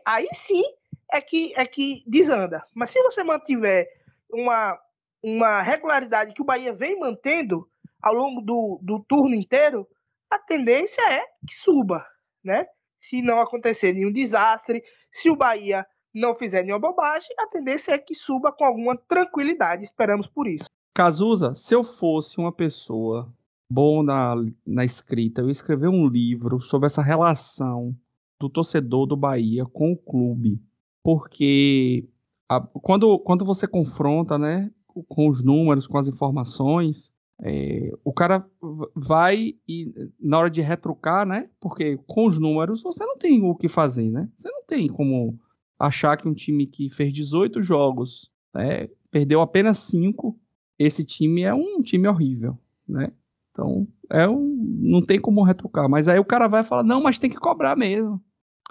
Aí 0.04 0.28
sim 0.34 0.64
é 1.10 1.22
que, 1.22 1.54
é 1.56 1.66
que 1.66 2.04
desanda. 2.06 2.62
Mas 2.74 2.90
se 2.90 3.02
você 3.04 3.24
mantiver 3.24 3.88
uma, 4.30 4.78
uma 5.24 5.62
regularidade 5.62 6.34
que 6.34 6.42
o 6.42 6.46
Bahia 6.46 6.74
vem 6.74 7.00
mantendo 7.00 7.70
ao 8.02 8.14
longo 8.14 8.42
do, 8.42 8.78
do 8.84 9.00
turno 9.00 9.34
inteiro, 9.34 9.88
a 10.30 10.38
tendência 10.38 11.02
é 11.10 11.22
que 11.48 11.56
suba, 11.56 12.06
né? 12.44 12.68
Se 13.00 13.22
não 13.22 13.40
acontecer 13.40 13.94
nenhum 13.94 14.12
desastre, 14.12 14.84
se 15.10 15.30
o 15.30 15.38
Bahia 15.38 15.88
não 16.16 16.34
fizer 16.34 16.64
nenhuma 16.64 16.80
bobagem, 16.80 17.30
a 17.38 17.48
tendência 17.48 17.92
é 17.92 17.98
que 17.98 18.16
suba 18.16 18.52
com 18.52 18.64
alguma 18.64 18.98
tranquilidade. 18.98 19.84
Esperamos 19.84 20.28
por 20.28 20.48
isso. 20.48 20.66
Cazuza, 20.94 21.54
se 21.54 21.76
eu 21.76 21.84
fosse 21.84 22.38
uma 22.38 22.54
pessoa 22.54 23.30
bom 23.70 24.02
na, 24.02 24.34
na 24.66 24.86
escrita, 24.86 25.42
eu 25.42 25.50
escrever 25.50 25.90
um 25.90 26.08
livro 26.08 26.62
sobre 26.62 26.86
essa 26.86 27.02
relação 27.02 27.94
do 28.40 28.50
torcedor 28.50 29.06
do 29.06 29.18
Bahia 29.18 29.66
com 29.66 29.92
o 29.92 29.98
clube. 29.98 30.62
Porque 31.04 32.08
a, 32.50 32.62
quando, 32.62 33.20
quando 33.20 33.44
você 33.44 33.68
confronta 33.68 34.38
né, 34.38 34.72
com 35.10 35.28
os 35.28 35.44
números, 35.44 35.86
com 35.86 35.98
as 35.98 36.08
informações, 36.08 37.14
é, 37.42 37.92
o 38.04 38.14
cara 38.14 38.46
vai 38.96 39.56
e 39.68 39.94
na 40.20 40.40
hora 40.40 40.50
de 40.50 40.62
retrucar, 40.62 41.26
né? 41.26 41.50
Porque 41.60 42.00
com 42.08 42.26
os 42.26 42.40
números 42.40 42.82
você 42.82 43.04
não 43.04 43.18
tem 43.18 43.44
o 43.44 43.54
que 43.54 43.68
fazer, 43.68 44.10
né? 44.10 44.30
Você 44.36 44.50
não 44.50 44.64
tem 44.64 44.88
como 44.88 45.38
achar 45.80 46.18
que 46.18 46.28
um 46.28 46.34
time 46.34 46.66
que 46.68 46.90
fez 46.90 47.12
18 47.14 47.62
jogos, 47.62 48.32
né, 48.54 48.90
perdeu 49.12 49.42
apenas 49.42 49.80
5, 49.80 50.40
esse 50.78 51.06
time 51.06 51.44
é 51.44 51.54
um 51.54 51.82
time 51.82 52.08
horrível, 52.08 52.58
né? 52.88 53.12
Então, 53.52 53.88
é 54.12 54.28
um, 54.28 54.58
não 54.82 55.02
tem 55.02 55.20
como 55.20 55.42
retrucar. 55.42 55.90
Mas 55.90 56.10
aí 56.10 56.20
o 56.20 56.26
cara 56.26 56.48
vai 56.48 56.64
falar, 56.64 56.84
não, 56.84 57.02
mas 57.02 57.18
tem 57.18 57.30
que 57.30 57.38
cobrar 57.38 57.76
mesmo. 57.76 58.22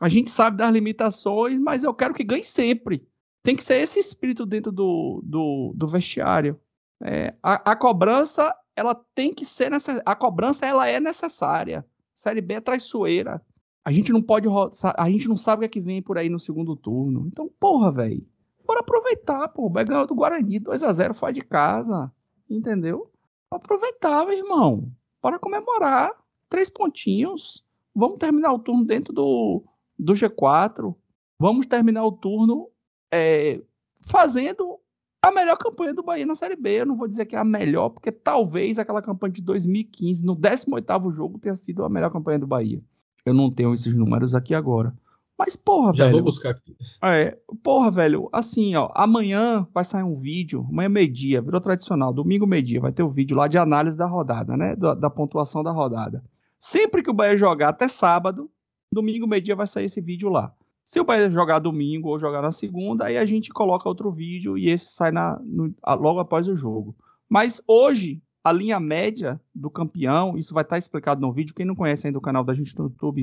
A 0.00 0.08
gente 0.08 0.30
sabe 0.30 0.58
das 0.58 0.70
limitações, 0.70 1.58
mas 1.58 1.84
eu 1.84 1.94
quero 1.94 2.12
que 2.12 2.22
ganhe 2.22 2.42
sempre. 2.42 3.06
Tem 3.42 3.56
que 3.56 3.64
ser 3.64 3.80
esse 3.80 3.98
espírito 3.98 4.44
dentro 4.44 4.70
do, 4.70 5.22
do, 5.24 5.72
do 5.74 5.88
vestiário. 5.88 6.60
É, 7.02 7.34
a, 7.42 7.72
a, 7.72 7.76
cobrança, 7.76 8.54
ela 8.76 8.94
tem 9.14 9.32
que 9.32 9.44
ser 9.44 9.70
necessária. 9.70 10.02
A 10.04 10.14
cobrança, 10.14 10.66
ela 10.66 10.86
é 10.86 11.00
necessária. 11.00 11.84
Série 12.14 12.40
B 12.40 12.54
é 12.54 12.60
traiçoeira. 12.60 13.40
A 13.84 13.92
gente 13.92 14.12
não 14.12 14.22
pode. 14.22 14.48
A 14.96 15.10
gente 15.10 15.28
não 15.28 15.36
sabe 15.36 15.58
o 15.58 15.60
que 15.60 15.66
é 15.66 15.80
que 15.80 15.80
vem 15.80 16.00
por 16.00 16.16
aí 16.16 16.30
no 16.30 16.40
segundo 16.40 16.74
turno. 16.74 17.26
Então, 17.26 17.50
porra, 17.60 17.92
velho. 17.92 18.26
Bora 18.66 18.80
aproveitar, 18.80 19.48
pô. 19.48 19.68
Vai 19.68 19.84
ganhar 19.84 20.06
do 20.06 20.14
Guarani 20.14 20.58
2x0 20.58 21.14
fora 21.14 21.32
de 21.32 21.42
casa. 21.42 22.10
Entendeu? 22.48 23.10
Aproveitar, 23.50 24.24
meu 24.24 24.38
irmão. 24.38 24.90
Bora 25.22 25.38
comemorar. 25.38 26.12
Três 26.48 26.70
pontinhos. 26.70 27.62
Vamos 27.94 28.18
terminar 28.18 28.52
o 28.52 28.58
turno 28.58 28.84
dentro 28.84 29.12
do, 29.12 29.62
do 29.98 30.14
G4. 30.14 30.94
Vamos 31.38 31.66
terminar 31.66 32.06
o 32.06 32.12
turno 32.12 32.70
é, 33.12 33.60
fazendo 34.00 34.80
a 35.20 35.30
melhor 35.30 35.56
campanha 35.56 35.92
do 35.92 36.02
Bahia 36.02 36.24
na 36.24 36.34
Série 36.34 36.56
B. 36.56 36.80
Eu 36.80 36.86
não 36.86 36.96
vou 36.96 37.06
dizer 37.06 37.26
que 37.26 37.36
é 37.36 37.38
a 37.38 37.44
melhor, 37.44 37.90
porque 37.90 38.10
talvez 38.10 38.78
aquela 38.78 39.02
campanha 39.02 39.32
de 39.32 39.42
2015, 39.42 40.24
no 40.24 40.34
18º 40.36 41.12
jogo, 41.12 41.38
tenha 41.38 41.56
sido 41.56 41.84
a 41.84 41.88
melhor 41.88 42.10
campanha 42.10 42.38
do 42.38 42.46
Bahia. 42.46 42.82
Eu 43.24 43.32
não 43.32 43.50
tenho 43.50 43.72
esses 43.72 43.94
números 43.94 44.34
aqui 44.34 44.54
agora. 44.54 44.94
Mas, 45.36 45.56
porra, 45.56 45.92
Já 45.92 46.04
velho. 46.04 46.16
Já 46.16 46.22
vou 46.22 46.22
buscar 46.22 46.50
aqui. 46.50 46.76
É, 47.02 47.36
porra, 47.62 47.90
velho, 47.90 48.28
assim, 48.32 48.76
ó, 48.76 48.90
amanhã 48.94 49.66
vai 49.74 49.84
sair 49.84 50.04
um 50.04 50.14
vídeo, 50.14 50.64
amanhã 50.70 50.88
meio-dia, 50.88 51.42
virou 51.42 51.60
tradicional, 51.60 52.12
domingo 52.12 52.46
meio-dia, 52.46 52.80
vai 52.80 52.92
ter 52.92 53.02
o 53.02 53.06
um 53.06 53.10
vídeo 53.10 53.36
lá 53.36 53.48
de 53.48 53.58
análise 53.58 53.96
da 53.96 54.06
rodada, 54.06 54.56
né? 54.56 54.76
Da, 54.76 54.94
da, 54.94 55.10
pontuação 55.10 55.62
da 55.62 55.72
rodada. 55.72 56.24
Sempre 56.58 57.02
que 57.02 57.10
o 57.10 57.14
Bahia 57.14 57.36
jogar 57.36 57.70
até 57.70 57.88
sábado, 57.88 58.48
domingo 58.92 59.26
meio-dia 59.26 59.56
vai 59.56 59.66
sair 59.66 59.86
esse 59.86 60.00
vídeo 60.00 60.28
lá. 60.28 60.54
Se 60.84 61.00
o 61.00 61.04
Bahia 61.04 61.28
jogar 61.28 61.58
domingo 61.58 62.10
ou 62.10 62.18
jogar 62.18 62.42
na 62.42 62.52
segunda, 62.52 63.06
aí 63.06 63.18
a 63.18 63.24
gente 63.24 63.50
coloca 63.50 63.88
outro 63.88 64.12
vídeo 64.12 64.56
e 64.56 64.68
esse 64.68 64.86
sai 64.88 65.10
na, 65.10 65.40
no, 65.42 65.74
logo 65.98 66.20
após 66.20 66.46
o 66.46 66.56
jogo. 66.56 66.94
Mas 67.28 67.60
hoje, 67.66 68.22
a 68.44 68.52
linha 68.52 68.78
média 68.78 69.40
do 69.54 69.70
campeão, 69.70 70.36
isso 70.36 70.52
vai 70.52 70.62
estar 70.62 70.76
explicado 70.76 71.18
no 71.18 71.32
vídeo. 71.32 71.54
Quem 71.54 71.64
não 71.64 71.74
conhece 71.74 72.06
ainda 72.06 72.18
o 72.18 72.22
canal 72.22 72.44
da 72.44 72.52
gente 72.52 72.78
no 72.78 72.84
YouTube, 72.84 73.22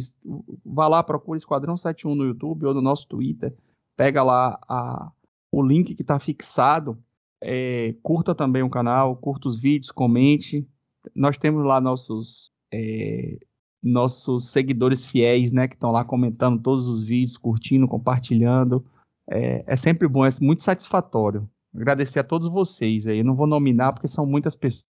vá 0.66 0.88
lá, 0.88 1.04
procura 1.04 1.38
Esquadrão 1.38 1.78
71 1.78 2.16
no 2.16 2.26
YouTube 2.26 2.66
ou 2.66 2.74
no 2.74 2.82
nosso 2.82 3.08
Twitter. 3.08 3.56
Pega 3.96 4.24
lá 4.24 4.60
a, 4.68 5.12
o 5.52 5.62
link 5.62 5.94
que 5.94 6.02
está 6.02 6.18
fixado. 6.18 6.98
É, 7.40 7.94
curta 8.02 8.34
também 8.34 8.64
o 8.64 8.70
canal, 8.70 9.16
curta 9.16 9.48
os 9.48 9.62
vídeos, 9.62 9.92
comente. 9.92 10.68
Nós 11.14 11.38
temos 11.38 11.64
lá 11.64 11.80
nossos 11.80 12.52
é, 12.74 13.38
nossos 13.84 14.50
seguidores 14.50 15.06
fiéis, 15.06 15.52
né, 15.52 15.68
que 15.68 15.76
estão 15.76 15.92
lá 15.92 16.04
comentando 16.04 16.62
todos 16.62 16.88
os 16.88 17.04
vídeos, 17.04 17.38
curtindo, 17.38 17.88
compartilhando. 17.88 18.84
É, 19.30 19.64
é 19.68 19.76
sempre 19.76 20.08
bom, 20.08 20.26
é 20.26 20.30
muito 20.42 20.64
satisfatório. 20.64 21.48
Agradecer 21.76 22.20
a 22.20 22.24
todos 22.24 22.48
vocês 22.48 23.08
aí. 23.08 23.20
Eu 23.20 23.26
não 23.26 23.36
vou 23.36 23.48
nominar 23.48 23.94
porque 23.94 24.08
são 24.08 24.26
muitas 24.26 24.56
pessoas. 24.56 24.91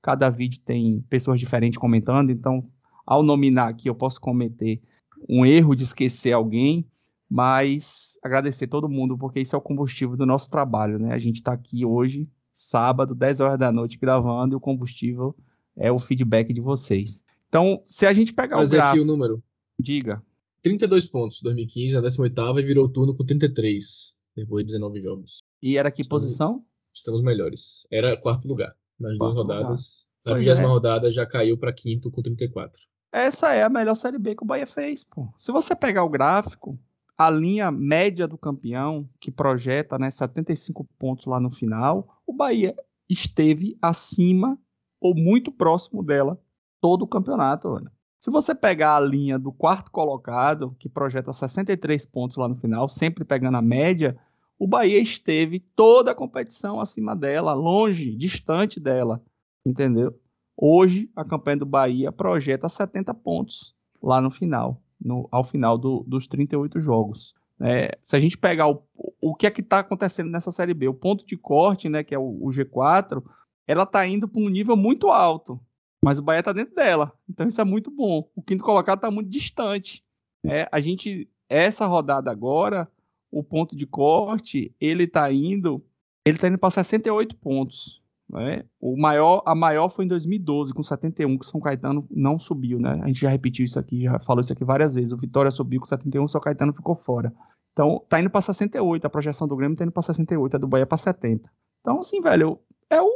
Cada 0.00 0.28
vídeo 0.28 0.60
tem 0.64 1.00
pessoas 1.08 1.38
diferentes 1.38 1.78
comentando, 1.78 2.30
então 2.30 2.68
ao 3.06 3.22
nominar 3.22 3.68
aqui 3.68 3.88
eu 3.88 3.94
posso 3.94 4.20
cometer 4.20 4.82
um 5.28 5.46
erro 5.46 5.76
de 5.76 5.84
esquecer 5.84 6.32
alguém, 6.32 6.84
mas 7.30 8.18
agradecer 8.22 8.66
todo 8.66 8.88
mundo 8.88 9.16
porque 9.16 9.40
isso 9.40 9.54
é 9.54 9.58
o 9.58 9.62
combustível 9.62 10.16
do 10.16 10.26
nosso 10.26 10.50
trabalho, 10.50 10.98
né? 10.98 11.12
A 11.12 11.18
gente 11.18 11.36
está 11.36 11.52
aqui 11.52 11.84
hoje, 11.84 12.28
sábado, 12.52 13.14
10 13.14 13.40
horas 13.40 13.58
da 13.58 13.70
noite 13.70 13.96
gravando 13.96 14.54
e 14.54 14.56
o 14.56 14.60
combustível 14.60 15.36
é 15.76 15.90
o 15.90 15.98
feedback 15.98 16.52
de 16.52 16.60
vocês. 16.60 17.22
Então, 17.48 17.82
se 17.84 18.06
a 18.06 18.12
gente 18.12 18.32
pegar 18.32 18.56
Mas 18.56 18.70
o 18.70 18.72
gráfico... 18.72 18.96
aqui 18.96 19.00
o 19.00 19.06
número. 19.06 19.42
Diga. 19.78 20.22
32 20.62 21.08
pontos, 21.08 21.40
2015, 21.42 21.94
na 21.94 22.02
18ª 22.02 22.60
e 22.60 22.62
virou 22.62 22.88
turno 22.88 23.14
com 23.14 23.24
33, 23.24 24.16
depois 24.36 24.64
de 24.64 24.72
19 24.72 25.00
jogos. 25.00 25.38
E 25.60 25.76
era 25.76 25.90
que 25.90 26.02
estamos, 26.02 26.24
posição? 26.24 26.64
Estamos 26.94 27.22
melhores. 27.22 27.86
Era 27.90 28.16
quarto 28.16 28.46
lugar. 28.46 28.74
Nas 29.02 29.18
duas 29.18 29.34
rodadas. 29.34 30.06
Na 30.24 30.34
vigésima 30.34 30.68
é. 30.68 30.70
rodada 30.70 31.10
já 31.10 31.26
caiu 31.26 31.58
para 31.58 31.72
quinto 31.72 32.10
com 32.10 32.22
34. 32.22 32.80
Essa 33.12 33.52
é 33.52 33.62
a 33.62 33.68
melhor 33.68 33.94
Série 33.94 34.18
B 34.18 34.34
que 34.34 34.42
o 34.42 34.46
Bahia 34.46 34.66
fez, 34.66 35.04
pô. 35.04 35.28
Se 35.36 35.52
você 35.52 35.76
pegar 35.76 36.04
o 36.04 36.08
gráfico, 36.08 36.78
a 37.18 37.28
linha 37.28 37.70
média 37.70 38.26
do 38.26 38.38
campeão, 38.38 39.08
que 39.20 39.30
projeta 39.30 39.98
né, 39.98 40.10
75 40.10 40.86
pontos 40.98 41.26
lá 41.26 41.38
no 41.38 41.50
final, 41.50 42.20
o 42.26 42.32
Bahia 42.32 42.74
esteve 43.08 43.76
acima 43.82 44.58
ou 45.00 45.14
muito 45.14 45.52
próximo 45.52 46.02
dela 46.02 46.40
todo 46.80 47.02
o 47.02 47.08
campeonato. 47.08 47.68
Olha. 47.68 47.92
Se 48.18 48.30
você 48.30 48.54
pegar 48.54 48.96
a 48.96 49.00
linha 49.00 49.38
do 49.38 49.52
quarto 49.52 49.90
colocado, 49.90 50.74
que 50.78 50.88
projeta 50.88 51.32
63 51.32 52.06
pontos 52.06 52.36
lá 52.36 52.48
no 52.48 52.56
final, 52.56 52.88
sempre 52.88 53.24
pegando 53.24 53.56
a 53.56 53.62
média, 53.62 54.16
o 54.62 54.66
Bahia 54.68 55.00
esteve 55.00 55.58
toda 55.58 56.12
a 56.12 56.14
competição 56.14 56.80
acima 56.80 57.16
dela, 57.16 57.52
longe, 57.52 58.14
distante 58.14 58.78
dela, 58.78 59.20
entendeu? 59.66 60.16
Hoje, 60.56 61.10
a 61.16 61.24
campanha 61.24 61.56
do 61.56 61.66
Bahia 61.66 62.12
projeta 62.12 62.68
70 62.68 63.12
pontos 63.12 63.74
lá 64.00 64.20
no 64.20 64.30
final, 64.30 64.80
no, 65.04 65.28
ao 65.32 65.42
final 65.42 65.76
do, 65.76 66.04
dos 66.06 66.28
38 66.28 66.78
jogos. 66.78 67.34
É, 67.60 67.98
se 68.04 68.14
a 68.14 68.20
gente 68.20 68.38
pegar 68.38 68.68
o, 68.68 68.84
o 69.20 69.34
que 69.34 69.48
é 69.48 69.50
que 69.50 69.62
está 69.62 69.80
acontecendo 69.80 70.30
nessa 70.30 70.52
Série 70.52 70.74
B, 70.74 70.86
o 70.86 70.94
ponto 70.94 71.26
de 71.26 71.36
corte, 71.36 71.88
né, 71.88 72.04
que 72.04 72.14
é 72.14 72.18
o, 72.18 72.22
o 72.22 72.50
G4, 72.50 73.20
ela 73.66 73.82
está 73.82 74.06
indo 74.06 74.28
para 74.28 74.40
um 74.40 74.48
nível 74.48 74.76
muito 74.76 75.08
alto, 75.08 75.60
mas 76.04 76.20
o 76.20 76.22
Bahia 76.22 76.38
está 76.38 76.52
dentro 76.52 76.76
dela, 76.76 77.12
então 77.28 77.48
isso 77.48 77.60
é 77.60 77.64
muito 77.64 77.90
bom. 77.90 78.30
O 78.36 78.40
quinto 78.40 78.62
colocado 78.62 78.98
está 78.98 79.10
muito 79.10 79.28
distante. 79.28 80.04
É, 80.46 80.68
a 80.70 80.80
gente, 80.80 81.28
essa 81.48 81.84
rodada 81.84 82.30
agora, 82.30 82.88
o 83.32 83.42
ponto 83.42 83.74
de 83.74 83.86
corte, 83.86 84.74
ele 84.78 85.04
está 85.04 85.32
indo, 85.32 85.82
ele 86.24 86.36
tá 86.36 86.48
indo 86.48 86.58
para 86.58 86.70
68 86.70 87.34
pontos. 87.36 88.02
Né? 88.28 88.64
O 88.80 88.96
maior, 88.96 89.42
a 89.44 89.54
maior 89.54 89.88
foi 89.88 90.04
em 90.04 90.08
2012, 90.08 90.72
com 90.72 90.82
71, 90.82 91.38
que 91.38 91.46
São 91.46 91.60
Caetano 91.60 92.06
não 92.10 92.38
subiu, 92.38 92.78
né? 92.78 93.00
A 93.02 93.06
gente 93.06 93.20
já 93.20 93.28
repetiu 93.28 93.64
isso 93.64 93.78
aqui, 93.78 94.04
já 94.04 94.18
falou 94.20 94.40
isso 94.40 94.52
aqui 94.52 94.64
várias 94.64 94.94
vezes. 94.94 95.12
O 95.12 95.16
Vitória 95.16 95.50
subiu 95.50 95.80
com 95.80 95.86
71, 95.86 96.24
o 96.24 96.28
São 96.28 96.40
Caetano 96.40 96.74
ficou 96.74 96.94
fora. 96.94 97.32
Então, 97.72 98.04
tá 98.08 98.20
indo 98.20 98.30
para 98.30 98.40
68, 98.40 99.06
a 99.06 99.10
projeção 99.10 99.48
do 99.48 99.56
Grêmio 99.56 99.76
tá 99.76 99.84
indo 99.84 99.92
para 99.92 100.02
68, 100.02 100.56
a 100.56 100.58
do 100.58 100.68
Bahia 100.68 100.86
para 100.86 100.98
70. 100.98 101.50
Então, 101.80 102.00
assim, 102.00 102.20
velho, 102.20 102.58
é 102.88 103.00
o 103.00 103.10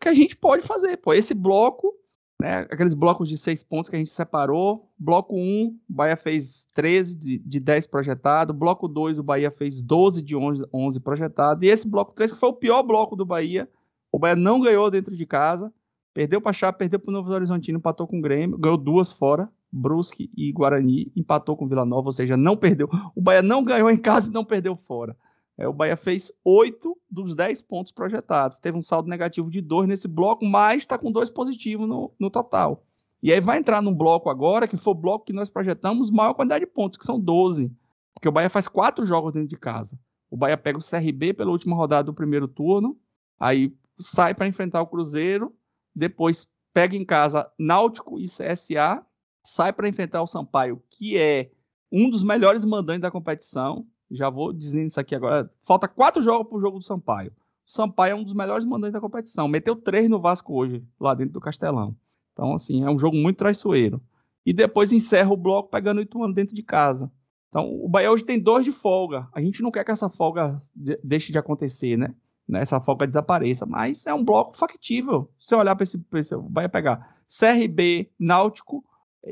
que 0.00 0.08
a 0.08 0.14
gente 0.14 0.36
pode 0.36 0.62
fazer, 0.62 0.96
pô. 0.98 1.12
Esse 1.12 1.34
bloco 1.34 1.92
né, 2.40 2.60
aqueles 2.70 2.94
blocos 2.94 3.28
de 3.28 3.36
seis 3.36 3.62
pontos 3.62 3.90
que 3.90 3.96
a 3.96 3.98
gente 3.98 4.10
separou. 4.10 4.88
Bloco 4.98 5.36
1, 5.36 5.66
o 5.66 5.74
Bahia 5.88 6.16
fez 6.16 6.66
13 6.74 7.16
de, 7.16 7.38
de 7.38 7.60
10 7.60 7.86
projetado. 7.88 8.54
Bloco 8.54 8.86
2, 8.86 9.18
o 9.18 9.22
Bahia 9.22 9.50
fez 9.50 9.82
12 9.82 10.22
de 10.22 10.36
11, 10.36 10.64
11 10.72 11.00
projetado. 11.00 11.64
E 11.64 11.68
esse 11.68 11.86
bloco 11.86 12.12
3, 12.12 12.32
que 12.32 12.38
foi 12.38 12.48
o 12.48 12.54
pior 12.54 12.82
bloco 12.82 13.16
do 13.16 13.26
Bahia, 13.26 13.68
o 14.12 14.18
Bahia 14.18 14.36
não 14.36 14.60
ganhou 14.60 14.90
dentro 14.90 15.16
de 15.16 15.26
casa. 15.26 15.72
Perdeu 16.14 16.40
para 16.40 16.52
Chapa, 16.52 16.78
perdeu 16.78 16.98
para 16.98 17.10
o 17.10 17.12
Novo 17.12 17.32
Horizontino, 17.32 17.78
empatou 17.78 18.06
com 18.06 18.18
o 18.18 18.22
Grêmio, 18.22 18.58
ganhou 18.58 18.76
duas 18.76 19.12
fora, 19.12 19.48
Brusque 19.70 20.30
e 20.36 20.50
Guarani, 20.52 21.12
empatou 21.14 21.56
com 21.56 21.68
Vila 21.68 21.84
Nova, 21.84 22.08
ou 22.08 22.12
seja, 22.12 22.36
não 22.36 22.56
perdeu. 22.56 22.88
O 23.14 23.20
Bahia 23.20 23.42
não 23.42 23.62
ganhou 23.62 23.90
em 23.90 23.96
casa 23.96 24.28
e 24.28 24.32
não 24.32 24.44
perdeu 24.44 24.74
fora. 24.74 25.16
É, 25.58 25.66
o 25.66 25.72
Bahia 25.72 25.96
fez 25.96 26.32
8 26.44 26.96
dos 27.10 27.34
10 27.34 27.62
pontos 27.62 27.90
projetados. 27.90 28.60
Teve 28.60 28.78
um 28.78 28.82
saldo 28.82 29.08
negativo 29.08 29.50
de 29.50 29.60
2 29.60 29.88
nesse 29.88 30.06
bloco, 30.06 30.44
mas 30.44 30.84
está 30.84 30.96
com 30.96 31.10
2 31.10 31.28
positivos 31.30 31.88
no, 31.88 32.12
no 32.16 32.30
total. 32.30 32.86
E 33.20 33.32
aí 33.32 33.40
vai 33.40 33.58
entrar 33.58 33.82
num 33.82 33.92
bloco 33.92 34.30
agora, 34.30 34.68
que 34.68 34.76
foi 34.76 34.92
o 34.92 34.96
bloco 34.96 35.24
que 35.24 35.32
nós 35.32 35.48
projetamos 35.48 36.10
maior 36.10 36.34
quantidade 36.34 36.64
de 36.64 36.70
pontos, 36.70 36.96
que 36.96 37.04
são 37.04 37.18
12. 37.18 37.72
Porque 38.14 38.28
o 38.28 38.32
Bahia 38.32 38.48
faz 38.48 38.68
4 38.68 39.04
jogos 39.04 39.32
dentro 39.32 39.48
de 39.48 39.56
casa. 39.56 39.98
O 40.30 40.36
Bahia 40.36 40.56
pega 40.56 40.78
o 40.78 40.82
CRB 40.84 41.34
pela 41.34 41.50
última 41.50 41.74
rodada 41.74 42.04
do 42.04 42.14
primeiro 42.14 42.46
turno, 42.46 42.96
aí 43.40 43.74
sai 43.98 44.34
para 44.34 44.46
enfrentar 44.46 44.80
o 44.82 44.86
Cruzeiro, 44.86 45.52
depois 45.94 46.48
pega 46.72 46.94
em 46.94 47.04
casa 47.04 47.50
Náutico 47.58 48.20
e 48.20 48.26
CSA, 48.26 49.04
sai 49.42 49.72
para 49.72 49.88
enfrentar 49.88 50.22
o 50.22 50.26
Sampaio, 50.26 50.82
que 50.90 51.18
é 51.18 51.50
um 51.90 52.10
dos 52.10 52.22
melhores 52.22 52.64
mandantes 52.64 53.02
da 53.02 53.10
competição. 53.10 53.86
Já 54.10 54.30
vou 54.30 54.52
dizendo 54.52 54.86
isso 54.86 55.00
aqui 55.00 55.14
agora. 55.14 55.50
Falta 55.60 55.86
quatro 55.86 56.22
jogos 56.22 56.48
para 56.48 56.58
o 56.58 56.60
jogo 56.60 56.78
do 56.78 56.84
Sampaio. 56.84 57.30
O 57.66 57.70
Sampaio 57.70 58.12
é 58.12 58.14
um 58.14 58.24
dos 58.24 58.32
melhores 58.32 58.64
mandantes 58.64 58.94
da 58.94 59.00
competição. 59.00 59.46
Meteu 59.46 59.76
três 59.76 60.08
no 60.08 60.20
Vasco 60.20 60.54
hoje, 60.54 60.82
lá 60.98 61.14
dentro 61.14 61.34
do 61.34 61.40
Castelão. 61.40 61.94
Então, 62.32 62.54
assim, 62.54 62.84
é 62.84 62.90
um 62.90 62.98
jogo 62.98 63.16
muito 63.16 63.36
traiçoeiro. 63.36 64.00
E 64.46 64.52
depois 64.52 64.92
encerra 64.92 65.30
o 65.30 65.36
bloco 65.36 65.68
pegando 65.68 65.98
o 65.98 66.02
Ituano 66.02 66.32
dentro 66.32 66.54
de 66.54 66.62
casa. 66.62 67.12
Então, 67.48 67.70
o 67.82 67.88
Bahia 67.88 68.10
hoje 68.10 68.24
tem 68.24 68.38
dois 68.38 68.64
de 68.64 68.72
folga. 68.72 69.28
A 69.32 69.40
gente 69.40 69.62
não 69.62 69.70
quer 69.70 69.84
que 69.84 69.90
essa 69.90 70.08
folga 70.08 70.62
deixe 71.02 71.32
de 71.32 71.38
acontecer, 71.38 71.96
né? 71.96 72.14
né? 72.46 72.60
Essa 72.60 72.80
folga 72.80 73.06
desapareça. 73.06 73.66
Mas 73.66 74.06
é 74.06 74.14
um 74.14 74.24
bloco 74.24 74.56
factível. 74.56 75.30
Se 75.38 75.54
olhar 75.54 75.74
para 75.74 75.82
esse, 75.82 76.02
esse. 76.14 76.34
O 76.34 76.42
Bahia 76.42 76.68
pegar 76.68 77.16
CRB, 77.26 78.10
Náutico, 78.18 78.84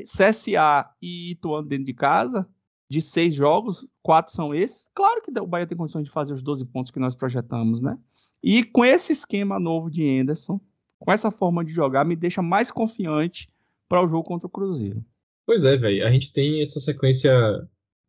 CSA 0.03 0.89
e 1.01 1.31
Ituano 1.31 1.67
dentro 1.67 1.85
de 1.85 1.93
casa, 1.93 2.47
de 2.89 3.01
seis 3.01 3.33
jogos, 3.33 3.85
quatro 4.01 4.33
são 4.33 4.53
esses. 4.53 4.89
Claro 4.93 5.21
que 5.21 5.31
o 5.39 5.47
Bahia 5.47 5.67
tem 5.67 5.77
condições 5.77 6.05
de 6.05 6.11
fazer 6.11 6.33
os 6.33 6.41
12 6.41 6.65
pontos 6.65 6.91
que 6.91 6.99
nós 6.99 7.15
projetamos, 7.15 7.81
né? 7.81 7.97
E 8.41 8.63
com 8.63 8.85
esse 8.85 9.11
esquema 9.11 9.59
novo 9.59 9.89
de 9.89 10.07
Anderson, 10.19 10.59
com 10.99 11.11
essa 11.11 11.29
forma 11.29 11.63
de 11.65 11.71
jogar, 11.71 12.05
me 12.05 12.15
deixa 12.15 12.41
mais 12.41 12.71
confiante 12.71 13.49
para 13.89 14.03
o 14.03 14.07
jogo 14.07 14.23
contra 14.23 14.47
o 14.47 14.49
Cruzeiro. 14.49 15.03
Pois 15.45 15.63
é, 15.63 15.77
velho. 15.77 16.05
A 16.05 16.11
gente 16.11 16.31
tem 16.31 16.61
essa 16.61 16.79
sequência 16.79 17.33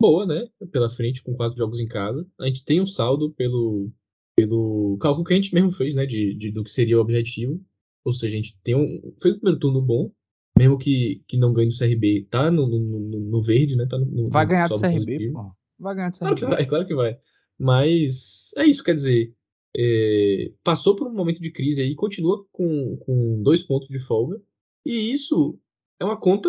boa, 0.00 0.26
né? 0.26 0.48
Pela 0.70 0.90
frente, 0.90 1.22
com 1.22 1.34
quatro 1.34 1.56
jogos 1.56 1.80
em 1.80 1.86
casa. 1.86 2.26
A 2.38 2.46
gente 2.46 2.64
tem 2.64 2.80
um 2.80 2.86
saldo 2.86 3.30
pelo, 3.32 3.90
pelo 4.36 4.96
cálculo 5.00 5.24
que 5.24 5.32
a 5.32 5.36
gente 5.36 5.54
mesmo 5.54 5.70
fez, 5.70 5.94
né? 5.94 6.06
De, 6.06 6.34
de 6.34 6.50
do 6.50 6.64
que 6.64 6.70
seria 6.70 6.98
o 6.98 7.00
objetivo. 7.00 7.60
Ou 8.04 8.12
seja, 8.12 8.34
a 8.34 8.40
gente 8.40 8.58
tem 8.62 8.74
um. 8.74 9.14
Foi 9.20 9.32
um 9.32 9.34
primeiro 9.34 9.58
turno 9.58 9.82
bom. 9.82 10.10
Mesmo 10.58 10.76
que, 10.76 11.22
que 11.28 11.38
não 11.38 11.52
ganhe 11.52 11.68
do 11.68 11.78
CRB, 11.78 12.26
tá 12.30 12.50
no, 12.50 12.66
no, 12.66 12.80
no, 12.80 13.42
verde, 13.42 13.76
né? 13.76 13.86
Tá 13.88 13.96
no, 13.98 14.26
vai 14.28 14.44
ganhar 14.44 14.68
do 14.68 14.80
CRB, 14.80 15.30
pô. 15.32 15.52
Vai 15.78 15.94
ganhar 15.94 16.10
do 16.10 16.18
CRB. 16.18 16.26
Claro 16.26 16.36
que 16.36 16.56
vai, 16.56 16.66
claro 16.66 16.86
que 16.86 16.94
vai. 16.94 17.18
Mas 17.58 18.50
é 18.56 18.64
isso, 18.64 18.84
quer 18.84 18.94
dizer. 18.94 19.34
É, 19.76 20.52
passou 20.64 20.96
por 20.96 21.06
um 21.06 21.14
momento 21.14 21.40
de 21.40 21.50
crise 21.52 21.82
aí, 21.82 21.94
continua 21.94 22.44
com, 22.50 22.96
com 22.98 23.42
dois 23.42 23.62
pontos 23.62 23.88
de 23.88 23.98
folga. 23.98 24.40
E 24.84 25.12
isso 25.12 25.58
é 26.00 26.04
uma 26.04 26.16
conta 26.16 26.48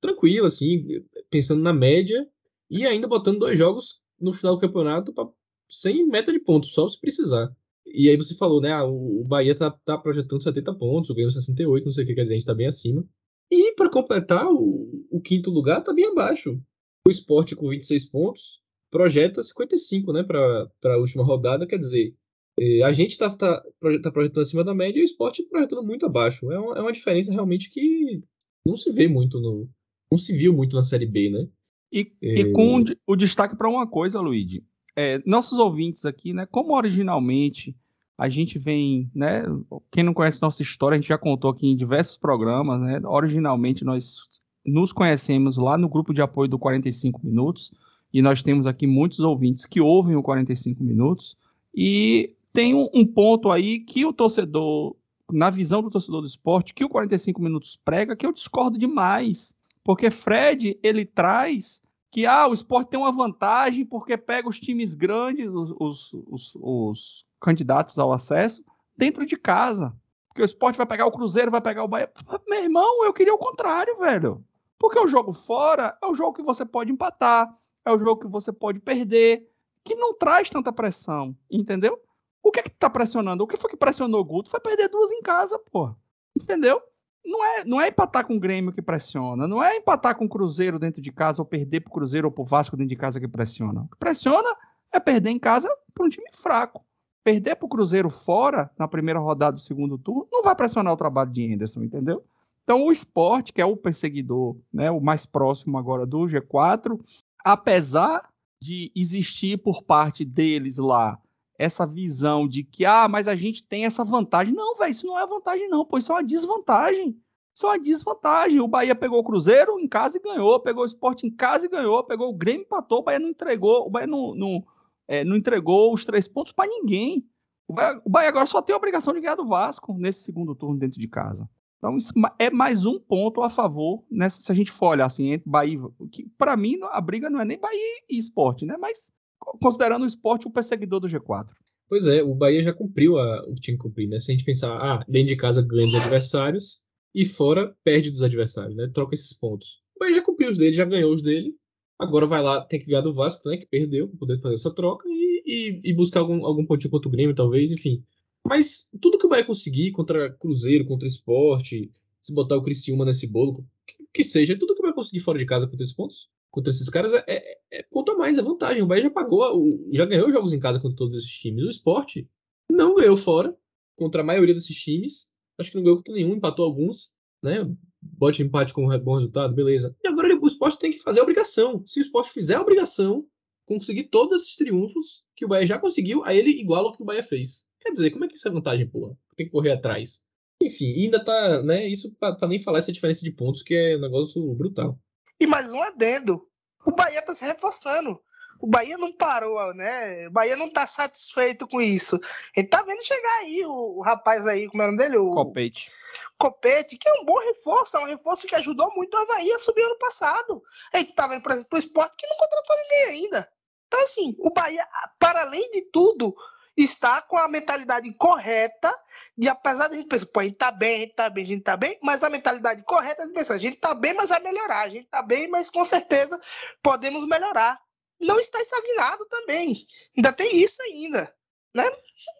tranquila, 0.00 0.48
assim, 0.48 0.86
pensando 1.30 1.62
na 1.62 1.72
média 1.72 2.26
e 2.68 2.86
ainda 2.86 3.08
botando 3.08 3.40
dois 3.40 3.58
jogos 3.58 4.00
no 4.20 4.32
final 4.32 4.54
do 4.54 4.60
campeonato 4.60 5.12
pra, 5.12 5.26
sem 5.70 6.06
meta 6.06 6.32
de 6.32 6.38
pontos, 6.38 6.72
só 6.72 6.88
se 6.88 7.00
precisar. 7.00 7.54
E 7.92 8.08
aí 8.08 8.16
você 8.16 8.34
falou, 8.34 8.60
né? 8.60 8.72
Ah, 8.72 8.84
o 8.84 9.24
Bahia 9.26 9.54
tá, 9.54 9.70
tá 9.84 9.98
projetando 9.98 10.42
70 10.42 10.74
pontos, 10.74 11.14
ganhou 11.14 11.30
68, 11.30 11.84
não 11.84 11.92
sei 11.92 12.04
o 12.04 12.06
que 12.06 12.14
quer 12.14 12.22
dizer, 12.22 12.34
a 12.34 12.38
gente 12.38 12.46
tá 12.46 12.54
bem 12.54 12.66
acima. 12.66 13.04
E 13.50 13.74
para 13.74 13.90
completar, 13.90 14.46
o, 14.48 15.06
o, 15.10 15.20
quinto 15.20 15.50
lugar 15.50 15.82
tá 15.82 15.92
bem 15.92 16.06
abaixo. 16.06 16.60
O 17.06 17.10
esporte 17.10 17.56
com 17.56 17.68
26 17.68 18.06
pontos 18.06 18.60
projeta 18.90 19.42
55, 19.42 20.12
né? 20.12 20.22
Para 20.22 20.94
a 20.94 20.98
última 20.98 21.24
rodada, 21.24 21.66
quer 21.66 21.78
dizer, 21.78 22.14
é, 22.58 22.82
a 22.82 22.92
gente 22.92 23.18
tá, 23.18 23.28
tá, 23.30 23.62
tá, 24.02 24.10
projetando 24.10 24.42
acima 24.42 24.62
da 24.62 24.74
média 24.74 25.00
e 25.00 25.02
o 25.02 25.04
esporte 25.04 25.42
projetando 25.42 25.84
muito 25.84 26.06
abaixo. 26.06 26.50
É 26.52 26.58
uma, 26.58 26.78
é 26.78 26.80
uma 26.80 26.92
diferença 26.92 27.32
realmente 27.32 27.70
que 27.70 28.22
não 28.66 28.76
se 28.76 28.92
vê 28.92 29.08
muito 29.08 29.40
no. 29.40 29.68
Não 30.12 30.18
se 30.18 30.36
viu 30.36 30.52
muito 30.52 30.76
na 30.76 30.82
Série 30.82 31.06
B, 31.06 31.30
né? 31.30 31.48
E, 31.92 32.12
é... 32.22 32.40
e 32.40 32.52
com 32.52 32.84
o 33.06 33.16
destaque 33.16 33.56
para 33.56 33.68
uma 33.68 33.86
coisa, 33.86 34.20
Luigi 34.20 34.64
é, 35.00 35.22
nossos 35.24 35.58
ouvintes 35.58 36.04
aqui, 36.04 36.34
né? 36.34 36.46
Como 36.46 36.76
originalmente 36.76 37.74
a 38.18 38.28
gente 38.28 38.58
vem, 38.58 39.10
né? 39.14 39.44
Quem 39.90 40.04
não 40.04 40.12
conhece 40.12 40.42
nossa 40.42 40.62
história, 40.62 40.94
a 40.94 41.00
gente 41.00 41.08
já 41.08 41.16
contou 41.16 41.50
aqui 41.50 41.66
em 41.68 41.76
diversos 41.76 42.18
programas, 42.18 42.82
né? 42.82 43.00
Originalmente 43.04 43.82
nós 43.82 44.28
nos 44.64 44.92
conhecemos 44.92 45.56
lá 45.56 45.78
no 45.78 45.88
grupo 45.88 46.12
de 46.12 46.20
apoio 46.20 46.50
do 46.50 46.58
45 46.58 47.24
Minutos 47.24 47.72
e 48.12 48.20
nós 48.20 48.42
temos 48.42 48.66
aqui 48.66 48.86
muitos 48.86 49.20
ouvintes 49.20 49.64
que 49.64 49.80
ouvem 49.80 50.16
o 50.16 50.22
45 50.22 50.84
Minutos 50.84 51.34
e 51.74 52.34
tem 52.52 52.74
um, 52.74 52.90
um 52.92 53.06
ponto 53.06 53.50
aí 53.50 53.80
que 53.80 54.04
o 54.04 54.12
torcedor, 54.12 54.94
na 55.32 55.48
visão 55.48 55.82
do 55.82 55.88
torcedor 55.88 56.20
do 56.20 56.26
esporte, 56.26 56.74
que 56.74 56.84
o 56.84 56.90
45 56.90 57.40
Minutos 57.40 57.80
prega, 57.82 58.14
que 58.14 58.26
eu 58.26 58.34
discordo 58.34 58.78
demais, 58.78 59.54
porque 59.82 60.10
Fred 60.10 60.78
ele 60.82 61.06
traz 61.06 61.80
que 62.10 62.26
ah, 62.26 62.46
o 62.48 62.54
esporte 62.54 62.90
tem 62.90 62.98
uma 62.98 63.12
vantagem 63.12 63.84
porque 63.84 64.16
pega 64.16 64.48
os 64.48 64.58
times 64.58 64.94
grandes, 64.94 65.48
os, 65.48 65.74
os, 65.78 66.12
os, 66.26 66.52
os, 66.56 67.26
candidatos 67.40 67.98
ao 67.98 68.12
acesso, 68.12 68.64
dentro 68.96 69.24
de 69.24 69.36
casa. 69.36 69.94
Porque 70.28 70.42
o 70.42 70.44
esporte 70.44 70.76
vai 70.76 70.86
pegar 70.86 71.06
o 71.06 71.12
Cruzeiro, 71.12 71.50
vai 71.50 71.60
pegar 71.60 71.84
o 71.84 71.88
Bahia. 71.88 72.10
Meu 72.48 72.62
irmão, 72.62 73.04
eu 73.04 73.12
queria 73.12 73.34
o 73.34 73.38
contrário, 73.38 73.96
velho. 73.98 74.44
Porque 74.78 74.98
o 74.98 75.06
jogo 75.06 75.32
fora 75.32 75.96
é 76.02 76.06
o 76.06 76.14
jogo 76.14 76.32
que 76.32 76.42
você 76.42 76.64
pode 76.64 76.90
empatar, 76.90 77.54
é 77.84 77.92
o 77.92 77.98
jogo 77.98 78.20
que 78.20 78.28
você 78.28 78.52
pode 78.52 78.80
perder, 78.80 79.48
que 79.84 79.94
não 79.94 80.14
traz 80.14 80.50
tanta 80.50 80.72
pressão, 80.72 81.36
entendeu? 81.50 82.00
O 82.42 82.50
que 82.50 82.60
é 82.60 82.62
que 82.62 82.70
tá 82.70 82.88
pressionando? 82.88 83.44
O 83.44 83.46
que 83.46 83.56
foi 83.56 83.70
que 83.70 83.76
pressionou 83.76 84.20
o 84.20 84.24
Guto? 84.24 84.50
Foi 84.50 84.60
perder 84.60 84.88
duas 84.88 85.10
em 85.10 85.20
casa, 85.22 85.58
pô. 85.58 85.94
Entendeu? 86.34 86.80
Não 87.24 87.44
é, 87.44 87.64
não 87.64 87.80
é 87.80 87.88
empatar 87.88 88.26
com 88.26 88.36
o 88.36 88.40
Grêmio 88.40 88.72
que 88.72 88.82
pressiona, 88.82 89.46
não 89.46 89.62
é 89.62 89.76
empatar 89.76 90.16
com 90.16 90.24
o 90.24 90.28
Cruzeiro 90.28 90.78
dentro 90.78 91.00
de 91.00 91.12
casa 91.12 91.40
ou 91.40 91.46
perder 91.46 91.80
pro 91.80 91.92
Cruzeiro 91.92 92.28
ou 92.28 92.32
pro 92.32 92.44
Vasco 92.44 92.76
dentro 92.76 92.88
de 92.88 92.96
casa 92.96 93.20
que 93.20 93.28
pressiona. 93.28 93.82
O 93.82 93.88
que 93.88 93.98
pressiona 93.98 94.56
é 94.92 94.98
perder 94.98 95.30
em 95.30 95.38
casa 95.38 95.68
para 95.94 96.06
um 96.06 96.08
time 96.08 96.26
fraco. 96.32 96.84
Perder 97.22 97.56
pro 97.56 97.68
Cruzeiro 97.68 98.08
fora, 98.08 98.70
na 98.78 98.88
primeira 98.88 99.20
rodada 99.20 99.56
do 99.56 99.60
segundo 99.60 99.98
turno, 99.98 100.26
não 100.32 100.42
vai 100.42 100.54
pressionar 100.54 100.92
o 100.92 100.96
trabalho 100.96 101.30
de 101.30 101.42
Henderson, 101.42 101.82
entendeu? 101.82 102.24
Então 102.64 102.84
o 102.84 102.92
esporte, 102.92 103.52
que 103.52 103.60
é 103.60 103.64
o 103.64 103.76
perseguidor, 103.76 104.56
né, 104.72 104.90
o 104.90 105.00
mais 105.00 105.26
próximo 105.26 105.76
agora 105.76 106.06
do 106.06 106.20
G4, 106.20 106.98
apesar 107.44 108.28
de 108.60 108.92
existir 108.94 109.58
por 109.58 109.82
parte 109.82 110.24
deles 110.24 110.76
lá 110.76 111.18
essa 111.60 111.86
visão 111.86 112.48
de 112.48 112.64
que, 112.64 112.86
ah, 112.86 113.06
mas 113.06 113.28
a 113.28 113.36
gente 113.36 113.62
tem 113.62 113.84
essa 113.84 114.02
vantagem. 114.02 114.54
Não, 114.54 114.74
velho, 114.76 114.90
isso 114.90 115.06
não 115.06 115.18
é 115.18 115.26
vantagem, 115.26 115.68
não, 115.68 115.84
pois 115.84 116.04
isso 116.04 116.12
é 116.12 116.14
uma 116.14 116.24
desvantagem. 116.24 117.20
Isso 117.54 117.66
é 117.66 117.68
uma 117.68 117.78
desvantagem. 117.78 118.60
O 118.60 118.66
Bahia 118.66 118.94
pegou 118.94 119.18
o 119.20 119.24
Cruzeiro 119.24 119.78
em 119.78 119.86
casa 119.86 120.16
e 120.16 120.22
ganhou, 120.22 120.58
pegou 120.60 120.84
o 120.84 120.86
Sport 120.86 121.22
em 121.24 121.30
casa 121.30 121.66
e 121.66 121.68
ganhou, 121.68 122.02
pegou 122.02 122.30
o 122.30 122.34
Grêmio 122.34 122.62
empatou, 122.62 123.00
o 123.00 123.02
Bahia 123.02 123.18
não 123.18 123.28
entregou, 123.28 123.86
o 123.86 123.90
Bahia 123.90 124.06
não, 124.06 124.34
não, 124.34 124.64
é, 125.06 125.22
não 125.22 125.36
entregou 125.36 125.92
os 125.92 126.02
três 126.02 126.26
pontos 126.26 126.52
para 126.54 126.66
ninguém. 126.66 127.28
O 127.68 127.74
Bahia, 127.74 128.00
o 128.06 128.08
Bahia 128.08 128.30
agora 128.30 128.46
só 128.46 128.62
tem 128.62 128.72
a 128.72 128.78
obrigação 128.78 129.12
de 129.12 129.20
ganhar 129.20 129.34
do 129.34 129.46
Vasco 129.46 129.92
nesse 129.92 130.22
segundo 130.22 130.54
turno 130.54 130.78
dentro 130.78 130.98
de 130.98 131.08
casa. 131.08 131.46
Então, 131.76 131.98
isso 131.98 132.14
é 132.38 132.50
mais 132.50 132.86
um 132.86 132.98
ponto 132.98 133.42
a 133.42 133.50
favor, 133.50 134.02
né, 134.10 134.30
se 134.30 134.50
a 134.50 134.54
gente 134.54 134.70
for 134.70 134.92
olhar 134.92 135.04
assim, 135.04 135.32
entre 135.32 135.50
Bahia. 135.50 135.78
Que, 136.10 136.26
para 136.38 136.56
mim, 136.56 136.78
a 136.90 137.00
briga 137.02 137.28
não 137.28 137.38
é 137.38 137.44
nem 137.44 137.58
Bahia 137.58 138.02
e 138.08 138.18
esporte, 138.18 138.64
né? 138.64 138.76
Mas 138.78 139.12
considerando 139.60 140.02
o 140.02 140.06
esporte 140.06 140.46
o 140.46 140.50
perseguidor 140.50 141.00
do 141.00 141.08
G4. 141.08 141.48
Pois 141.88 142.06
é, 142.06 142.22
o 142.22 142.34
Bahia 142.34 142.62
já 142.62 142.72
cumpriu 142.72 143.18
a, 143.18 143.42
o 143.48 143.54
que 143.54 143.60
tinha 143.60 143.76
que 143.76 143.82
cumprir, 143.82 144.08
né? 144.08 144.18
Se 144.20 144.30
a 144.30 144.34
gente 144.34 144.44
pensar, 144.44 144.76
ah, 144.76 145.04
dentro 145.08 145.28
de 145.28 145.36
casa 145.36 145.60
ganha 145.60 145.86
dos 145.86 145.96
adversários 145.96 146.78
e 147.12 147.26
fora 147.26 147.74
perde 147.82 148.10
dos 148.10 148.22
adversários, 148.22 148.76
né? 148.76 148.88
Troca 148.94 149.14
esses 149.14 149.32
pontos. 149.32 149.82
O 149.96 149.98
Bahia 149.98 150.14
já 150.14 150.22
cumpriu 150.22 150.50
os 150.50 150.56
dele, 150.56 150.76
já 150.76 150.84
ganhou 150.84 151.12
os 151.12 151.20
dele. 151.20 151.54
Agora 151.98 152.26
vai 152.26 152.40
lá, 152.42 152.64
tem 152.64 152.78
que 152.78 152.86
ganhar 152.86 153.00
do 153.00 153.12
Vasco, 153.12 153.48
né? 153.48 153.56
Que 153.56 153.66
perdeu, 153.66 154.08
para 154.08 154.18
poder 154.18 154.40
fazer 154.40 154.54
essa 154.54 154.72
troca 154.72 155.06
e, 155.08 155.42
e, 155.44 155.90
e, 155.90 155.92
buscar 155.92 156.20
algum, 156.20 156.46
algum 156.46 156.64
pontinho 156.64 156.90
contra 156.90 157.08
o 157.08 157.12
Grêmio, 157.12 157.34
talvez, 157.34 157.72
enfim. 157.72 158.04
Mas 158.46 158.88
tudo 159.00 159.18
que 159.18 159.26
o 159.26 159.28
Bahia 159.28 159.44
conseguir 159.44 159.90
contra 159.90 160.32
Cruzeiro, 160.32 160.86
contra 160.86 161.08
Esporte, 161.08 161.90
se 162.22 162.32
botar 162.32 162.56
o 162.56 162.62
Criciúma 162.62 163.04
nesse 163.04 163.26
bolo, 163.26 163.66
que, 163.86 163.94
que 164.14 164.24
seja, 164.24 164.58
tudo 164.58 164.74
que 164.74 164.82
vai 164.82 164.92
conseguir 164.92 165.20
fora 165.20 165.38
de 165.38 165.44
casa 165.44 165.66
contra 165.66 165.82
esses 165.82 165.94
pontos, 165.94 166.30
contra 166.50 166.70
esses 166.70 166.88
caras 166.88 167.12
é, 167.14 167.24
é, 167.26 167.58
é 167.72 167.82
ponto 167.84 168.12
a 168.12 168.16
mais, 168.16 168.38
é 168.38 168.42
vantagem. 168.42 168.82
O 168.82 168.86
Bahia 168.86 169.04
já 169.04 169.10
pagou, 169.10 169.64
já 169.92 170.04
ganhou 170.04 170.30
jogos 170.30 170.52
em 170.52 170.60
casa 170.60 170.80
contra 170.80 170.96
todos 170.96 171.14
esses 171.14 171.30
times. 171.30 171.64
O 171.64 171.70
esporte 171.70 172.28
não 172.70 172.94
ganhou 172.94 173.16
fora 173.16 173.56
contra 173.96 174.22
a 174.22 174.24
maioria 174.24 174.54
desses 174.54 174.76
times. 174.76 175.28
Acho 175.58 175.70
que 175.70 175.76
não 175.76 175.84
ganhou 175.84 175.98
contra 175.98 176.14
nenhum, 176.14 176.34
empatou 176.34 176.64
alguns, 176.64 177.12
né? 177.42 177.70
Bote 178.02 178.42
empate 178.42 178.72
com 178.72 178.86
um 178.86 178.98
bom 178.98 179.14
resultado, 179.16 179.54
beleza. 179.54 179.94
E 180.02 180.08
agora 180.08 180.34
o 180.34 180.46
esporte 180.46 180.78
tem 180.78 180.90
que 180.90 180.98
fazer 180.98 181.20
a 181.20 181.22
obrigação. 181.22 181.82
Se 181.86 182.00
o 182.00 182.02
esporte 182.02 182.32
fizer 182.32 182.54
a 182.54 182.62
obrigação, 182.62 183.26
conseguir 183.66 184.04
todos 184.04 184.42
esses 184.42 184.56
triunfos 184.56 185.22
que 185.36 185.44
o 185.44 185.48
Bahia 185.48 185.66
já 185.66 185.78
conseguiu, 185.78 186.24
aí 186.24 186.38
ele 186.38 186.50
iguala 186.50 186.88
o 186.88 186.92
que 186.92 187.02
o 187.02 187.04
Bahia 187.04 187.22
fez. 187.22 187.66
Quer 187.80 187.92
dizer, 187.92 188.10
como 188.10 188.24
é 188.24 188.28
que 188.28 188.36
isso 188.36 188.48
é 188.48 188.50
vantagem, 188.50 188.88
porra? 188.88 189.16
Tem 189.36 189.46
que 189.46 189.52
correr 189.52 189.70
atrás. 189.70 190.22
Enfim, 190.62 190.92
ainda 190.92 191.22
tá, 191.22 191.62
né? 191.62 191.86
Isso 191.86 192.14
pra, 192.18 192.34
pra 192.34 192.48
nem 192.48 192.58
falar 192.58 192.78
essa 192.78 192.92
diferença 192.92 193.22
de 193.22 193.30
pontos, 193.30 193.62
que 193.62 193.74
é 193.74 193.96
um 193.96 194.00
negócio 194.00 194.54
brutal. 194.54 194.98
E 195.40 195.46
mais 195.46 195.72
um 195.72 195.82
adendo. 195.82 196.46
O 196.84 196.92
Bahia 196.92 197.22
tá 197.22 197.34
se 197.34 197.44
reforçando. 197.44 198.20
o 198.60 198.66
Bahia 198.66 198.98
não 198.98 199.10
parou, 199.10 199.74
né? 199.74 200.28
O 200.28 200.30
Bahia 200.30 200.54
não 200.54 200.70
tá 200.70 200.86
satisfeito 200.86 201.66
com 201.66 201.80
isso. 201.80 202.20
Ele 202.54 202.68
tá 202.68 202.82
vendo 202.82 203.02
chegar 203.02 203.38
aí 203.38 203.64
o, 203.64 203.98
o 203.98 204.02
rapaz 204.02 204.46
aí, 204.46 204.68
como 204.68 204.82
é 204.82 204.84
o 204.84 204.88
nome 204.88 204.98
dele? 204.98 205.16
O 205.16 205.30
Copete. 205.30 205.90
Copete, 206.36 206.98
que 206.98 207.08
é 207.08 207.12
um 207.20 207.24
bom 207.24 207.38
reforço, 207.38 207.96
é 207.96 208.00
um 208.00 208.06
reforço 208.06 208.46
que 208.46 208.54
ajudou 208.54 208.92
muito 208.94 209.14
o 209.14 209.18
Havaí 209.18 209.50
a 209.52 209.58
subir 209.58 209.82
ano 209.82 209.98
passado. 209.98 210.62
A 210.92 210.98
gente 210.98 211.14
tá 211.14 211.26
vendo, 211.26 211.42
por 211.42 211.52
exemplo, 211.52 211.70
o 211.72 211.78
esporte 211.78 212.16
que 212.18 212.26
não 212.26 212.36
contratou 212.36 212.76
ninguém 212.76 213.04
ainda. 213.04 213.50
Então, 213.86 214.02
assim, 214.02 214.36
o 214.40 214.50
Bahia, 214.52 214.86
para 215.18 215.40
além 215.40 215.70
de 215.70 215.82
tudo, 215.90 216.34
está 216.76 217.20
com 217.22 217.36
a 217.36 217.48
mentalidade 217.48 218.12
correta 218.14 218.94
de, 219.36 219.48
apesar 219.48 219.88
de 219.88 219.94
a 219.94 219.96
gente 219.98 220.08
pensar, 220.08 220.26
pô, 220.26 220.40
a 220.40 220.44
gente 220.44 220.56
tá 220.56 220.70
bem, 220.70 220.96
a 220.96 221.00
gente 221.00 221.14
tá 221.14 221.30
bem, 221.30 221.44
a 221.44 221.46
gente 221.46 221.62
tá 221.62 221.76
bem, 221.76 221.98
mas 222.02 222.24
a 222.24 222.30
mentalidade 222.30 222.82
correta 222.84 223.26
de 223.26 223.32
pensar, 223.32 223.54
a 223.54 223.58
gente 223.58 223.76
tá 223.76 223.94
bem, 223.94 224.14
mas 224.14 224.30
vai 224.30 224.40
melhorar, 224.40 224.80
a 224.80 224.88
gente 224.88 225.06
tá 225.08 225.22
bem, 225.22 225.48
mas 225.48 225.70
com 225.70 225.84
certeza 225.84 226.40
podemos 226.82 227.26
melhorar. 227.26 227.78
Não 228.20 228.38
está 228.38 228.60
estagnado 228.60 229.24
também. 229.30 229.86
Ainda 230.16 230.32
tem 230.32 230.62
isso 230.62 230.82
ainda, 230.82 231.32
né? 231.74 231.90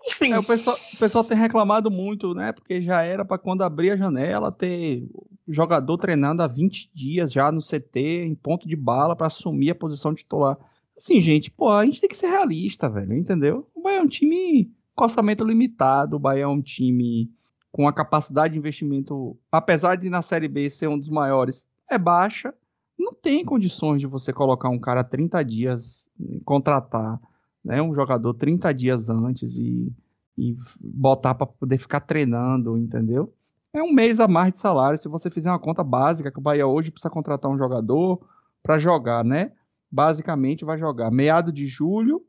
Enfim. 0.09 0.33
É, 0.33 0.39
o, 0.39 0.45
pessoal, 0.45 0.77
o 0.95 0.97
pessoal 0.99 1.25
tem 1.25 1.37
reclamado 1.37 1.91
muito, 1.91 2.35
né? 2.35 2.53
Porque 2.53 2.83
já 2.83 3.03
era 3.03 3.25
para 3.25 3.39
quando 3.39 3.63
abrir 3.63 3.93
a 3.93 3.97
janela 3.97 4.53
ter 4.53 5.09
jogador 5.49 5.97
treinando 5.97 6.43
há 6.43 6.47
20 6.47 6.91
dias 6.95 7.33
já 7.33 7.51
no 7.51 7.61
CT, 7.61 8.25
em 8.27 8.35
ponto 8.35 8.69
de 8.69 8.77
bala, 8.77 9.17
para 9.17 9.27
assumir 9.27 9.71
a 9.71 9.75
posição 9.75 10.15
titular. 10.15 10.59
Assim, 11.01 11.19
gente, 11.19 11.51
pô, 11.51 11.71
a 11.71 11.83
gente 11.83 11.99
tem 11.99 12.11
que 12.11 12.17
ser 12.17 12.27
realista, 12.27 12.87
velho, 12.87 13.15
entendeu? 13.15 13.67
O 13.75 13.81
Bahia 13.81 14.01
é 14.01 14.03
um 14.03 14.07
time 14.07 14.71
com 14.95 15.05
orçamento 15.05 15.43
limitado, 15.43 16.17
o 16.17 16.19
Bahia 16.19 16.43
é 16.43 16.47
um 16.47 16.61
time 16.61 17.33
com 17.73 17.89
a 17.89 17.93
capacidade 17.93 18.53
de 18.53 18.59
investimento, 18.59 19.35
apesar 19.51 19.97
de 19.97 20.11
na 20.11 20.21
Série 20.21 20.47
B 20.47 20.69
ser 20.69 20.89
um 20.89 20.99
dos 20.99 21.09
maiores, 21.09 21.67
é 21.89 21.97
baixa. 21.97 22.53
Não 22.99 23.15
tem 23.15 23.43
condições 23.47 24.01
de 24.01 24.07
você 24.07 24.31
colocar 24.31 24.69
um 24.69 24.79
cara 24.79 25.03
30 25.03 25.43
dias, 25.43 26.11
contratar 26.45 27.19
né, 27.65 27.81
um 27.81 27.95
jogador 27.95 28.35
30 28.35 28.71
dias 28.75 29.09
antes 29.09 29.57
e, 29.57 29.91
e 30.37 30.55
botar 30.79 31.35
para 31.35 31.47
poder 31.47 31.79
ficar 31.79 32.01
treinando, 32.01 32.77
entendeu? 32.77 33.33
É 33.73 33.83
um 33.83 33.91
mês 33.91 34.21
a 34.21 34.29
mais 34.29 34.53
de 34.53 34.59
salário. 34.59 34.99
Se 34.99 35.09
você 35.09 35.31
fizer 35.31 35.51
uma 35.51 35.59
conta 35.59 35.83
básica, 35.83 36.31
que 36.31 36.39
o 36.39 36.43
Bahia 36.43 36.67
hoje 36.67 36.91
precisa 36.91 37.09
contratar 37.09 37.51
um 37.51 37.57
jogador 37.57 38.21
para 38.63 38.79
jogar, 38.79 39.25
né? 39.25 39.53
Basicamente 39.91 40.65
vai 40.65 40.79
jogar 40.79 41.11
meado 41.11 41.53
de 41.53 41.67
julho, 41.67 42.25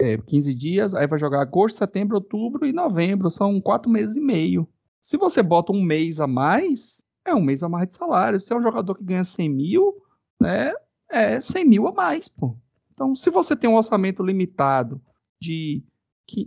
é, 0.00 0.16
15 0.16 0.54
dias, 0.54 0.94
aí 0.94 1.06
vai 1.06 1.18
jogar 1.18 1.42
agosto, 1.42 1.76
setembro, 1.76 2.16
outubro 2.16 2.66
e 2.66 2.72
novembro, 2.72 3.30
são 3.30 3.60
quatro 3.60 3.90
meses 3.90 4.16
e 4.16 4.20
meio. 4.20 4.68
Se 5.00 5.16
você 5.16 5.42
bota 5.42 5.72
um 5.72 5.82
mês 5.82 6.18
a 6.18 6.26
mais, 6.26 7.04
é 7.24 7.34
um 7.34 7.42
mês 7.42 7.62
a 7.62 7.68
mais 7.68 7.88
de 7.88 7.94
salário. 7.94 8.40
Se 8.40 8.52
é 8.52 8.56
um 8.56 8.62
jogador 8.62 8.96
que 8.96 9.04
ganha 9.04 9.24
100 9.24 9.48
mil, 9.48 10.02
né, 10.40 10.72
é 11.10 11.40
100 11.40 11.64
mil 11.64 11.86
a 11.86 11.92
mais, 11.92 12.28
pô. 12.28 12.56
Então, 12.92 13.14
se 13.14 13.30
você 13.30 13.54
tem 13.56 13.68
um 13.68 13.76
orçamento 13.76 14.22
limitado 14.22 15.00
de 15.40 15.82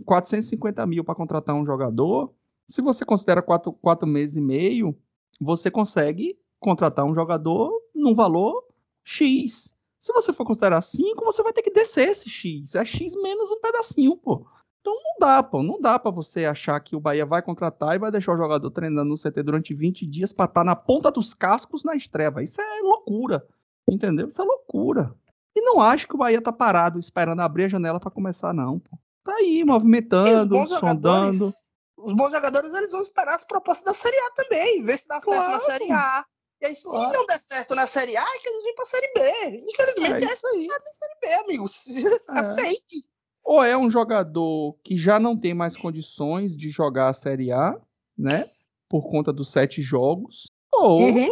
450 0.04 0.86
mil 0.86 1.04
para 1.04 1.14
contratar 1.14 1.54
um 1.54 1.66
jogador, 1.66 2.32
se 2.66 2.82
você 2.82 3.04
considera 3.04 3.42
quatro, 3.42 3.72
quatro 3.72 4.06
meses 4.06 4.36
e 4.36 4.40
meio, 4.40 4.96
você 5.40 5.70
consegue 5.70 6.38
contratar 6.58 7.04
um 7.04 7.14
jogador 7.14 7.70
num 7.94 8.14
valor 8.14 8.64
X. 9.04 9.75
Se 10.06 10.12
você 10.12 10.32
for 10.32 10.46
considerar 10.46 10.82
5, 10.82 11.24
você 11.24 11.42
vai 11.42 11.52
ter 11.52 11.62
que 11.62 11.70
descer 11.72 12.10
esse 12.10 12.30
X. 12.30 12.76
É 12.76 12.84
X 12.84 13.12
menos 13.20 13.50
um 13.50 13.60
pedacinho, 13.60 14.16
pô. 14.16 14.46
Então 14.80 14.94
não 14.94 15.18
dá, 15.18 15.42
pô. 15.42 15.64
Não 15.64 15.80
dá 15.80 15.98
para 15.98 16.12
você 16.12 16.44
achar 16.44 16.78
que 16.78 16.94
o 16.94 17.00
Bahia 17.00 17.26
vai 17.26 17.42
contratar 17.42 17.96
e 17.96 17.98
vai 17.98 18.12
deixar 18.12 18.32
o 18.32 18.36
jogador 18.36 18.70
treinando 18.70 19.08
no 19.10 19.16
CT 19.16 19.42
durante 19.42 19.74
20 19.74 20.06
dias 20.06 20.32
para 20.32 20.44
estar 20.44 20.60
tá 20.60 20.64
na 20.64 20.76
ponta 20.76 21.10
dos 21.10 21.34
cascos 21.34 21.82
na 21.82 21.96
estreia. 21.96 22.32
Isso 22.40 22.60
é 22.60 22.82
loucura. 22.82 23.44
Entendeu? 23.90 24.28
Isso 24.28 24.40
é 24.40 24.44
loucura. 24.44 25.12
E 25.56 25.60
não 25.60 25.80
acho 25.80 26.06
que 26.06 26.14
o 26.14 26.18
Bahia 26.18 26.40
tá 26.40 26.52
parado 26.52 27.00
esperando 27.00 27.40
abrir 27.40 27.64
a 27.64 27.68
janela 27.68 27.98
para 27.98 28.08
começar, 28.08 28.54
não, 28.54 28.78
pô. 28.78 28.96
Tá 29.24 29.34
aí, 29.34 29.64
movimentando, 29.64 30.56
sondando. 30.68 31.52
Os 31.98 32.12
bons 32.14 32.30
jogadores, 32.30 32.72
eles 32.74 32.92
vão 32.92 33.00
esperar 33.00 33.34
as 33.34 33.42
propostas 33.42 33.86
da 33.86 33.92
Série 33.94 34.16
A 34.18 34.30
também, 34.36 34.84
ver 34.84 34.98
se 34.98 35.08
dá 35.08 35.20
claro. 35.20 35.50
certo 35.50 35.52
na 35.52 35.58
Série 35.58 35.90
A. 35.90 36.24
E 36.60 36.66
aí, 36.66 36.76
se 36.76 36.88
não 36.88 37.26
der 37.26 37.38
certo 37.38 37.74
na 37.74 37.86
Série 37.86 38.16
A, 38.16 38.22
é 38.22 38.38
que 38.38 38.48
eles 38.48 38.62
vêm 38.64 38.74
pra 38.74 38.84
Série 38.84 39.12
B. 39.12 39.20
Infelizmente, 39.68 40.24
é 40.24 40.32
essa 40.32 40.48
aí. 40.48 40.66
é 40.66 40.92
Série 40.92 41.20
B, 41.20 41.44
amigos. 41.44 41.84
É. 42.34 42.38
Aceite. 42.38 43.04
Ou 43.44 43.62
é 43.62 43.76
um 43.76 43.90
jogador 43.90 44.76
que 44.82 44.98
já 44.98 45.20
não 45.20 45.38
tem 45.38 45.54
mais 45.54 45.76
condições 45.76 46.56
de 46.56 46.68
jogar 46.68 47.08
a 47.08 47.12
Série 47.12 47.52
A, 47.52 47.78
né? 48.18 48.48
Por 48.88 49.08
conta 49.08 49.32
dos 49.32 49.50
sete 49.50 49.82
jogos. 49.82 50.50
Ou, 50.72 51.02
uhum. 51.02 51.28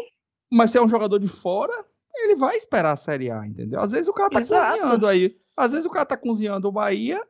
mas 0.51 0.71
se 0.71 0.79
é 0.79 0.83
um 0.83 0.89
jogador 0.89 1.19
de 1.19 1.27
fora, 1.27 1.85
ele 2.15 2.37
vai 2.37 2.57
esperar 2.57 2.93
a 2.93 2.97
Série 2.97 3.31
A, 3.31 3.47
entendeu? 3.47 3.81
Às 3.81 3.93
vezes 3.93 4.09
o 4.09 4.13
cara 4.13 4.31
tá 4.31 4.41
Exato. 4.41 4.79
cozinhando 4.79 5.07
aí. 5.07 5.37
Às 5.57 5.73
vezes 5.73 5.87
o 5.87 5.91
cara 5.91 6.07
tá 6.07 6.17
cozinhando 6.17 6.69
o 6.69 6.73
Bahia 6.73 7.21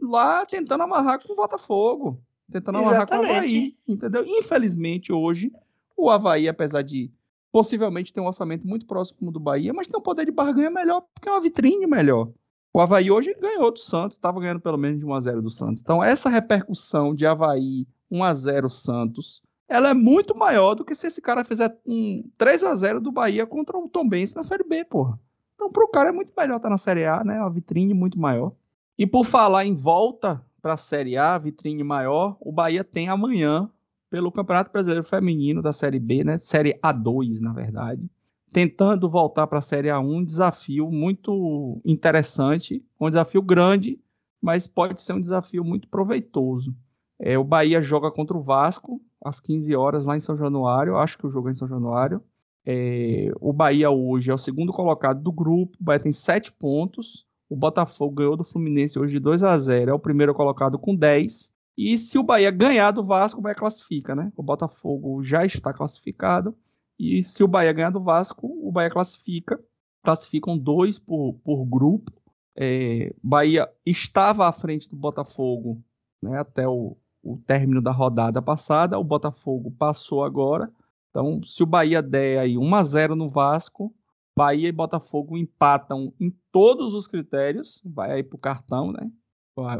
lá 0.00 0.44
tentando 0.44 0.82
amarrar 0.82 1.24
com 1.24 1.32
o 1.32 1.36
Botafogo. 1.36 2.20
Tentando 2.50 2.78
amarrar 2.78 3.04
Exatamente. 3.04 3.26
com 3.26 3.32
o 3.32 3.36
Havaí, 3.36 3.76
entendeu? 3.88 4.24
Infelizmente, 4.26 5.12
hoje, 5.12 5.50
o 5.96 6.10
Havaí, 6.10 6.46
apesar 6.48 6.82
de 6.82 7.10
possivelmente 7.54 8.12
tem 8.12 8.20
um 8.20 8.26
orçamento 8.26 8.66
muito 8.66 8.84
próximo 8.84 9.30
do 9.30 9.38
Bahia, 9.38 9.72
mas 9.72 9.86
tem 9.86 9.96
um 9.96 10.02
poder 10.02 10.24
de 10.24 10.32
barganha 10.32 10.72
melhor, 10.72 11.04
porque 11.14 11.28
é 11.28 11.30
uma 11.32 11.40
vitrine 11.40 11.86
melhor. 11.86 12.28
O 12.72 12.80
Havaí 12.80 13.12
hoje 13.12 13.32
ganhou 13.40 13.70
do 13.70 13.78
Santos, 13.78 14.16
estava 14.16 14.40
ganhando 14.40 14.58
pelo 14.58 14.76
menos 14.76 14.98
de 14.98 15.06
1x0 15.06 15.40
do 15.40 15.48
Santos. 15.48 15.80
Então, 15.80 16.02
essa 16.02 16.28
repercussão 16.28 17.14
de 17.14 17.24
Havaí 17.24 17.86
1x0 18.10 18.68
Santos, 18.70 19.40
ela 19.68 19.90
é 19.90 19.94
muito 19.94 20.36
maior 20.36 20.74
do 20.74 20.84
que 20.84 20.96
se 20.96 21.06
esse 21.06 21.22
cara 21.22 21.44
fizer 21.44 21.72
um 21.86 22.28
3x0 22.36 22.98
do 22.98 23.12
Bahia 23.12 23.46
contra 23.46 23.78
o 23.78 23.88
Tom 23.88 24.08
Benz 24.08 24.34
na 24.34 24.42
Série 24.42 24.64
B, 24.64 24.84
porra. 24.84 25.16
Então, 25.54 25.70
pro 25.70 25.86
cara 25.86 26.08
é 26.08 26.12
muito 26.12 26.32
melhor 26.36 26.56
estar 26.56 26.68
tá 26.68 26.70
na 26.70 26.76
Série 26.76 27.06
A, 27.06 27.22
né? 27.22 27.38
Uma 27.38 27.50
vitrine 27.50 27.94
muito 27.94 28.18
maior. 28.18 28.50
E 28.98 29.06
por 29.06 29.24
falar 29.24 29.64
em 29.64 29.76
volta 29.76 30.44
para 30.60 30.74
a 30.74 30.76
Série 30.76 31.16
A, 31.16 31.38
vitrine 31.38 31.84
maior, 31.84 32.36
o 32.40 32.50
Bahia 32.50 32.82
tem 32.82 33.08
amanhã 33.08 33.70
pelo 34.14 34.30
Campeonato 34.30 34.70
Brasileiro 34.70 35.02
Feminino 35.02 35.60
da 35.60 35.72
Série 35.72 35.98
B, 35.98 36.22
né? 36.22 36.38
Série 36.38 36.78
A2, 36.80 37.40
na 37.40 37.52
verdade. 37.52 38.08
Tentando 38.52 39.10
voltar 39.10 39.48
para 39.48 39.58
a 39.58 39.60
Série 39.60 39.88
A1, 39.88 40.08
um 40.08 40.24
desafio 40.24 40.88
muito 40.88 41.80
interessante, 41.84 42.80
um 43.00 43.08
desafio 43.08 43.42
grande, 43.42 43.98
mas 44.40 44.68
pode 44.68 45.00
ser 45.00 45.14
um 45.14 45.20
desafio 45.20 45.64
muito 45.64 45.88
proveitoso. 45.88 46.72
É, 47.18 47.36
o 47.36 47.42
Bahia 47.42 47.82
joga 47.82 48.08
contra 48.08 48.36
o 48.36 48.40
Vasco 48.40 49.02
às 49.20 49.40
15 49.40 49.74
horas 49.74 50.04
lá 50.04 50.16
em 50.16 50.20
São 50.20 50.36
Januário. 50.36 50.96
Acho 50.96 51.18
que 51.18 51.26
o 51.26 51.30
jogo 51.30 51.48
é 51.48 51.50
em 51.50 51.56
São 51.56 51.66
Januário. 51.66 52.22
É, 52.64 53.32
o 53.40 53.52
Bahia 53.52 53.90
hoje 53.90 54.30
é 54.30 54.34
o 54.34 54.38
segundo 54.38 54.72
colocado 54.72 55.20
do 55.20 55.32
grupo. 55.32 55.76
O 55.80 55.84
Bahia 55.84 55.98
tem 55.98 56.12
7 56.12 56.52
pontos. 56.52 57.26
O 57.48 57.56
Botafogo 57.56 58.14
ganhou 58.14 58.36
do 58.36 58.44
Fluminense 58.44 58.96
hoje 58.96 59.14
de 59.14 59.18
2 59.18 59.42
a 59.42 59.58
0. 59.58 59.90
É 59.90 59.92
o 59.92 59.98
primeiro 59.98 60.32
colocado 60.32 60.78
com 60.78 60.94
10. 60.94 61.52
E 61.76 61.98
se 61.98 62.18
o 62.18 62.22
Bahia 62.22 62.50
ganhar 62.50 62.92
do 62.92 63.02
Vasco, 63.02 63.40
o 63.40 63.42
Bahia 63.42 63.56
classifica, 63.56 64.14
né? 64.14 64.32
O 64.36 64.42
Botafogo 64.42 65.22
já 65.22 65.44
está 65.44 65.72
classificado. 65.72 66.56
E 66.98 67.22
se 67.24 67.42
o 67.42 67.48
Bahia 67.48 67.72
ganhar 67.72 67.90
do 67.90 68.02
Vasco, 68.02 68.46
o 68.46 68.70
Bahia 68.70 68.90
classifica. 68.90 69.62
Classificam 70.02 70.56
dois 70.56 70.98
por, 70.98 71.34
por 71.44 71.64
grupo. 71.64 72.12
É, 72.56 73.12
Bahia 73.22 73.68
estava 73.84 74.46
à 74.46 74.52
frente 74.52 74.88
do 74.88 74.94
Botafogo 74.94 75.82
né, 76.22 76.38
até 76.38 76.68
o, 76.68 76.96
o 77.22 77.36
término 77.38 77.82
da 77.82 77.90
rodada 77.90 78.40
passada. 78.40 78.98
O 78.98 79.04
Botafogo 79.04 79.70
passou 79.72 80.22
agora. 80.22 80.70
Então, 81.10 81.42
se 81.42 81.62
o 81.62 81.66
Bahia 81.66 82.02
der 82.02 82.38
aí 82.38 82.56
1 82.56 82.74
a 82.74 82.84
0 82.84 83.16
no 83.16 83.30
Vasco, 83.30 83.94
Bahia 84.36 84.68
e 84.68 84.72
Botafogo 84.72 85.36
empatam 85.36 86.12
em 86.20 86.30
todos 86.52 86.94
os 86.94 87.08
critérios. 87.08 87.80
Vai 87.84 88.12
aí 88.12 88.22
para 88.22 88.36
o 88.36 88.40
cartão, 88.40 88.92
né? 88.92 89.10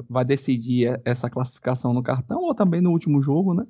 Vai 0.08 0.24
decidir 0.24 1.00
essa 1.04 1.28
classificação 1.28 1.92
no 1.92 2.02
cartão 2.02 2.42
ou 2.42 2.54
também 2.54 2.80
no 2.80 2.90
último 2.90 3.22
jogo, 3.22 3.54
né? 3.54 3.66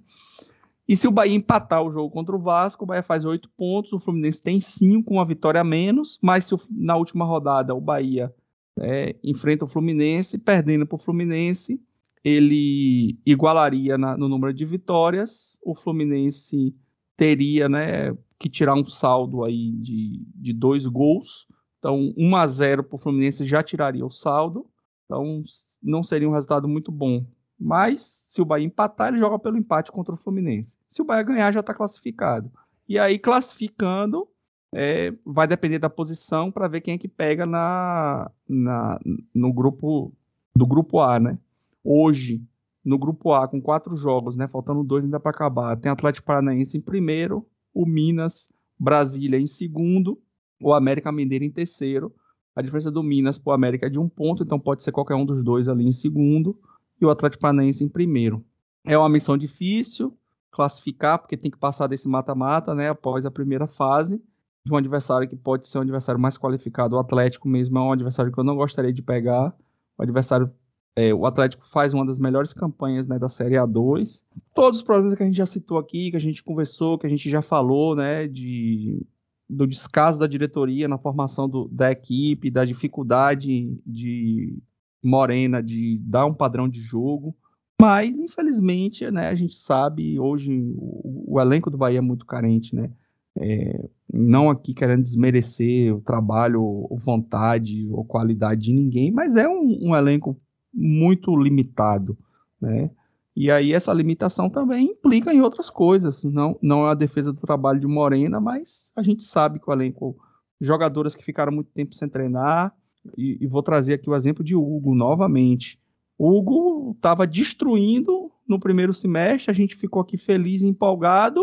E 0.86 0.96
se 0.96 1.08
o 1.08 1.10
Bahia 1.10 1.34
empatar 1.34 1.82
o 1.82 1.90
jogo 1.90 2.10
contra 2.10 2.36
o 2.36 2.38
Vasco, 2.38 2.84
o 2.84 2.86
Bahia 2.86 3.02
faz 3.02 3.24
oito 3.24 3.48
pontos, 3.56 3.92
o 3.92 3.98
Fluminense 3.98 4.42
tem 4.42 4.60
cinco, 4.60 5.14
uma 5.14 5.24
vitória 5.24 5.62
a 5.62 5.64
menos, 5.64 6.18
mas 6.22 6.44
se 6.44 6.54
na 6.70 6.94
última 6.94 7.24
rodada 7.24 7.74
o 7.74 7.80
Bahia 7.80 8.32
é, 8.78 9.16
enfrenta 9.24 9.64
o 9.64 9.68
Fluminense, 9.68 10.36
perdendo 10.36 10.86
para 10.86 10.96
o 10.96 10.98
Fluminense, 10.98 11.80
ele 12.22 13.18
igualaria 13.24 13.96
na, 13.96 14.16
no 14.16 14.28
número 14.28 14.52
de 14.52 14.66
vitórias, 14.66 15.58
o 15.64 15.74
Fluminense 15.74 16.74
teria 17.16 17.66
né, 17.66 18.14
que 18.38 18.50
tirar 18.50 18.74
um 18.74 18.86
saldo 18.86 19.42
aí 19.42 19.72
de, 19.72 20.22
de 20.34 20.52
dois 20.52 20.86
gols, 20.86 21.46
então 21.78 22.12
1 22.16 22.36
a 22.36 22.46
0 22.46 22.84
para 22.84 22.96
o 22.96 22.98
Fluminense 22.98 23.46
já 23.46 23.62
tiraria 23.62 24.04
o 24.04 24.10
saldo, 24.10 24.66
então, 25.04 25.42
não 25.82 26.02
seria 26.02 26.28
um 26.28 26.32
resultado 26.32 26.68
muito 26.68 26.90
bom. 26.90 27.24
Mas, 27.58 28.02
se 28.02 28.42
o 28.42 28.44
Bahia 28.44 28.66
empatar, 28.66 29.08
ele 29.08 29.18
joga 29.18 29.38
pelo 29.38 29.56
empate 29.56 29.92
contra 29.92 30.14
o 30.14 30.18
Fluminense. 30.18 30.78
Se 30.86 31.00
o 31.00 31.04
Bahia 31.04 31.22
ganhar, 31.22 31.52
já 31.52 31.60
está 31.60 31.72
classificado. 31.72 32.50
E 32.88 32.98
aí, 32.98 33.18
classificando, 33.18 34.28
é, 34.72 35.14
vai 35.24 35.46
depender 35.46 35.78
da 35.78 35.88
posição 35.88 36.50
para 36.50 36.68
ver 36.68 36.80
quem 36.80 36.94
é 36.94 36.98
que 36.98 37.08
pega 37.08 37.46
na, 37.46 38.30
na, 38.48 38.98
no 39.32 39.52
grupo 39.52 40.12
do 40.54 40.66
grupo 40.66 41.00
A, 41.00 41.20
né? 41.20 41.38
Hoje, 41.82 42.42
no 42.84 42.98
grupo 42.98 43.32
A, 43.32 43.46
com 43.46 43.60
quatro 43.60 43.96
jogos, 43.96 44.36
né? 44.36 44.48
Faltando 44.48 44.82
dois 44.82 45.04
ainda 45.04 45.20
para 45.20 45.30
acabar. 45.30 45.76
Tem 45.76 45.90
Atlético 45.90 46.26
Paranaense 46.26 46.76
em 46.76 46.80
primeiro, 46.80 47.46
o 47.72 47.86
Minas, 47.86 48.50
Brasília 48.78 49.38
em 49.38 49.46
segundo, 49.46 50.20
o 50.60 50.74
América 50.74 51.12
Mineiro 51.12 51.44
em 51.44 51.50
terceiro 51.50 52.12
A 52.54 52.62
diferença 52.62 52.90
do 52.90 53.02
Minas 53.02 53.38
para 53.38 53.50
o 53.50 53.54
América 53.54 53.86
é 53.86 53.90
de 53.90 53.98
um 53.98 54.08
ponto, 54.08 54.42
então 54.42 54.58
pode 54.58 54.82
ser 54.82 54.92
qualquer 54.92 55.14
um 55.14 55.26
dos 55.26 55.42
dois 55.42 55.68
ali 55.68 55.86
em 55.86 55.92
segundo 55.92 56.58
e 57.00 57.04
o 57.04 57.10
Atlético 57.10 57.42
Paranaense 57.42 57.82
em 57.82 57.88
primeiro. 57.88 58.44
É 58.84 58.96
uma 58.96 59.08
missão 59.08 59.36
difícil 59.36 60.16
classificar, 60.50 61.18
porque 61.18 61.36
tem 61.36 61.50
que 61.50 61.58
passar 61.58 61.88
desse 61.88 62.06
mata-mata, 62.06 62.74
né, 62.74 62.88
após 62.88 63.26
a 63.26 63.30
primeira 63.30 63.66
fase, 63.66 64.22
de 64.64 64.72
um 64.72 64.76
adversário 64.76 65.28
que 65.28 65.34
pode 65.34 65.66
ser 65.66 65.78
um 65.78 65.82
adversário 65.82 66.20
mais 66.20 66.38
qualificado. 66.38 66.94
O 66.94 66.98
Atlético 66.98 67.48
mesmo 67.48 67.76
é 67.76 67.82
um 67.82 67.92
adversário 67.92 68.30
que 68.30 68.38
eu 68.38 68.44
não 68.44 68.54
gostaria 68.54 68.92
de 68.92 69.02
pegar. 69.02 69.52
O 69.98 70.02
adversário 70.02 70.50
é, 70.96 71.12
o 71.12 71.26
Atlético 71.26 71.68
faz 71.68 71.92
uma 71.92 72.06
das 72.06 72.16
melhores 72.16 72.52
campanhas 72.52 73.06
né, 73.06 73.18
da 73.18 73.28
Série 73.28 73.56
A2. 73.56 74.22
Todos 74.54 74.78
os 74.78 74.84
problemas 74.84 75.14
que 75.16 75.22
a 75.24 75.26
gente 75.26 75.36
já 75.36 75.46
citou 75.46 75.76
aqui, 75.76 76.12
que 76.12 76.16
a 76.16 76.20
gente 76.20 76.42
conversou, 76.42 76.98
que 76.98 77.06
a 77.06 77.10
gente 77.10 77.28
já 77.28 77.42
falou, 77.42 77.96
né, 77.96 78.28
de, 78.28 79.04
do 79.48 79.66
descaso 79.66 80.18
da 80.18 80.26
diretoria 80.26 80.88
na 80.88 80.98
formação 80.98 81.48
do, 81.48 81.68
da 81.68 81.90
equipe, 81.90 82.50
da 82.50 82.64
dificuldade 82.64 83.78
de 83.86 84.58
Morena 85.02 85.62
de 85.62 85.98
dar 86.02 86.26
um 86.26 86.34
padrão 86.34 86.68
de 86.68 86.80
jogo. 86.80 87.36
Mas, 87.80 88.18
infelizmente, 88.18 89.10
né, 89.10 89.28
a 89.28 89.34
gente 89.34 89.54
sabe, 89.54 90.18
hoje 90.18 90.72
o, 90.76 91.34
o 91.34 91.40
elenco 91.40 91.70
do 91.70 91.76
Bahia 91.76 91.98
é 91.98 92.00
muito 92.00 92.24
carente, 92.24 92.74
né? 92.74 92.90
É, 93.36 93.88
não 94.12 94.48
aqui 94.48 94.72
querendo 94.72 95.02
desmerecer 95.02 95.94
o 95.94 96.00
trabalho, 96.00 96.62
ou 96.62 96.96
vontade 96.96 97.86
ou 97.90 98.04
qualidade 98.04 98.62
de 98.62 98.72
ninguém, 98.72 99.10
mas 99.10 99.34
é 99.34 99.48
um, 99.48 99.88
um 99.88 99.96
elenco 99.96 100.40
muito 100.72 101.36
limitado, 101.36 102.16
né? 102.60 102.90
E 103.36 103.50
aí 103.50 103.72
essa 103.72 103.92
limitação 103.92 104.48
também 104.48 104.92
implica 104.92 105.32
em 105.32 105.40
outras 105.40 105.68
coisas, 105.68 106.22
não, 106.22 106.56
não 106.62 106.86
é 106.86 106.92
a 106.92 106.94
defesa 106.94 107.32
do 107.32 107.40
trabalho 107.40 107.80
de 107.80 107.86
Morena, 107.86 108.40
mas 108.40 108.92
a 108.94 109.02
gente 109.02 109.24
sabe 109.24 109.58
que 109.58 109.68
o 109.68 109.72
elenco, 109.72 110.16
jogadoras 110.60 111.16
que 111.16 111.24
ficaram 111.24 111.52
muito 111.52 111.70
tempo 111.72 111.94
sem 111.94 112.08
treinar, 112.08 112.74
e, 113.18 113.38
e 113.40 113.46
vou 113.46 113.62
trazer 113.62 113.94
aqui 113.94 114.08
o 114.08 114.14
exemplo 114.14 114.44
de 114.44 114.54
Hugo 114.54 114.94
novamente. 114.94 115.80
Hugo 116.16 116.92
estava 116.96 117.26
destruindo 117.26 118.30
no 118.48 118.60
primeiro 118.60 118.94
semestre, 118.94 119.50
a 119.50 119.54
gente 119.54 119.74
ficou 119.74 120.00
aqui 120.00 120.16
feliz 120.16 120.62
empolgado, 120.62 121.42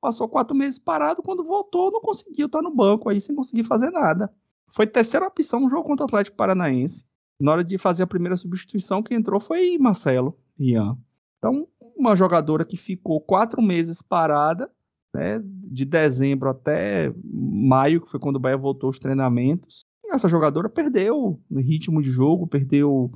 passou 0.00 0.28
quatro 0.28 0.54
meses 0.54 0.78
parado, 0.78 1.22
quando 1.22 1.42
voltou 1.42 1.90
não 1.90 2.00
conseguiu 2.00 2.46
estar 2.46 2.60
no 2.60 2.74
banco 2.74 3.08
aí 3.08 3.20
sem 3.20 3.34
conseguir 3.34 3.64
fazer 3.64 3.90
nada. 3.90 4.30
Foi 4.68 4.86
terceira 4.86 5.26
opção 5.26 5.60
no 5.60 5.70
jogo 5.70 5.84
contra 5.84 6.04
o 6.04 6.06
Atlético 6.06 6.36
Paranaense 6.36 7.04
na 7.40 7.52
hora 7.52 7.64
de 7.64 7.78
fazer 7.78 8.02
a 8.02 8.06
primeira 8.06 8.36
substituição, 8.36 9.02
quem 9.02 9.16
entrou 9.16 9.40
foi 9.40 9.78
Marcelo 9.78 10.36
Ian. 10.58 10.98
Então, 11.40 11.66
uma 11.96 12.14
jogadora 12.14 12.66
que 12.66 12.76
ficou 12.76 13.18
quatro 13.18 13.62
meses 13.62 14.02
parada, 14.02 14.70
né, 15.12 15.42
de 15.44 15.86
dezembro 15.86 16.50
até 16.50 17.12
maio, 17.24 18.02
que 18.02 18.10
foi 18.10 18.20
quando 18.20 18.36
o 18.36 18.38
Bahia 18.38 18.58
voltou 18.58 18.88
aos 18.88 18.98
treinamentos. 18.98 19.80
Essa 20.10 20.28
jogadora 20.28 20.68
perdeu 20.68 21.40
ritmo 21.50 22.02
de 22.02 22.10
jogo, 22.10 22.46
perdeu 22.46 23.10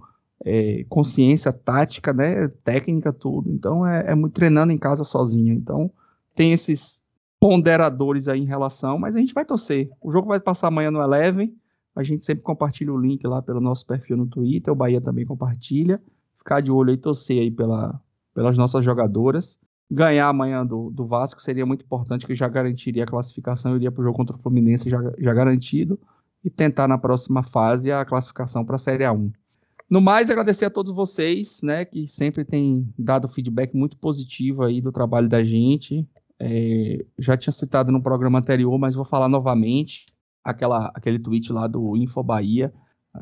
é, 0.44 0.84
consciência 0.88 1.52
tática, 1.52 2.12
né, 2.14 2.48
técnica, 2.64 3.12
tudo. 3.12 3.50
Então, 3.50 3.86
é, 3.86 4.12
é 4.12 4.14
muito 4.14 4.32
treinando 4.32 4.72
em 4.72 4.78
casa 4.78 5.04
sozinha. 5.04 5.52
Então, 5.52 5.90
tem 6.34 6.52
esses 6.52 7.02
ponderadores 7.38 8.26
aí 8.26 8.40
em 8.40 8.46
relação, 8.46 8.98
mas 8.98 9.14
a 9.14 9.18
gente 9.18 9.34
vai 9.34 9.44
torcer. 9.44 9.90
O 10.00 10.10
jogo 10.10 10.28
vai 10.28 10.40
passar 10.40 10.68
amanhã 10.68 10.90
no 10.90 11.02
Eleven. 11.02 11.54
A 11.94 12.02
gente 12.02 12.24
sempre 12.24 12.42
compartilha 12.42 12.92
o 12.92 12.98
link 12.98 13.24
lá 13.26 13.42
pelo 13.42 13.60
nosso 13.60 13.86
perfil 13.86 14.16
no 14.16 14.26
Twitter, 14.26 14.72
o 14.72 14.76
Bahia 14.76 15.00
também 15.00 15.26
compartilha. 15.26 16.02
Ficar 16.38 16.60
de 16.60 16.72
olho 16.72 16.90
aí, 16.90 16.96
torcer 16.96 17.40
aí 17.40 17.50
pela, 17.50 18.00
pelas 18.34 18.58
nossas 18.58 18.84
jogadoras. 18.84 19.58
Ganhar 19.90 20.28
amanhã 20.28 20.66
do, 20.66 20.90
do 20.90 21.06
Vasco 21.06 21.40
seria 21.40 21.64
muito 21.64 21.84
importante, 21.84 22.26
que 22.26 22.34
já 22.34 22.48
garantiria 22.48 23.04
a 23.04 23.06
classificação, 23.06 23.76
iria 23.76 23.92
para 23.92 24.00
o 24.00 24.04
jogo 24.04 24.16
contra 24.16 24.36
o 24.36 24.38
Fluminense 24.38 24.90
já, 24.90 24.98
já 25.18 25.32
garantido. 25.32 25.98
E 26.44 26.50
tentar 26.50 26.86
na 26.86 26.98
próxima 26.98 27.42
fase 27.42 27.90
a 27.90 28.04
classificação 28.04 28.64
para 28.64 28.76
a 28.76 28.78
Série 28.78 29.04
A1. 29.04 29.32
No 29.88 30.00
mais, 30.00 30.30
agradecer 30.30 30.64
a 30.64 30.70
todos 30.70 30.92
vocês, 30.92 31.62
né, 31.62 31.84
que 31.84 32.06
sempre 32.06 32.44
têm 32.44 32.92
dado 32.98 33.28
feedback 33.28 33.74
muito 33.74 33.96
positivo 33.96 34.62
aí 34.62 34.80
do 34.80 34.92
trabalho 34.92 35.28
da 35.28 35.42
gente. 35.42 36.06
É, 36.38 37.04
já 37.18 37.36
tinha 37.36 37.52
citado 37.52 37.92
no 37.92 38.02
programa 38.02 38.38
anterior, 38.38 38.76
mas 38.78 38.94
vou 38.94 39.04
falar 39.04 39.28
novamente 39.28 40.06
aquela, 40.42 40.90
aquele 40.94 41.18
tweet 41.18 41.52
lá 41.52 41.66
do 41.66 41.96
Info 41.96 42.22
Bahia, 42.22 42.72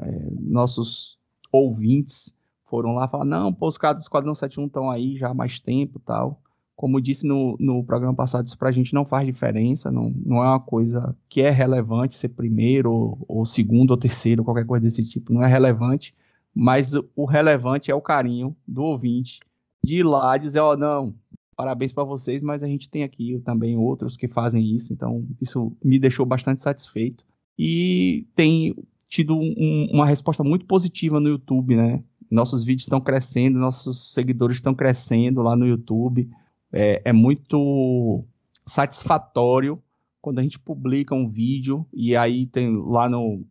é, 0.00 0.28
nossos 0.40 1.18
ouvintes 1.52 2.34
foram 2.72 2.94
lá 2.94 3.06
falar, 3.06 3.26
não, 3.26 3.52
pô, 3.52 3.68
os 3.68 3.76
caras 3.76 3.98
do 3.98 4.00
Esquadrão 4.00 4.34
71 4.34 4.64
estão 4.64 4.90
aí 4.90 5.18
já 5.18 5.28
há 5.28 5.34
mais 5.34 5.60
tempo 5.60 5.98
tal. 5.98 6.40
Como 6.74 7.02
disse 7.02 7.26
no, 7.26 7.54
no 7.60 7.84
programa 7.84 8.14
passado, 8.14 8.46
isso 8.46 8.56
pra 8.56 8.72
gente 8.72 8.94
não 8.94 9.04
faz 9.04 9.26
diferença, 9.26 9.90
não, 9.90 10.08
não 10.24 10.38
é 10.38 10.48
uma 10.48 10.58
coisa 10.58 11.14
que 11.28 11.42
é 11.42 11.50
relevante 11.50 12.16
ser 12.16 12.30
primeiro, 12.30 12.90
ou, 12.90 13.24
ou 13.28 13.44
segundo, 13.44 13.90
ou 13.90 13.96
terceiro, 13.98 14.42
qualquer 14.42 14.64
coisa 14.64 14.84
desse 14.84 15.04
tipo, 15.04 15.34
não 15.34 15.44
é 15.44 15.46
relevante, 15.46 16.14
mas 16.54 16.94
o 17.14 17.26
relevante 17.26 17.90
é 17.90 17.94
o 17.94 18.00
carinho 18.00 18.56
do 18.66 18.82
ouvinte 18.84 19.38
de 19.84 19.98
ir 19.98 20.02
lá 20.02 20.38
dizer, 20.38 20.60
ó, 20.60 20.72
oh, 20.72 20.76
não, 20.76 21.14
parabéns 21.54 21.92
para 21.92 22.04
vocês, 22.04 22.40
mas 22.40 22.62
a 22.62 22.66
gente 22.66 22.88
tem 22.88 23.02
aqui 23.02 23.38
também 23.44 23.76
outros 23.76 24.16
que 24.16 24.28
fazem 24.28 24.74
isso, 24.74 24.94
então 24.94 25.26
isso 25.42 25.76
me 25.84 25.98
deixou 25.98 26.24
bastante 26.24 26.62
satisfeito. 26.62 27.22
E 27.58 28.26
tem 28.34 28.74
tido 29.12 29.36
um, 29.36 29.88
uma 29.92 30.06
resposta 30.06 30.42
muito 30.42 30.64
positiva 30.64 31.20
no 31.20 31.28
YouTube, 31.28 31.76
né? 31.76 32.02
Nossos 32.32 32.64
vídeos 32.64 32.84
estão 32.84 33.00
crescendo, 33.00 33.58
nossos 33.58 34.12
seguidores 34.12 34.56
estão 34.56 34.74
crescendo 34.74 35.42
lá 35.42 35.54
no 35.54 35.66
YouTube. 35.66 36.30
É, 36.72 37.02
é 37.04 37.12
muito 37.12 38.24
satisfatório 38.64 39.82
quando 40.20 40.38
a 40.38 40.42
gente 40.42 40.58
publica 40.58 41.14
um 41.14 41.28
vídeo 41.28 41.86
e 41.92 42.16
aí 42.16 42.46
tem 42.46 42.74
lá 42.76 43.08
no, 43.08 43.44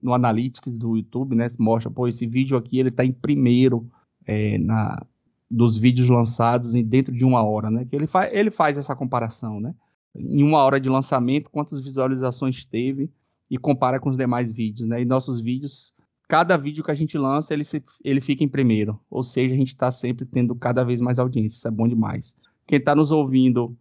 no 0.00 0.14
Analytics 0.14 0.78
do 0.78 0.96
YouTube, 0.96 1.34
né? 1.34 1.46
Mostra, 1.58 1.90
pô, 1.90 2.06
esse 2.06 2.26
vídeo 2.26 2.56
aqui 2.56 2.78
ele 2.78 2.90
está 2.90 3.04
em 3.04 3.12
primeiro 3.12 3.90
é, 4.26 4.58
na, 4.58 5.04
dos 5.50 5.76
vídeos 5.76 6.08
lançados 6.08 6.74
em, 6.74 6.84
dentro 6.84 7.12
de 7.12 7.24
uma 7.24 7.42
hora, 7.42 7.70
né? 7.70 7.84
Que 7.84 7.96
ele, 7.96 8.06
fa 8.06 8.28
ele 8.32 8.50
faz 8.50 8.78
essa 8.78 8.94
comparação, 8.94 9.58
né? 9.58 9.74
Em 10.14 10.42
uma 10.44 10.62
hora 10.62 10.78
de 10.78 10.88
lançamento, 10.88 11.50
quantas 11.50 11.80
visualizações 11.80 12.64
teve 12.64 13.10
e 13.50 13.58
compara 13.58 13.98
com 13.98 14.10
os 14.10 14.16
demais 14.16 14.52
vídeos, 14.52 14.86
né? 14.86 15.02
E 15.02 15.04
nossos 15.04 15.40
vídeos, 15.40 15.92
cada 16.34 16.56
vídeo 16.56 16.82
que 16.82 16.90
a 16.90 16.96
gente 16.96 17.16
lança, 17.16 17.54
ele, 17.54 17.62
se, 17.62 17.80
ele 18.02 18.20
fica 18.20 18.42
em 18.42 18.48
primeiro. 18.48 18.98
Ou 19.08 19.22
seja, 19.22 19.54
a 19.54 19.56
gente 19.56 19.68
está 19.68 19.92
sempre 19.92 20.26
tendo 20.26 20.52
cada 20.56 20.82
vez 20.82 21.00
mais 21.00 21.20
audiência. 21.20 21.58
Isso 21.58 21.68
é 21.68 21.70
bom 21.70 21.86
demais. 21.86 22.34
Quem 22.66 22.80
está 22.80 22.92
nos 22.92 23.12
ouvindo 23.12 23.76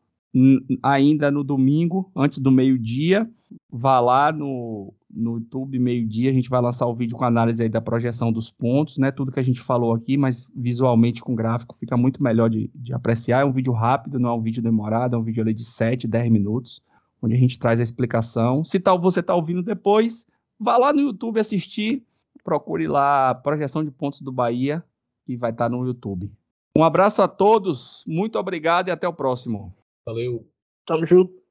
ainda 0.83 1.31
no 1.31 1.43
domingo, 1.43 2.11
antes 2.15 2.37
do 2.37 2.51
meio-dia, 2.51 3.27
vá 3.71 3.99
lá 3.99 4.31
no, 4.31 4.93
no 5.09 5.37
YouTube, 5.37 5.79
meio-dia, 5.79 6.29
a 6.29 6.33
gente 6.33 6.47
vai 6.47 6.61
lançar 6.61 6.85
o 6.85 6.93
vídeo 6.93 7.17
com 7.17 7.25
análise 7.25 7.63
aí 7.63 7.69
da 7.69 7.81
projeção 7.81 8.31
dos 8.31 8.51
pontos, 8.51 8.99
né? 8.99 9.11
Tudo 9.11 9.31
que 9.31 9.39
a 9.39 9.43
gente 9.43 9.59
falou 9.59 9.91
aqui, 9.91 10.15
mas 10.15 10.47
visualmente 10.55 11.23
com 11.23 11.33
gráfico 11.33 11.75
fica 11.79 11.97
muito 11.97 12.21
melhor 12.21 12.51
de, 12.51 12.69
de 12.75 12.93
apreciar. 12.93 13.41
É 13.41 13.45
um 13.45 13.51
vídeo 13.51 13.73
rápido, 13.73 14.19
não 14.19 14.29
é 14.29 14.33
um 14.33 14.41
vídeo 14.43 14.61
demorado, 14.61 15.15
é 15.15 15.17
um 15.17 15.23
vídeo 15.23 15.41
ali 15.41 15.55
de 15.55 15.65
7, 15.65 16.07
10 16.07 16.31
minutos, 16.31 16.83
onde 17.19 17.33
a 17.33 17.39
gente 17.39 17.57
traz 17.57 17.79
a 17.79 17.83
explicação. 17.83 18.63
Se 18.63 18.79
tal 18.79 19.01
você 19.01 19.21
está 19.21 19.33
ouvindo 19.33 19.63
depois, 19.63 20.27
vá 20.59 20.77
lá 20.77 20.93
no 20.93 21.01
YouTube 21.01 21.39
assistir, 21.39 22.03
procure 22.43 22.87
lá 22.87 23.29
a 23.29 23.35
projeção 23.35 23.83
de 23.83 23.91
pontos 23.91 24.21
do 24.21 24.31
Bahia, 24.31 24.83
que 25.25 25.37
vai 25.37 25.51
estar 25.51 25.65
tá 25.65 25.69
no 25.69 25.85
YouTube. 25.85 26.31
Um 26.75 26.83
abraço 26.83 27.21
a 27.21 27.27
todos, 27.27 28.03
muito 28.07 28.37
obrigado 28.37 28.87
e 28.87 28.91
até 28.91 29.07
o 29.07 29.13
próximo. 29.13 29.75
Valeu. 30.05 30.47
Tamo 30.85 31.05
junto. 31.05 31.42